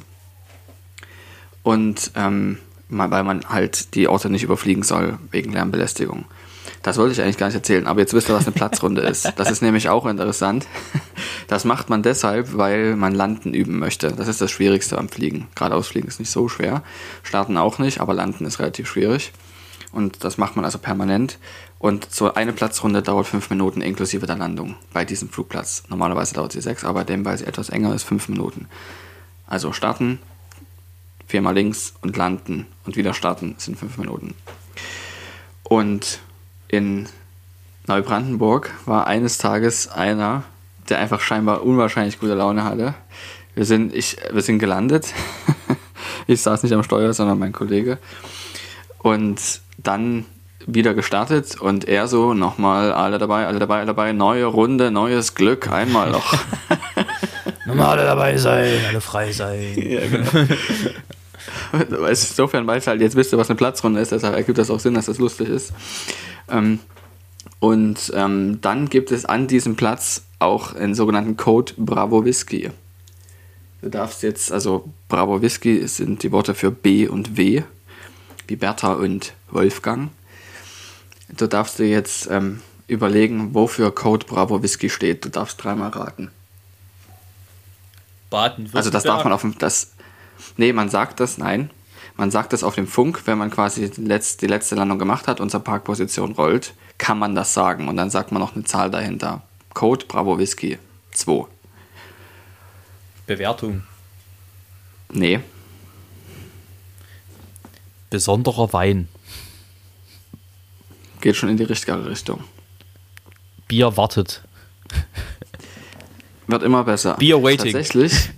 Und 1.61 2.11
ähm, 2.15 2.57
weil 2.87 3.23
man 3.23 3.47
halt 3.49 3.95
die 3.95 4.07
Orte 4.07 4.29
nicht 4.29 4.43
überfliegen 4.43 4.83
soll, 4.83 5.19
wegen 5.29 5.51
Lärmbelästigung. 5.51 6.25
Das 6.81 6.97
wollte 6.97 7.11
ich 7.11 7.21
eigentlich 7.21 7.37
gar 7.37 7.47
nicht 7.47 7.55
erzählen, 7.55 7.85
aber 7.85 7.99
jetzt 7.99 8.13
wisst 8.13 8.29
ihr, 8.29 8.35
was 8.35 8.45
eine 8.45 8.53
Platzrunde 8.53 9.01
ist. 9.09 9.31
Das 9.35 9.51
ist 9.51 9.61
nämlich 9.61 9.89
auch 9.89 10.05
interessant. 10.05 10.67
Das 11.49 11.65
macht 11.65 11.89
man 11.89 12.03
deshalb, 12.03 12.55
weil 12.55 12.95
man 12.95 13.15
Landen 13.15 13.55
üben 13.55 13.79
möchte. 13.79 14.11
Das 14.11 14.27
ist 14.27 14.39
das 14.39 14.51
Schwierigste 14.51 14.99
am 14.99 15.09
Fliegen. 15.09 15.47
Geradeaus 15.55 15.87
fliegen 15.87 16.07
ist 16.07 16.19
nicht 16.19 16.29
so 16.29 16.47
schwer. 16.47 16.83
Starten 17.23 17.57
auch 17.57 17.79
nicht, 17.79 18.01
aber 18.01 18.13
Landen 18.13 18.45
ist 18.45 18.59
relativ 18.59 18.87
schwierig. 18.87 19.33
Und 19.91 20.23
das 20.23 20.37
macht 20.37 20.55
man 20.55 20.63
also 20.63 20.77
permanent. 20.77 21.39
Und 21.79 22.13
so 22.13 22.31
eine 22.35 22.53
Platzrunde 22.53 23.01
dauert 23.01 23.25
fünf 23.25 23.49
Minuten 23.49 23.81
inklusive 23.81 24.27
der 24.27 24.37
Landung 24.37 24.75
bei 24.93 25.05
diesem 25.05 25.27
Flugplatz. 25.29 25.85
Normalerweise 25.89 26.35
dauert 26.35 26.51
sie 26.51 26.61
sechs, 26.61 26.83
aber 26.83 27.03
dem, 27.03 27.25
weil 27.25 27.39
sie 27.39 27.47
etwas 27.47 27.69
enger 27.69 27.95
ist, 27.95 28.03
fünf 28.03 28.29
Minuten. 28.29 28.67
Also 29.47 29.73
starten, 29.73 30.19
viermal 31.25 31.55
links 31.55 31.95
und 32.01 32.15
landen 32.15 32.67
und 32.85 32.95
wieder 32.95 33.15
starten 33.15 33.55
sind 33.57 33.75
fünf 33.75 33.97
Minuten. 33.97 34.35
Und 35.63 36.19
in 36.67 37.09
Neubrandenburg 37.87 38.71
war 38.85 39.07
eines 39.07 39.39
Tages 39.39 39.87
einer, 39.87 40.43
der 40.89 40.99
einfach 40.99 41.21
scheinbar 41.21 41.63
unwahrscheinlich 41.63 42.19
gute 42.19 42.33
Laune 42.33 42.63
hatte. 42.63 42.95
Wir 43.55 43.65
sind, 43.65 43.93
ich, 43.93 44.17
wir 44.31 44.41
sind 44.41 44.59
gelandet. 44.59 45.13
ich 46.27 46.41
saß 46.41 46.63
nicht 46.63 46.73
am 46.73 46.83
Steuer, 46.83 47.13
sondern 47.13 47.39
mein 47.39 47.51
Kollege. 47.51 47.97
Und 48.99 49.61
dann 49.77 50.25
wieder 50.65 50.93
gestartet 50.93 51.59
und 51.59 51.87
er 51.87 52.07
so 52.07 52.33
nochmal 52.33 52.91
alle 52.91 53.17
dabei, 53.17 53.47
alle 53.47 53.59
dabei, 53.59 53.77
alle 53.77 53.87
dabei, 53.87 54.11
neue 54.13 54.45
Runde, 54.45 54.91
neues 54.91 55.35
Glück, 55.35 55.71
einmal 55.71 56.11
noch. 56.11 56.33
Nochmal 57.65 57.99
alle 57.99 58.05
dabei 58.05 58.37
sein, 58.37 58.79
alle 58.87 59.01
frei 59.01 59.31
sein. 59.31 59.75
Ja, 59.77 60.01
genau. 60.07 60.29
Insofern 62.07 62.65
weiß 62.65 62.87
halt, 62.87 62.99
jetzt 63.01 63.15
wisst 63.15 63.31
ihr, 63.31 63.37
was 63.37 63.49
eine 63.49 63.57
Platzrunde 63.57 63.99
ist, 63.99 64.11
deshalb 64.11 64.35
ergibt 64.35 64.57
das 64.57 64.71
auch 64.71 64.79
Sinn, 64.79 64.95
dass 64.95 65.05
das 65.05 65.19
lustig 65.19 65.49
ist. 65.49 65.71
Ähm, 66.49 66.79
Und 67.59 68.11
ähm, 68.15 68.59
dann 68.61 68.89
gibt 68.89 69.11
es 69.11 69.25
an 69.25 69.47
diesem 69.47 69.75
Platz 69.75 70.23
auch 70.39 70.73
einen 70.73 70.95
sogenannten 70.95 71.35
Code 71.35 71.73
Bravo 71.77 72.23
Whisky. 72.23 72.71
Du 73.81 73.89
darfst 73.89 74.23
jetzt, 74.23 74.51
also 74.51 74.89
Bravo 75.07 75.41
Whisky 75.41 75.87
sind 75.87 76.23
die 76.23 76.31
Worte 76.31 76.55
für 76.55 76.71
B 76.71 77.07
und 77.07 77.37
W, 77.37 77.63
wie 78.47 78.55
Bertha 78.55 78.93
und 78.93 79.33
Wolfgang. 79.51 80.09
Du 81.37 81.47
darfst 81.47 81.79
dir 81.79 81.87
jetzt 81.87 82.29
ähm, 82.31 82.61
überlegen, 82.87 83.53
wofür 83.53 83.93
Code 83.93 84.25
Bravo 84.25 84.63
Whisky 84.63 84.89
steht. 84.89 85.25
Du 85.25 85.29
darfst 85.29 85.63
dreimal 85.63 85.89
raten. 85.89 86.31
Baden 88.29 88.69
Also 88.73 88.89
das 88.89 89.03
darf 89.03 89.23
man 89.23 89.33
auf 89.33 89.41
dem, 89.41 89.57
das, 89.57 89.93
nee, 90.57 90.73
man 90.73 90.89
sagt 90.89 91.19
das, 91.19 91.37
nein, 91.37 91.69
man 92.19 92.31
sagt 92.31 92.53
das 92.53 92.63
auf 92.63 92.75
dem 92.75 92.87
Funk, 92.87 93.23
wenn 93.25 93.37
man 93.37 93.49
quasi 93.49 93.89
die 93.89 94.01
letzte, 94.01 94.45
die 94.45 94.47
letzte 94.51 94.75
Landung 94.75 94.99
gemacht 94.99 95.27
hat, 95.27 95.39
unsere 95.39 95.63
Parkposition 95.63 96.33
rollt, 96.33 96.73
kann 96.97 97.17
man 97.17 97.33
das 97.33 97.53
sagen 97.53 97.87
und 97.87 97.97
dann 97.97 98.09
sagt 98.09 98.31
man 98.31 98.41
noch 98.41 98.55
eine 98.55 98.65
Zahl 98.65 98.91
dahinter. 98.91 99.41
Code 99.73 100.05
Bravo 100.05 100.37
Whisky 100.37 100.77
2. 101.11 101.45
Bewertung. 103.25 103.83
Nee, 105.11 105.39
Besonderer 108.09 108.73
Wein. 108.73 109.07
geht 111.21 111.35
schon 111.35 111.49
in 111.49 111.57
die 111.57 111.63
richtige 111.63 112.09
Richtung. 112.09 112.43
Bier 113.67 113.95
wartet. 113.97 114.41
Wird 116.47 116.63
immer 116.63 116.83
besser. 116.83 117.15
Beer 117.15 117.43
waiting. 117.43 117.71
Tatsächlich, 117.71 118.31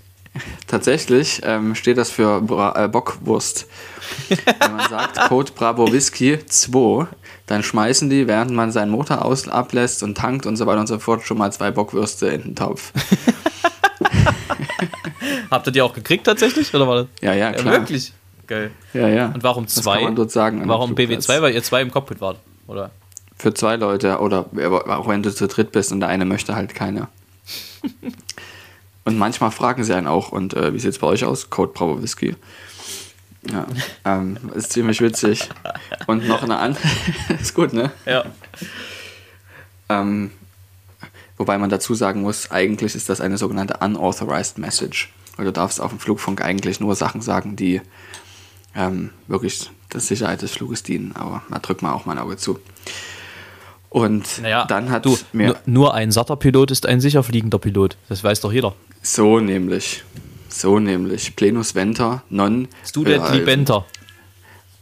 tatsächlich 0.72 1.42
ähm, 1.44 1.76
steht 1.76 1.98
das 1.98 2.10
für 2.10 2.42
Bra 2.42 2.86
äh, 2.86 2.88
Bockwurst. 2.88 3.68
Wenn 4.30 4.76
man 4.76 4.90
sagt 4.90 5.20
Code 5.30 5.52
Bravo 5.54 5.92
Whisky 5.92 6.40
2, 6.44 7.08
dann 7.46 7.62
schmeißen 7.64 8.10
die, 8.10 8.28
während 8.28 8.52
man 8.52 8.72
seinen 8.72 8.92
Motor 8.92 9.24
aus 9.26 9.48
ablässt 9.48 10.02
und 10.04 10.18
tankt 10.18 10.46
und 10.46 10.56
so 10.56 10.66
weiter 10.66 10.80
und 10.80 10.88
so 10.88 10.98
fort, 11.00 11.24
schon 11.24 11.38
mal 11.38 11.52
zwei 11.52 11.70
Bockwürste 11.72 12.28
in 12.28 12.42
den 12.42 12.56
Topf. 12.56 12.92
Habt 15.52 15.68
ihr 15.68 15.72
die 15.72 15.82
auch 15.82 15.94
gekriegt 15.94 16.26
tatsächlich? 16.26 16.74
Oder 16.74 16.88
war 16.88 16.96
das? 16.96 17.08
Ja, 17.22 17.34
ja, 17.34 17.52
Ja, 17.52 17.54
klar. 17.54 17.74
wirklich. 17.74 18.14
Geil. 18.48 18.72
Ja, 18.94 19.08
ja. 19.08 19.28
Und 19.28 19.44
warum 19.44 19.66
Das 19.66 19.76
zwei? 19.76 19.96
kann 19.96 20.04
man 20.06 20.16
dort 20.16 20.32
sagen. 20.32 20.62
Warum 20.68 20.96
dem 20.96 21.08
Flugplatz. 21.08 21.30
BW2? 21.30 21.42
Weil 21.42 21.54
ihr 21.54 21.64
zwei 21.64 21.82
im 21.82 21.92
Cockpit 21.92 22.20
wart, 22.22 22.38
oder? 22.68 22.92
Für 23.38 23.54
zwei 23.54 23.76
Leute 23.76 24.20
oder 24.20 24.46
auch 24.88 25.08
wenn 25.08 25.24
du 25.24 25.34
zu 25.34 25.48
dritt 25.48 25.72
bist 25.72 25.92
und 25.92 26.00
der 26.00 26.10
eine 26.10 26.26
möchte 26.26 26.56
halt 26.56 26.74
keine. 26.76 27.08
und 29.04 29.18
manchmal 29.18 29.52
fragen 29.52 29.84
sie 29.84 29.96
einen 29.96 30.08
auch, 30.08 30.32
und 30.32 30.54
äh, 30.54 30.74
wie 30.74 30.80
sieht 30.80 30.92
es 30.92 31.00
bei 31.00 31.08
euch 31.08 31.26
aus? 31.26 31.50
Code 31.50 31.74
Bravo 31.74 32.02
Whisky. 32.02 32.36
Ja, 33.50 33.66
ähm, 34.06 34.38
ist 34.54 34.72
ziemlich 34.72 35.02
witzig. 35.02 35.50
Und 36.08 36.28
noch 36.28 36.44
eine 36.44 36.58
andere. 36.58 36.88
ist 37.42 37.56
gut, 37.56 37.74
ne? 37.74 37.92
Ja. 38.06 38.26
Ähm, 39.90 40.32
wobei 41.38 41.58
man 41.58 41.70
dazu 41.70 41.96
sagen 41.96 42.22
muss, 42.22 42.52
eigentlich 42.52 42.96
ist 42.96 43.10
das 43.10 43.22
eine 43.22 43.38
sogenannte 43.38 43.78
unauthorized 43.78 44.58
message. 44.58 45.12
Weil 45.38 45.46
du 45.46 45.52
darfst 45.52 45.82
auf 45.82 45.90
dem 45.90 46.00
Flugfunk 46.00 46.42
eigentlich 46.42 46.80
nur 46.80 46.96
Sachen 46.96 47.22
sagen, 47.22 47.56
die 47.56 47.82
ähm, 48.76 49.10
wirklich 49.28 49.72
der 49.92 50.00
Sicherheit 50.00 50.42
des 50.42 50.52
Fluges 50.52 50.84
dienen. 50.84 51.14
Aber 51.16 51.42
da 51.50 51.60
drückt 51.60 51.82
man 51.82 51.94
auch 51.94 52.06
mal 52.06 52.14
ein 52.14 52.20
Auge 52.20 52.38
zu. 52.38 52.60
Und 53.90 54.42
Naja, 54.42 54.66
dann 54.66 54.90
hat 54.90 55.06
du, 55.06 55.18
mir 55.34 55.48
nur, 55.48 55.58
nur 55.66 55.94
ein 55.94 56.12
satter 56.12 56.38
Pilot 56.38 56.72
ist 56.72 56.86
ein 56.86 57.02
sicher 57.02 57.24
fliegender 57.24 57.60
Pilot. 57.60 57.98
Das 58.08 58.24
weiß 58.24 58.40
doch 58.40 58.54
jeder. 58.54 58.74
So 59.02 59.40
nämlich, 59.40 60.04
so 60.50 60.80
nämlich, 60.80 61.36
Plenus 61.36 61.76
Venter, 61.76 62.24
non. 62.30 62.68
Student 62.86 63.30
äh, 63.30 63.38
Libenter. 63.38 63.86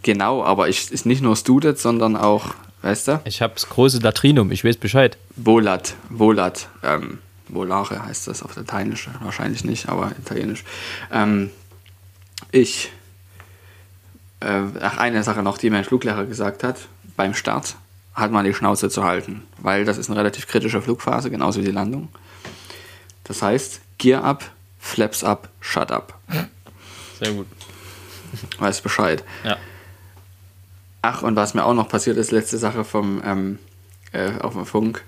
Genau, 0.03 0.43
aber 0.43 0.69
ich 0.69 0.91
ist 0.91 1.05
nicht 1.05 1.21
nur 1.21 1.35
Student, 1.35 1.77
sondern 1.77 2.15
auch, 2.15 2.53
weißt 2.81 3.07
du, 3.09 3.21
Ich 3.25 3.41
hab's 3.41 3.67
große 3.67 3.99
Latrinum, 3.99 4.51
ich 4.51 4.63
weiß 4.63 4.77
Bescheid. 4.77 5.17
Volat, 5.35 5.95
Volat, 6.09 6.69
ähm, 6.83 7.19
Volare 7.49 8.05
heißt 8.05 8.27
das 8.27 8.43
auf 8.43 8.55
Lateinisch, 8.55 9.09
wahrscheinlich 9.21 9.63
nicht, 9.63 9.89
aber 9.89 10.11
Italienisch. 10.17 10.63
Ähm, 11.11 11.49
ich, 12.51 12.91
äh, 14.39 14.61
ach, 14.81 14.97
eine 14.97 15.23
Sache 15.23 15.43
noch, 15.43 15.57
die 15.57 15.69
mein 15.69 15.83
Fluglehrer 15.83 16.25
gesagt 16.25 16.63
hat, 16.63 16.87
beim 17.17 17.33
Start 17.33 17.75
hat 18.13 18.31
man 18.31 18.45
die 18.45 18.53
Schnauze 18.53 18.89
zu 18.89 19.03
halten, 19.03 19.43
weil 19.57 19.85
das 19.85 19.97
ist 19.97 20.09
eine 20.09 20.19
relativ 20.19 20.47
kritische 20.47 20.81
Flugphase, 20.81 21.29
genauso 21.29 21.61
wie 21.61 21.65
die 21.65 21.71
Landung. 21.71 22.09
Das 23.23 23.41
heißt, 23.41 23.81
Gear 23.99 24.23
up, 24.23 24.43
Flaps 24.79 25.23
up, 25.23 25.49
Shut 25.59 25.91
up. 25.91 26.17
Sehr 27.19 27.33
gut. 27.33 27.47
Weiß 28.57 28.81
Bescheid. 28.81 29.23
Ja. 29.43 29.57
Ach, 31.01 31.21
und 31.21 31.35
was 31.35 31.53
mir 31.53 31.65
auch 31.65 31.73
noch 31.73 31.89
passiert 31.89 32.17
ist, 32.17 32.31
letzte 32.31 32.57
Sache 32.57 32.83
vom 32.83 33.21
ähm, 33.23 33.59
äh, 34.11 34.31
auf 34.39 34.53
dem 34.53 34.65
Funk, 34.65 35.03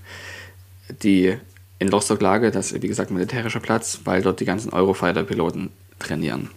die 1.04 1.38
in 1.80 1.90
Rostock-Lage, 1.90 2.52
das 2.52 2.72
ist 2.72 2.82
wie 2.82 2.88
gesagt 2.88 3.12
militärischer 3.12 3.60
Platz, 3.60 4.02
weil 4.04 4.22
dort 4.22 4.40
die 4.40 4.46
ganzen 4.46 4.72
Eurofighter-Piloten 4.72 5.72
trainieren. 6.00 6.50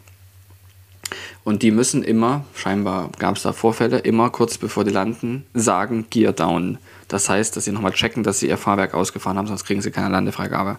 Und 1.44 1.62
die 1.62 1.70
müssen 1.70 2.02
immer, 2.02 2.44
scheinbar 2.54 3.10
gab 3.18 3.36
es 3.36 3.42
da 3.42 3.52
Vorfälle, 3.52 3.98
immer 3.98 4.30
kurz 4.30 4.58
bevor 4.58 4.84
die 4.84 4.90
landen, 4.90 5.46
sagen 5.54 6.06
Gear 6.10 6.32
down. 6.32 6.78
Das 7.08 7.28
heißt, 7.28 7.56
dass 7.56 7.64
sie 7.64 7.72
nochmal 7.72 7.92
checken, 7.92 8.22
dass 8.22 8.40
sie 8.40 8.48
ihr 8.48 8.56
Fahrwerk 8.56 8.94
ausgefahren 8.94 9.36
haben, 9.36 9.46
sonst 9.46 9.64
kriegen 9.64 9.82
sie 9.82 9.90
keine 9.90 10.08
Landefreigabe. 10.08 10.78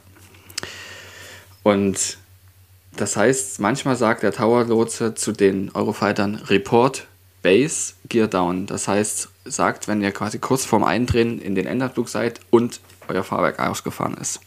Und 1.66 2.20
das 2.96 3.18
heißt, 3.18 3.60
manchmal 3.60 3.96
sagt 3.96 4.22
der 4.22 4.32
Tower-Lotse 4.32 5.16
zu 5.16 5.32
den 5.32 5.72
Eurofightern 5.74 6.36
Report 6.36 7.08
Base 7.42 7.94
Gear 8.08 8.28
Down. 8.28 8.68
Das 8.68 8.88
heißt, 8.88 9.30
sagt, 9.46 9.88
wenn 9.88 10.00
ihr 10.04 10.12
quasi 10.12 10.38
kurz 10.38 10.64
vorm 10.64 10.84
Eindrehen 10.84 11.42
in 11.42 11.56
den 11.56 11.66
Enderflug 11.66 12.08
seid 12.08 12.40
und 12.52 12.82
euer 13.08 13.24
Fahrwerk 13.24 13.58
ausgefahren 13.60 14.14
ist. 14.14 14.42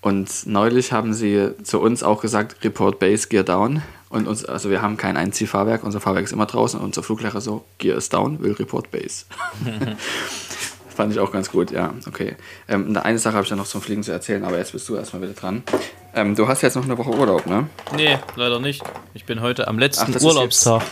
Und 0.00 0.46
neulich 0.46 0.90
haben 0.90 1.14
sie 1.14 1.50
zu 1.62 1.80
uns 1.80 2.02
auch 2.02 2.20
gesagt, 2.22 2.64
Report 2.64 2.98
Base 2.98 3.28
Gear 3.28 3.44
Down. 3.44 3.82
Und 4.08 4.26
uns, 4.26 4.44
also 4.44 4.70
wir 4.70 4.82
haben 4.82 4.96
kein 4.96 5.16
Einziehfahrwerk, 5.16 5.84
unser 5.84 6.00
Fahrwerk 6.00 6.24
ist 6.24 6.32
immer 6.32 6.46
draußen 6.46 6.80
und 6.80 6.86
unser 6.86 7.04
Fluglehrer 7.04 7.40
so, 7.40 7.64
Gear 7.78 7.98
ist 7.98 8.12
down, 8.12 8.40
will 8.40 8.52
Report 8.52 8.90
Base. 8.90 9.26
Fand 10.98 11.12
ich 11.12 11.20
auch 11.20 11.30
ganz 11.30 11.52
gut, 11.52 11.70
ja, 11.70 11.94
okay. 12.08 12.34
Ähm, 12.66 12.96
eine 12.96 13.20
Sache 13.20 13.36
habe 13.36 13.44
ich 13.44 13.50
ja 13.50 13.54
noch 13.54 13.68
zum 13.68 13.80
Fliegen 13.80 14.02
zu 14.02 14.10
erzählen, 14.10 14.42
aber 14.42 14.58
jetzt 14.58 14.72
bist 14.72 14.88
du 14.88 14.96
erstmal 14.96 15.22
wieder 15.22 15.32
dran. 15.32 15.62
Ähm, 16.12 16.34
du 16.34 16.48
hast 16.48 16.60
jetzt 16.62 16.74
noch 16.74 16.82
eine 16.82 16.98
Woche 16.98 17.10
Urlaub, 17.10 17.46
ne? 17.46 17.68
Nee, 17.94 18.18
leider 18.34 18.58
nicht. 18.58 18.82
Ich 19.14 19.24
bin 19.24 19.40
heute 19.40 19.68
am 19.68 19.78
letzten 19.78 20.12
Ach, 20.16 20.20
Urlaubstag. 20.20 20.82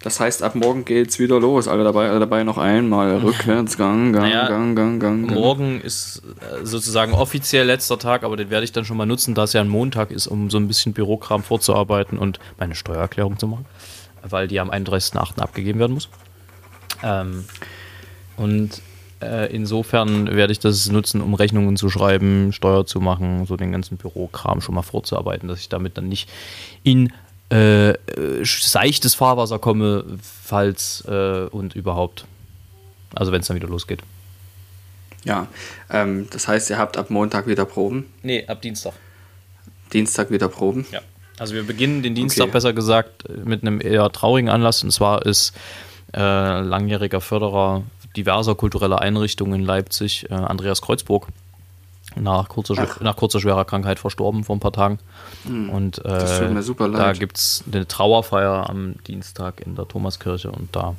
Das 0.00 0.20
heißt, 0.20 0.42
ab 0.42 0.54
morgen 0.54 0.86
geht's 0.86 1.18
wieder 1.18 1.38
los. 1.38 1.68
Alle 1.68 1.84
dabei, 1.84 2.08
alle 2.08 2.18
dabei 2.18 2.44
noch 2.44 2.56
einmal. 2.56 3.18
Rückwärts, 3.18 3.76
Gang, 3.76 4.14
Gang, 4.14 4.24
Naja, 4.24 4.48
Gang, 4.48 4.74
Gang, 4.74 4.98
Gang. 4.98 5.28
Gang. 5.28 5.38
Morgen 5.38 5.82
ist 5.82 6.22
äh, 6.40 6.64
sozusagen 6.64 7.12
offiziell 7.12 7.66
letzter 7.66 7.98
Tag, 7.98 8.24
aber 8.24 8.38
den 8.38 8.48
werde 8.48 8.64
ich 8.64 8.72
dann 8.72 8.86
schon 8.86 8.96
mal 8.96 9.04
nutzen, 9.04 9.34
da 9.34 9.44
es 9.44 9.52
ja 9.52 9.60
ein 9.60 9.68
Montag 9.68 10.10
ist, 10.10 10.28
um 10.28 10.48
so 10.48 10.56
ein 10.56 10.66
bisschen 10.66 10.94
Bürokram 10.94 11.42
vorzuarbeiten 11.42 12.16
und 12.16 12.40
meine 12.58 12.74
Steuererklärung 12.74 13.38
zu 13.38 13.48
machen, 13.48 13.66
weil 14.26 14.48
die 14.48 14.58
am 14.60 14.70
31.08. 14.70 15.40
abgegeben 15.40 15.78
werden 15.78 15.92
muss. 15.92 16.08
Ähm, 17.02 17.44
und 18.38 18.80
äh, 19.20 19.52
insofern 19.52 20.34
werde 20.34 20.52
ich 20.52 20.60
das 20.60 20.88
nutzen, 20.90 21.20
um 21.20 21.34
Rechnungen 21.34 21.76
zu 21.76 21.90
schreiben, 21.90 22.52
Steuer 22.52 22.86
zu 22.86 23.00
machen, 23.00 23.46
so 23.46 23.56
den 23.56 23.72
ganzen 23.72 23.96
Bürokram 23.96 24.60
schon 24.60 24.74
mal 24.74 24.82
vorzuarbeiten, 24.82 25.48
dass 25.48 25.58
ich 25.58 25.68
damit 25.68 25.98
dann 25.98 26.08
nicht 26.08 26.28
in 26.84 27.12
äh, 27.50 27.90
äh, 27.90 28.44
seichtes 28.44 29.14
Fahrwasser 29.14 29.58
komme, 29.58 30.04
falls 30.22 31.04
äh, 31.08 31.46
und 31.50 31.74
überhaupt. 31.74 32.26
Also 33.14 33.32
wenn 33.32 33.40
es 33.40 33.46
dann 33.48 33.56
wieder 33.56 33.68
losgeht. 33.68 34.00
Ja, 35.24 35.48
ähm, 35.90 36.28
das 36.30 36.46
heißt, 36.46 36.70
ihr 36.70 36.78
habt 36.78 36.96
ab 36.96 37.10
Montag 37.10 37.46
wieder 37.46 37.64
Proben. 37.64 38.06
Nee, 38.22 38.46
ab 38.46 38.62
Dienstag. 38.62 38.92
Dienstag 39.92 40.30
wieder 40.30 40.48
Proben. 40.48 40.86
Ja. 40.92 41.00
Also 41.38 41.54
wir 41.54 41.64
beginnen 41.64 42.02
den 42.02 42.14
Dienstag, 42.14 42.44
Okay. 42.44 42.52
besser 42.52 42.72
gesagt, 42.72 43.24
mit 43.44 43.62
einem 43.62 43.80
eher 43.80 44.10
traurigen 44.10 44.48
Anlass. 44.50 44.82
Und 44.84 44.90
zwar 44.92 45.24
ist 45.24 45.52
äh, 46.14 46.20
langjähriger 46.60 47.20
Förderer 47.20 47.82
diverser 48.18 48.54
kultureller 48.54 49.00
Einrichtungen 49.00 49.60
in 49.60 49.66
Leipzig, 49.66 50.30
äh, 50.30 50.34
Andreas 50.34 50.82
Kreuzburg, 50.82 51.28
nach 52.16 52.48
kurzer, 52.48 52.74
Ach. 52.78 53.00
nach 53.00 53.16
kurzer 53.16 53.40
schwerer 53.40 53.64
Krankheit 53.64 53.98
verstorben 53.98 54.44
vor 54.44 54.56
ein 54.56 54.60
paar 54.60 54.72
Tagen. 54.72 54.98
Und 55.70 56.04
äh, 56.04 56.62
da 56.92 57.12
gibt 57.12 57.38
es 57.38 57.64
eine 57.70 57.86
Trauerfeier 57.86 58.68
am 58.68 58.94
Dienstag 59.06 59.60
in 59.60 59.76
der 59.76 59.86
Thomaskirche 59.86 60.50
und 60.50 60.74
da 60.74 60.96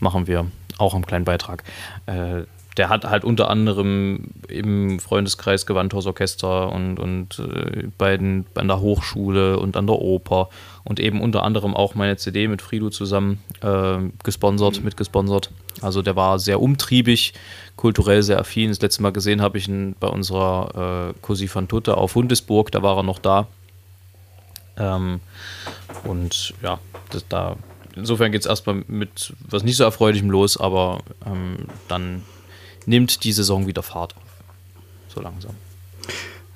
machen 0.00 0.26
wir 0.26 0.46
auch 0.78 0.94
einen 0.94 1.06
kleinen 1.06 1.24
Beitrag. 1.24 1.62
Äh, 2.06 2.42
der 2.76 2.88
hat 2.90 3.04
halt 3.04 3.24
unter 3.24 3.48
anderem 3.48 4.28
im 4.48 5.00
Freundeskreis 5.00 5.64
Gewandhausorchester 5.64 6.70
und, 6.70 6.98
und 6.98 7.38
äh, 7.38 7.88
bei, 7.96 8.16
den, 8.16 8.44
bei 8.52 8.62
der 8.62 8.80
Hochschule 8.80 9.58
und 9.58 9.76
an 9.76 9.86
der 9.86 9.96
Oper 9.96 10.50
und 10.84 11.00
eben 11.00 11.20
unter 11.20 11.42
anderem 11.42 11.74
auch 11.74 11.94
meine 11.94 12.16
CD 12.16 12.48
mit 12.48 12.60
Frido 12.60 12.90
zusammen 12.90 13.38
äh, 13.62 13.98
gesponsert, 14.22 14.84
mitgesponsert. 14.84 15.50
Also 15.80 16.02
der 16.02 16.16
war 16.16 16.38
sehr 16.38 16.60
umtriebig, 16.60 17.32
kulturell 17.76 18.22
sehr 18.22 18.38
affin. 18.38 18.68
Das 18.68 18.80
letzte 18.80 19.02
Mal 19.02 19.12
gesehen 19.12 19.40
habe 19.40 19.56
ich 19.58 19.68
ihn 19.68 19.96
bei 19.98 20.08
unserer 20.08 21.14
äh, 21.14 21.18
Cosi 21.22 21.48
van 21.52 21.68
Tutte 21.68 21.96
auf 21.96 22.14
Hundesburg, 22.14 22.70
da 22.72 22.82
war 22.82 22.98
er 22.98 23.02
noch 23.02 23.18
da. 23.18 23.46
Ähm, 24.78 25.20
und 26.04 26.52
ja, 26.62 26.78
das, 27.10 27.26
da 27.28 27.56
insofern 27.94 28.32
geht 28.32 28.42
es 28.42 28.46
erstmal 28.46 28.84
mit 28.86 29.32
was 29.48 29.64
nicht 29.64 29.76
so 29.76 29.84
erfreulichem 29.84 30.30
los, 30.30 30.58
aber 30.58 31.00
ähm, 31.24 31.66
dann 31.88 32.22
nimmt 32.86 33.24
die 33.24 33.32
Saison 33.32 33.66
wieder 33.66 33.82
Fahrt 33.82 34.16
auf. 34.16 34.22
So 35.14 35.20
langsam. 35.20 35.54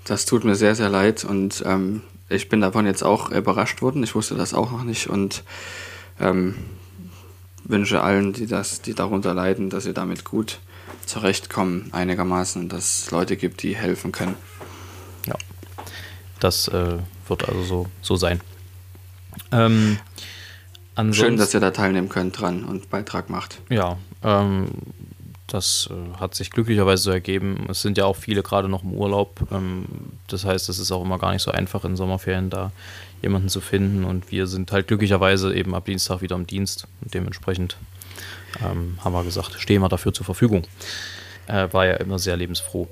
Das 0.04 0.24
tut 0.24 0.44
mir 0.44 0.54
sehr, 0.54 0.74
sehr 0.74 0.88
leid 0.88 1.24
und 1.24 1.62
ähm, 1.66 2.02
ich 2.28 2.48
bin 2.48 2.60
davon 2.60 2.86
jetzt 2.86 3.02
auch 3.02 3.30
überrascht 3.30 3.82
worden. 3.82 4.02
Ich 4.02 4.14
wusste 4.14 4.36
das 4.36 4.54
auch 4.54 4.70
noch 4.70 4.84
nicht 4.84 5.08
und 5.08 5.44
ähm, 6.18 6.54
wünsche 7.64 8.02
allen, 8.02 8.32
die 8.32 8.46
das, 8.46 8.82
die 8.82 8.94
darunter 8.94 9.34
leiden, 9.34 9.70
dass 9.70 9.84
sie 9.84 9.92
damit 9.92 10.24
gut 10.24 10.60
zurechtkommen, 11.06 11.88
einigermaßen, 11.92 12.68
dass 12.68 13.02
es 13.02 13.10
Leute 13.10 13.36
gibt, 13.36 13.62
die 13.62 13.76
helfen 13.76 14.12
können. 14.12 14.36
Ja, 15.26 15.34
das 16.38 16.68
äh, 16.68 16.98
wird 17.28 17.48
also 17.48 17.62
so, 17.62 17.86
so 18.00 18.16
sein. 18.16 18.40
Ähm, 19.52 19.98
Schön, 21.12 21.36
dass 21.36 21.54
ihr 21.54 21.60
da 21.60 21.70
teilnehmen 21.70 22.08
könnt 22.08 22.38
dran 22.38 22.64
und 22.64 22.90
Beitrag 22.90 23.30
macht. 23.30 23.60
Ja, 23.70 23.96
ähm, 24.22 24.68
das 25.52 25.88
äh, 25.90 26.18
hat 26.18 26.34
sich 26.34 26.50
glücklicherweise 26.50 27.02
so 27.02 27.10
ergeben. 27.10 27.66
Es 27.68 27.82
sind 27.82 27.98
ja 27.98 28.04
auch 28.04 28.16
viele 28.16 28.42
gerade 28.42 28.68
noch 28.68 28.82
im 28.82 28.92
Urlaub. 28.92 29.40
Ähm, 29.50 29.86
das 30.28 30.44
heißt, 30.44 30.68
es 30.68 30.78
ist 30.78 30.92
auch 30.92 31.02
immer 31.02 31.18
gar 31.18 31.32
nicht 31.32 31.42
so 31.42 31.50
einfach 31.50 31.84
in 31.84 31.96
Sommerferien 31.96 32.50
da 32.50 32.72
jemanden 33.22 33.48
zu 33.48 33.60
finden. 33.60 34.04
Und 34.04 34.30
wir 34.30 34.46
sind 34.46 34.72
halt 34.72 34.88
glücklicherweise 34.88 35.54
eben 35.54 35.74
ab 35.74 35.84
Dienstag 35.86 36.22
wieder 36.22 36.36
im 36.36 36.46
Dienst. 36.46 36.86
Und 37.02 37.14
dementsprechend 37.14 37.76
ähm, 38.64 38.98
haben 39.04 39.12
wir 39.12 39.24
gesagt, 39.24 39.56
stehen 39.58 39.82
wir 39.82 39.88
dafür 39.88 40.12
zur 40.12 40.24
Verfügung. 40.24 40.64
Äh, 41.46 41.68
war 41.72 41.86
ja 41.86 41.94
immer 41.96 42.18
sehr 42.18 42.36
lebensfroh. 42.36 42.88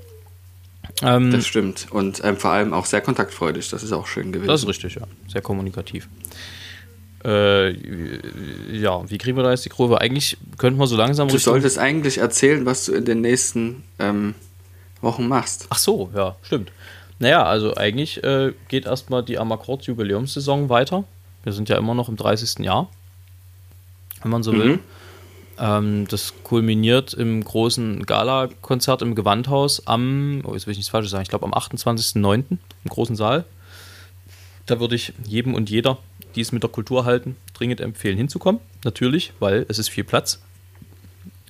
Ähm, 1.01 1.31
das 1.31 1.47
stimmt. 1.47 1.87
Und 1.91 2.21
ähm, 2.23 2.37
vor 2.37 2.51
allem 2.51 2.73
auch 2.73 2.85
sehr 2.85 3.01
kontaktfreudig. 3.01 3.69
Das 3.69 3.83
ist 3.83 3.91
auch 3.91 4.07
schön 4.07 4.31
gewesen. 4.31 4.47
Das 4.47 4.61
ist 4.61 4.67
richtig, 4.67 4.95
ja. 4.95 5.03
Sehr 5.27 5.41
kommunikativ. 5.41 6.07
Äh, 7.25 7.71
ja, 8.77 9.09
wie 9.09 9.17
kriegen 9.17 9.37
wir 9.37 9.43
da 9.43 9.51
jetzt 9.51 9.65
die 9.65 9.69
Kurve? 9.69 9.99
Eigentlich 9.99 10.37
könnten 10.57 10.79
wir 10.79 10.87
so 10.87 10.95
langsam. 10.95 11.27
Du 11.27 11.37
solltest 11.37 11.77
eigentlich 11.77 12.17
erzählen, 12.19 12.65
was 12.65 12.85
du 12.85 12.93
in 12.93 13.05
den 13.05 13.21
nächsten 13.21 13.83
ähm, 13.99 14.35
Wochen 15.01 15.27
machst. 15.27 15.67
Ach 15.69 15.77
so, 15.77 16.09
ja, 16.15 16.35
stimmt. 16.41 16.71
Naja, 17.19 17.43
also 17.43 17.75
eigentlich 17.75 18.23
äh, 18.23 18.53
geht 18.69 18.85
erstmal 18.85 19.23
die 19.23 19.37
Amakord 19.37 19.83
Jubiläumssaison 19.83 20.69
weiter. 20.69 21.03
Wir 21.43 21.51
sind 21.51 21.67
ja 21.67 21.77
immer 21.77 21.93
noch 21.93 22.07
im 22.07 22.15
30. 22.15 22.59
Jahr, 22.59 22.89
wenn 24.21 24.31
man 24.31 24.43
so 24.43 24.53
will. 24.53 24.75
Mhm. 24.75 24.79
Ähm, 25.59 26.07
das 26.07 26.33
kulminiert 26.43 27.13
im 27.13 27.43
großen 27.43 28.05
Gala-Konzert 28.05 29.01
im 29.01 29.15
Gewandhaus 29.15 29.85
am, 29.87 30.41
oh, 30.45 30.53
jetzt 30.53 30.67
will 30.67 30.71
ich 30.71 30.77
nichts 30.77 30.89
Falsches 30.89 31.11
sagen, 31.11 31.23
ich 31.23 31.29
glaube 31.29 31.45
am 31.45 31.53
28.09. 31.53 32.43
im 32.51 32.59
großen 32.87 33.17
Saal. 33.17 33.43
Da 34.65 34.79
würde 34.79 34.95
ich 34.95 35.13
jedem 35.25 35.55
und 35.55 35.69
jeder, 35.69 35.97
die 36.35 36.41
es 36.41 36.51
mit 36.51 36.63
der 36.63 36.69
Kultur 36.69 37.05
halten, 37.05 37.35
dringend 37.53 37.81
empfehlen, 37.81 38.17
hinzukommen. 38.17 38.61
Natürlich, 38.83 39.33
weil 39.39 39.65
es 39.69 39.79
ist 39.79 39.89
viel 39.89 40.03
Platz. 40.03 40.41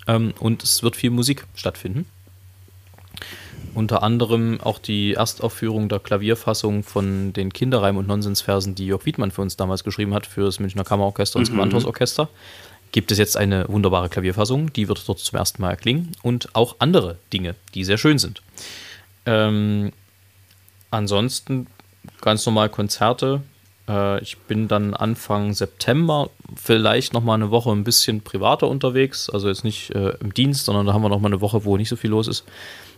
Ähm, 0.07 0.33
und 0.39 0.63
es 0.63 0.83
wird 0.83 0.95
viel 0.95 1.11
Musik 1.11 1.45
stattfinden. 1.55 2.05
Unter 3.75 4.01
anderem 4.03 4.59
auch 4.61 4.79
die 4.79 5.13
Erstaufführung 5.13 5.89
der 5.89 5.99
Klavierfassung 5.99 6.83
von 6.83 7.33
den 7.33 7.53
Kinderreim- 7.53 7.97
und 7.97 8.07
Nonsensversen, 8.07 8.75
die 8.75 8.87
Jörg 8.87 9.05
Wiedmann 9.05 9.31
für 9.31 9.41
uns 9.41 9.57
damals 9.57 9.83
geschrieben 9.83 10.13
hat, 10.13 10.25
für 10.25 10.45
das 10.45 10.59
Münchner 10.59 10.83
Kammerorchester 10.83 11.37
und 11.37 11.47
das 11.47 11.51
mhm. 11.51 11.57
Gewandhausorchester. 11.57 12.29
Gibt 12.91 13.11
es 13.11 13.19
jetzt 13.19 13.37
eine 13.37 13.67
wunderbare 13.69 14.09
Klavierfassung, 14.09 14.73
die 14.73 14.87
wird 14.87 15.07
dort 15.07 15.19
zum 15.19 15.37
ersten 15.37 15.61
Mal 15.61 15.69
erklingen 15.69 16.13
und 16.23 16.55
auch 16.55 16.77
andere 16.79 17.17
Dinge, 17.31 17.55
die 17.75 17.83
sehr 17.83 17.99
schön 17.99 18.17
sind. 18.17 18.41
Ähm, 19.27 19.91
ansonsten 20.89 21.67
ganz 22.21 22.45
normal 22.45 22.69
Konzerte. 22.69 23.41
Äh, 23.89 24.21
ich 24.21 24.37
bin 24.37 24.67
dann 24.67 24.93
Anfang 24.93 25.53
September 25.53 26.29
vielleicht 26.55 27.13
noch 27.13 27.23
mal 27.23 27.33
eine 27.33 27.51
Woche 27.51 27.71
ein 27.71 27.83
bisschen 27.83 28.21
privater 28.21 28.67
unterwegs, 28.67 29.29
also 29.29 29.49
jetzt 29.49 29.63
nicht 29.63 29.89
äh, 29.95 30.11
im 30.21 30.33
Dienst, 30.33 30.65
sondern 30.65 30.85
da 30.85 30.93
haben 30.93 31.01
wir 31.01 31.09
noch 31.09 31.19
mal 31.19 31.27
eine 31.27 31.41
Woche, 31.41 31.65
wo 31.65 31.75
nicht 31.75 31.89
so 31.89 31.95
viel 31.95 32.11
los 32.11 32.27
ist. 32.27 32.45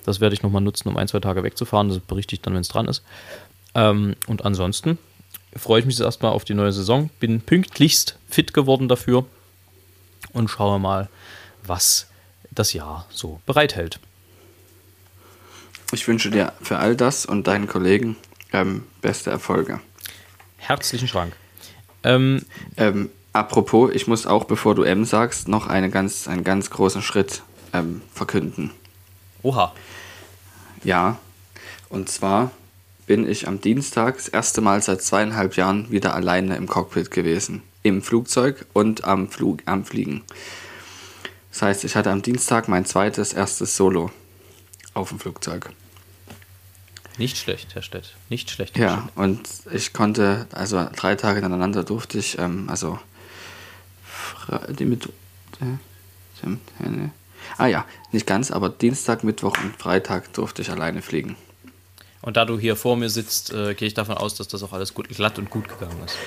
Das 0.06 0.20
werde 0.20 0.34
ich 0.34 0.44
noch 0.44 0.52
mal 0.52 0.60
nutzen, 0.60 0.89
um 0.89 0.98
ein, 0.98 1.08
zwei 1.08 1.20
Tage 1.20 1.44
wegzufahren. 1.44 1.89
Das 1.89 2.00
berichte 2.00 2.36
ich 2.36 2.42
dann, 2.42 2.54
wenn 2.54 2.62
es 2.62 2.68
dran 2.68 2.88
ist. 2.88 3.04
Ähm, 3.74 4.16
und 4.28 4.44
ansonsten 4.44 4.98
freue 5.56 5.80
ich 5.80 5.86
mich 5.86 5.96
jetzt 5.96 6.06
erstmal 6.06 6.32
auf 6.32 6.44
die 6.44 6.54
neue 6.54 6.72
Saison. 6.72 7.10
Bin 7.20 7.42
pünktlichst 7.42 8.18
fit 8.28 8.54
geworden 8.54 8.88
dafür 8.88 9.26
und 10.34 10.50
schaue 10.50 10.80
mal, 10.80 11.10
was 11.64 12.08
das 12.52 12.74
Jahr 12.74 13.06
so 13.10 13.39
bereithält. 13.46 14.00
Ich 15.94 16.08
wünsche 16.08 16.32
dir 16.32 16.54
für 16.62 16.80
all 16.80 16.96
das 16.96 17.26
und 17.26 17.48
deinen 17.48 17.68
Kollegen 17.68 18.16
ähm, 18.54 18.86
beste 19.02 19.30
Erfolge. 19.30 19.82
Herzlichen 20.62 21.07
Schrank. 21.07 21.34
Ähm, 22.03 22.45
ähm, 22.78 23.09
apropos, 23.34 23.91
ich 23.93 24.07
muss 24.07 24.28
auch, 24.28 24.45
bevor 24.45 24.76
du 24.76 24.84
M 24.84 25.05
sagst, 25.05 25.47
noch 25.47 25.68
eine 25.68 25.89
ganz, 25.89 26.28
einen 26.28 26.43
ganz 26.43 26.70
großen 26.70 27.01
Schritt 27.01 27.41
ähm, 27.74 28.01
verkünden. 28.14 28.72
Oha. 29.41 29.74
Ja, 30.84 31.18
und 31.89 32.09
zwar 32.09 32.51
bin 33.07 33.28
ich 33.28 33.47
am 33.47 33.59
Dienstag 33.59 34.18
das 34.18 34.28
erste 34.28 34.62
Mal 34.62 34.82
seit 34.82 35.01
zweieinhalb 35.01 35.57
Jahren 35.57 35.89
wieder 35.89 36.14
alleine 36.14 36.55
im 36.55 36.68
Cockpit 36.68 37.09
gewesen. 37.09 37.64
Im 37.84 38.03
Flugzeug 38.03 38.68
und 38.74 39.03
am, 39.03 39.30
Flug, 39.30 39.64
am 39.66 39.84
Fliegen. 39.84 40.22
Das 41.51 41.64
heißt, 41.64 41.84
ich 41.84 41.95
hatte 41.95 42.12
am 42.12 42.22
Dienstag 42.22 42.68
mein 42.68 42.86
zweites, 42.86 43.34
erstes 43.34 43.76
Solo 43.76 44.12
auf 44.93 45.09
dem 45.09 45.20
Flugzeug. 45.20 45.72
Nicht 47.18 47.38
schlecht, 47.38 47.76
Herr 47.76 47.82
Stett. 47.82 48.16
Nicht 48.30 48.49
schlecht. 48.49 48.78
Herr 48.78 48.88
ja, 48.88 48.97
Stett. 49.03 49.18
und 49.18 49.41
ich 49.72 49.93
konnte, 49.93 50.47
also 50.51 50.88
drei 50.95 51.16
Tage 51.16 51.41
hintereinander 51.41 51.84
durfte 51.84 52.18
ich, 52.18 52.38
ähm, 52.38 52.68
also 52.70 52.99
die 54.70 54.86
mit. 54.86 55.07
Äh, 55.62 55.78
ah 57.57 57.68
ja, 57.68 57.86
nicht 58.12 58.26
ganz, 58.26 58.51
aber 58.51 58.70
Dienstag, 58.70 59.24
Mittwoch 59.24 59.57
und 59.62 59.76
Freitag 59.78 60.34
durfte 60.34 60.62
ich 60.62 60.72
alleine 60.72 61.01
fliegen. 61.01 61.36
Und 62.22 62.38
da 62.38 62.45
du 62.45 62.59
hier 62.59 62.76
vor 62.76 62.95
mir 62.97 63.09
sitzt, 63.09 63.51
äh, 63.51 63.74
gehe 63.74 63.88
ich 63.88 63.93
davon 63.93 64.18
aus, 64.18 64.36
dass 64.36 64.47
das 64.47 64.64
auch 64.64 64.74
alles 64.74 64.93
gut, 64.93 65.09
glatt 65.09 65.39
und 65.39 65.49
gut 65.49 65.68
gegangen 65.68 65.97
ist. 66.05 66.18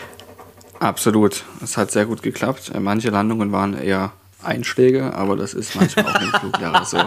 Absolut. 0.81 1.45
Es 1.63 1.77
hat 1.77 1.93
sehr 1.93 2.07
gut 2.07 2.23
geklappt. 2.23 2.73
Äh, 2.75 2.81
manche 2.81 3.11
Landungen 3.11 3.53
waren 3.53 3.75
eher 3.75 4.13
Einschläge, 4.43 5.15
aber 5.15 5.37
das 5.37 5.55
ist 5.55 5.75
manchmal 5.77 6.07
auch 6.07 6.21
im 6.21 6.31
Fluglehrer 6.31 6.85
so. 6.85 6.99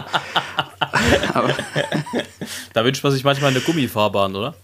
da 2.72 2.84
wünscht 2.84 3.02
man 3.02 3.12
sich 3.12 3.24
manchmal 3.24 3.50
eine 3.50 3.60
Gummifahrbahn, 3.60 4.34
oder? 4.34 4.54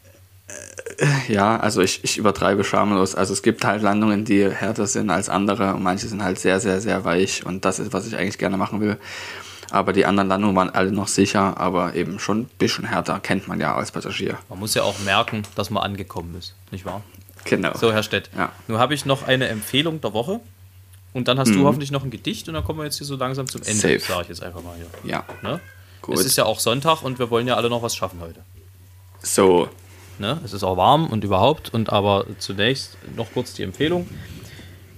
Ja, 1.29 1.57
also 1.59 1.81
ich, 1.81 2.05
ich 2.05 2.19
übertreibe 2.19 2.65
schamlos. 2.65 3.15
Also 3.15 3.33
es 3.33 3.43
gibt 3.43 3.65
halt 3.65 3.83
Landungen, 3.83 4.25
die 4.25 4.49
härter 4.49 4.87
sind 4.87 5.11
als 5.11 5.29
andere 5.29 5.75
und 5.75 5.83
manche 5.83 6.07
sind 6.07 6.23
halt 6.23 6.39
sehr, 6.39 6.61
sehr, 6.61 6.81
sehr 6.81 7.05
weich 7.05 7.45
und 7.45 7.65
das 7.65 7.79
ist, 7.79 7.93
was 7.93 8.07
ich 8.07 8.17
eigentlich 8.17 8.39
gerne 8.39 8.57
machen 8.57 8.81
will. 8.81 8.99
Aber 9.71 9.93
die 9.93 10.07
anderen 10.07 10.29
Landungen 10.29 10.55
waren 10.55 10.71
alle 10.71 10.93
noch 10.93 11.09
sicher, 11.09 11.59
aber 11.59 11.95
eben 11.95 12.19
schon 12.19 12.43
ein 12.43 12.51
bisschen 12.59 12.85
härter, 12.85 13.19
kennt 13.21 13.49
man 13.49 13.59
ja 13.61 13.75
als 13.75 13.91
Passagier. 13.91 14.39
Man 14.49 14.61
muss 14.61 14.75
ja 14.75 14.83
auch 14.83 14.99
merken, 15.01 15.43
dass 15.57 15.71
man 15.71 15.83
angekommen 15.83 16.37
ist, 16.39 16.55
nicht 16.71 16.85
wahr? 16.85 17.03
Genau. 17.45 17.77
So, 17.77 17.93
Herr 17.93 18.03
Stett. 18.03 18.31
Ja. 18.37 18.53
Nun 18.69 18.79
habe 18.79 18.95
ich 18.95 19.05
noch 19.05 19.27
eine 19.27 19.49
Empfehlung 19.49 20.01
der 20.01 20.13
Woche. 20.13 20.41
Und 21.13 21.29
dann 21.29 21.39
hast 21.39 21.51
mhm. 21.51 21.59
du 21.59 21.65
hoffentlich 21.65 21.93
noch 21.93 22.03
ein 22.03 22.11
Gedicht 22.11 22.49
und 22.49 22.55
dann 22.55 22.65
kommen 22.65 22.81
wir 22.81 22.85
jetzt 22.85 22.99
hier 22.99 23.07
so 23.07 23.15
langsam 23.15 23.47
zum 23.47 23.63
Ende, 23.63 24.01
sage 24.01 24.23
ich 24.23 24.29
jetzt 24.29 24.43
einfach 24.43 24.63
mal 24.63 24.75
hier. 24.77 25.11
Ja. 25.11 25.25
Ne? 25.43 25.61
Gut. 26.05 26.19
Es 26.19 26.27
ist 26.27 26.37
ja 26.37 26.45
auch 26.45 26.61
Sonntag 26.61 27.03
und 27.03 27.19
wir 27.19 27.31
wollen 27.31 27.49
ja 27.49 27.57
alle 27.57 27.71
noch 27.71 27.83
was 27.83 27.97
schaffen 27.97 28.21
heute. 28.21 28.41
So. 29.23 29.69
Ne? 30.19 30.39
Es 30.45 30.53
ist 30.53 30.63
auch 30.63 30.77
warm 30.77 31.07
und 31.07 31.25
überhaupt. 31.25 31.73
Und 31.73 31.91
aber 31.91 32.27
zunächst 32.39 32.99
noch 33.17 33.33
kurz 33.33 33.55
die 33.55 33.63
Empfehlung. 33.63 34.07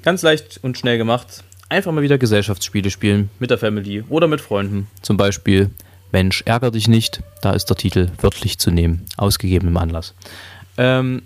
Ganz 0.03 0.23
leicht 0.23 0.59
und 0.63 0.77
schnell 0.77 0.99
gemacht. 0.99 1.45
Einfach 1.69 1.93
mal 1.93 2.03
wieder 2.03 2.19
Gesellschaftsspiele 2.19 2.91
spielen 2.91 3.31
mit 3.39 3.51
der 3.51 3.59
Family 3.59 4.05
oder 4.09 4.27
mit 4.27 4.41
Freunden. 4.41 4.89
Zum 5.03 5.17
Beispiel 5.17 5.71
Mensch, 6.11 6.43
ärger 6.45 6.73
dich 6.73 6.89
nicht. 6.89 7.21
Da 7.41 7.53
ist 7.53 7.67
der 7.67 7.77
Titel 7.77 8.11
wörtlich 8.21 8.59
zu 8.59 8.71
nehmen, 8.71 9.07
ausgegeben 9.17 9.69
im 9.69 9.77
Anlass. 9.77 10.15
Ähm, 10.77 11.23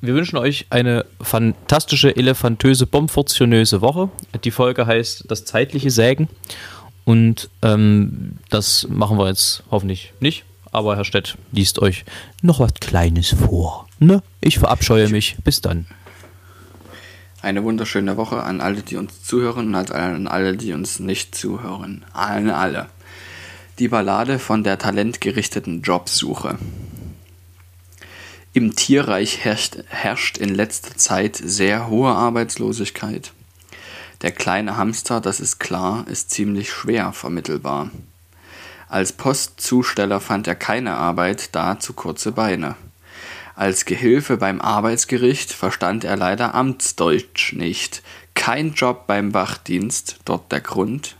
wir 0.00 0.14
wünschen 0.14 0.36
euch 0.36 0.66
eine 0.70 1.06
fantastische, 1.20 2.14
elefantöse, 2.14 2.86
bombfortionöse 2.86 3.80
Woche. 3.80 4.10
Die 4.44 4.50
Folge 4.50 4.86
heißt 4.86 5.24
Das 5.28 5.44
zeitliche 5.44 5.90
Sägen. 5.90 6.28
Und 7.08 7.48
ähm, 7.62 8.32
das 8.50 8.86
machen 8.90 9.16
wir 9.16 9.28
jetzt 9.28 9.62
hoffentlich 9.70 10.12
nicht. 10.20 10.44
Aber 10.72 10.94
Herr 10.94 11.06
Stett 11.06 11.38
liest 11.52 11.78
euch 11.78 12.04
noch 12.42 12.60
was 12.60 12.74
Kleines 12.74 13.30
vor. 13.30 13.88
Ne? 13.98 14.22
Ich 14.42 14.58
verabscheue 14.58 15.08
mich. 15.08 15.38
Bis 15.42 15.62
dann. 15.62 15.86
Eine 17.40 17.64
wunderschöne 17.64 18.18
Woche 18.18 18.42
an 18.42 18.60
alle, 18.60 18.82
die 18.82 18.96
uns 18.96 19.22
zuhören 19.22 19.74
und 19.74 19.90
an 19.90 20.28
alle, 20.28 20.54
die 20.58 20.74
uns 20.74 20.98
nicht 20.98 21.34
zuhören. 21.34 22.04
An 22.12 22.50
alle. 22.50 22.88
Die 23.78 23.88
Ballade 23.88 24.38
von 24.38 24.62
der 24.62 24.76
talentgerichteten 24.76 25.80
Jobsuche. 25.80 26.58
Im 28.52 28.76
Tierreich 28.76 29.46
herrscht, 29.46 29.78
herrscht 29.88 30.36
in 30.36 30.54
letzter 30.54 30.94
Zeit 30.94 31.36
sehr 31.36 31.88
hohe 31.88 32.10
Arbeitslosigkeit. 32.10 33.32
Der 34.22 34.32
kleine 34.32 34.76
Hamster, 34.76 35.20
das 35.20 35.38
ist 35.38 35.60
klar, 35.60 36.04
ist 36.08 36.30
ziemlich 36.30 36.70
schwer 36.70 37.12
vermittelbar. 37.12 37.90
Als 38.88 39.12
Postzusteller 39.12 40.20
fand 40.20 40.48
er 40.48 40.54
keine 40.54 40.96
Arbeit, 40.96 41.54
da 41.54 41.78
zu 41.78 41.92
kurze 41.92 42.32
Beine. 42.32 42.74
Als 43.54 43.84
Gehilfe 43.84 44.36
beim 44.36 44.60
Arbeitsgericht 44.60 45.52
verstand 45.52 46.04
er 46.04 46.16
leider 46.16 46.54
Amtsdeutsch 46.54 47.52
nicht. 47.52 48.02
Kein 48.34 48.72
Job 48.72 49.06
beim 49.06 49.34
Wachdienst, 49.34 50.18
dort 50.24 50.50
der 50.52 50.60
Grund. 50.60 51.16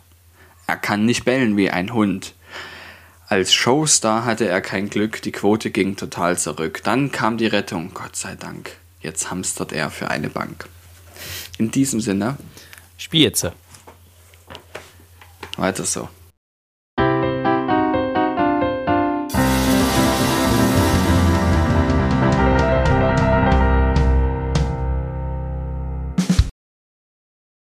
Er 0.66 0.76
kann 0.76 1.04
nicht 1.04 1.24
bellen 1.24 1.56
wie 1.56 1.70
ein 1.70 1.92
Hund. 1.92 2.34
Als 3.28 3.52
Showstar 3.52 4.24
hatte 4.24 4.48
er 4.48 4.60
kein 4.60 4.88
Glück, 4.88 5.20
die 5.22 5.32
Quote 5.32 5.70
ging 5.70 5.96
total 5.96 6.38
zurück. 6.38 6.80
Dann 6.84 7.12
kam 7.12 7.36
die 7.36 7.46
Rettung, 7.46 7.92
Gott 7.92 8.16
sei 8.16 8.34
Dank. 8.34 8.70
Jetzt 9.00 9.30
hamstert 9.30 9.72
er 9.72 9.90
für 9.90 10.10
eine 10.10 10.30
Bank. 10.30 10.68
In 11.58 11.70
diesem 11.70 12.00
Sinne, 12.00 12.38
Spiel 12.98 13.22
jetzt. 13.22 13.46
weiter 15.56 15.84
so. 15.84 16.08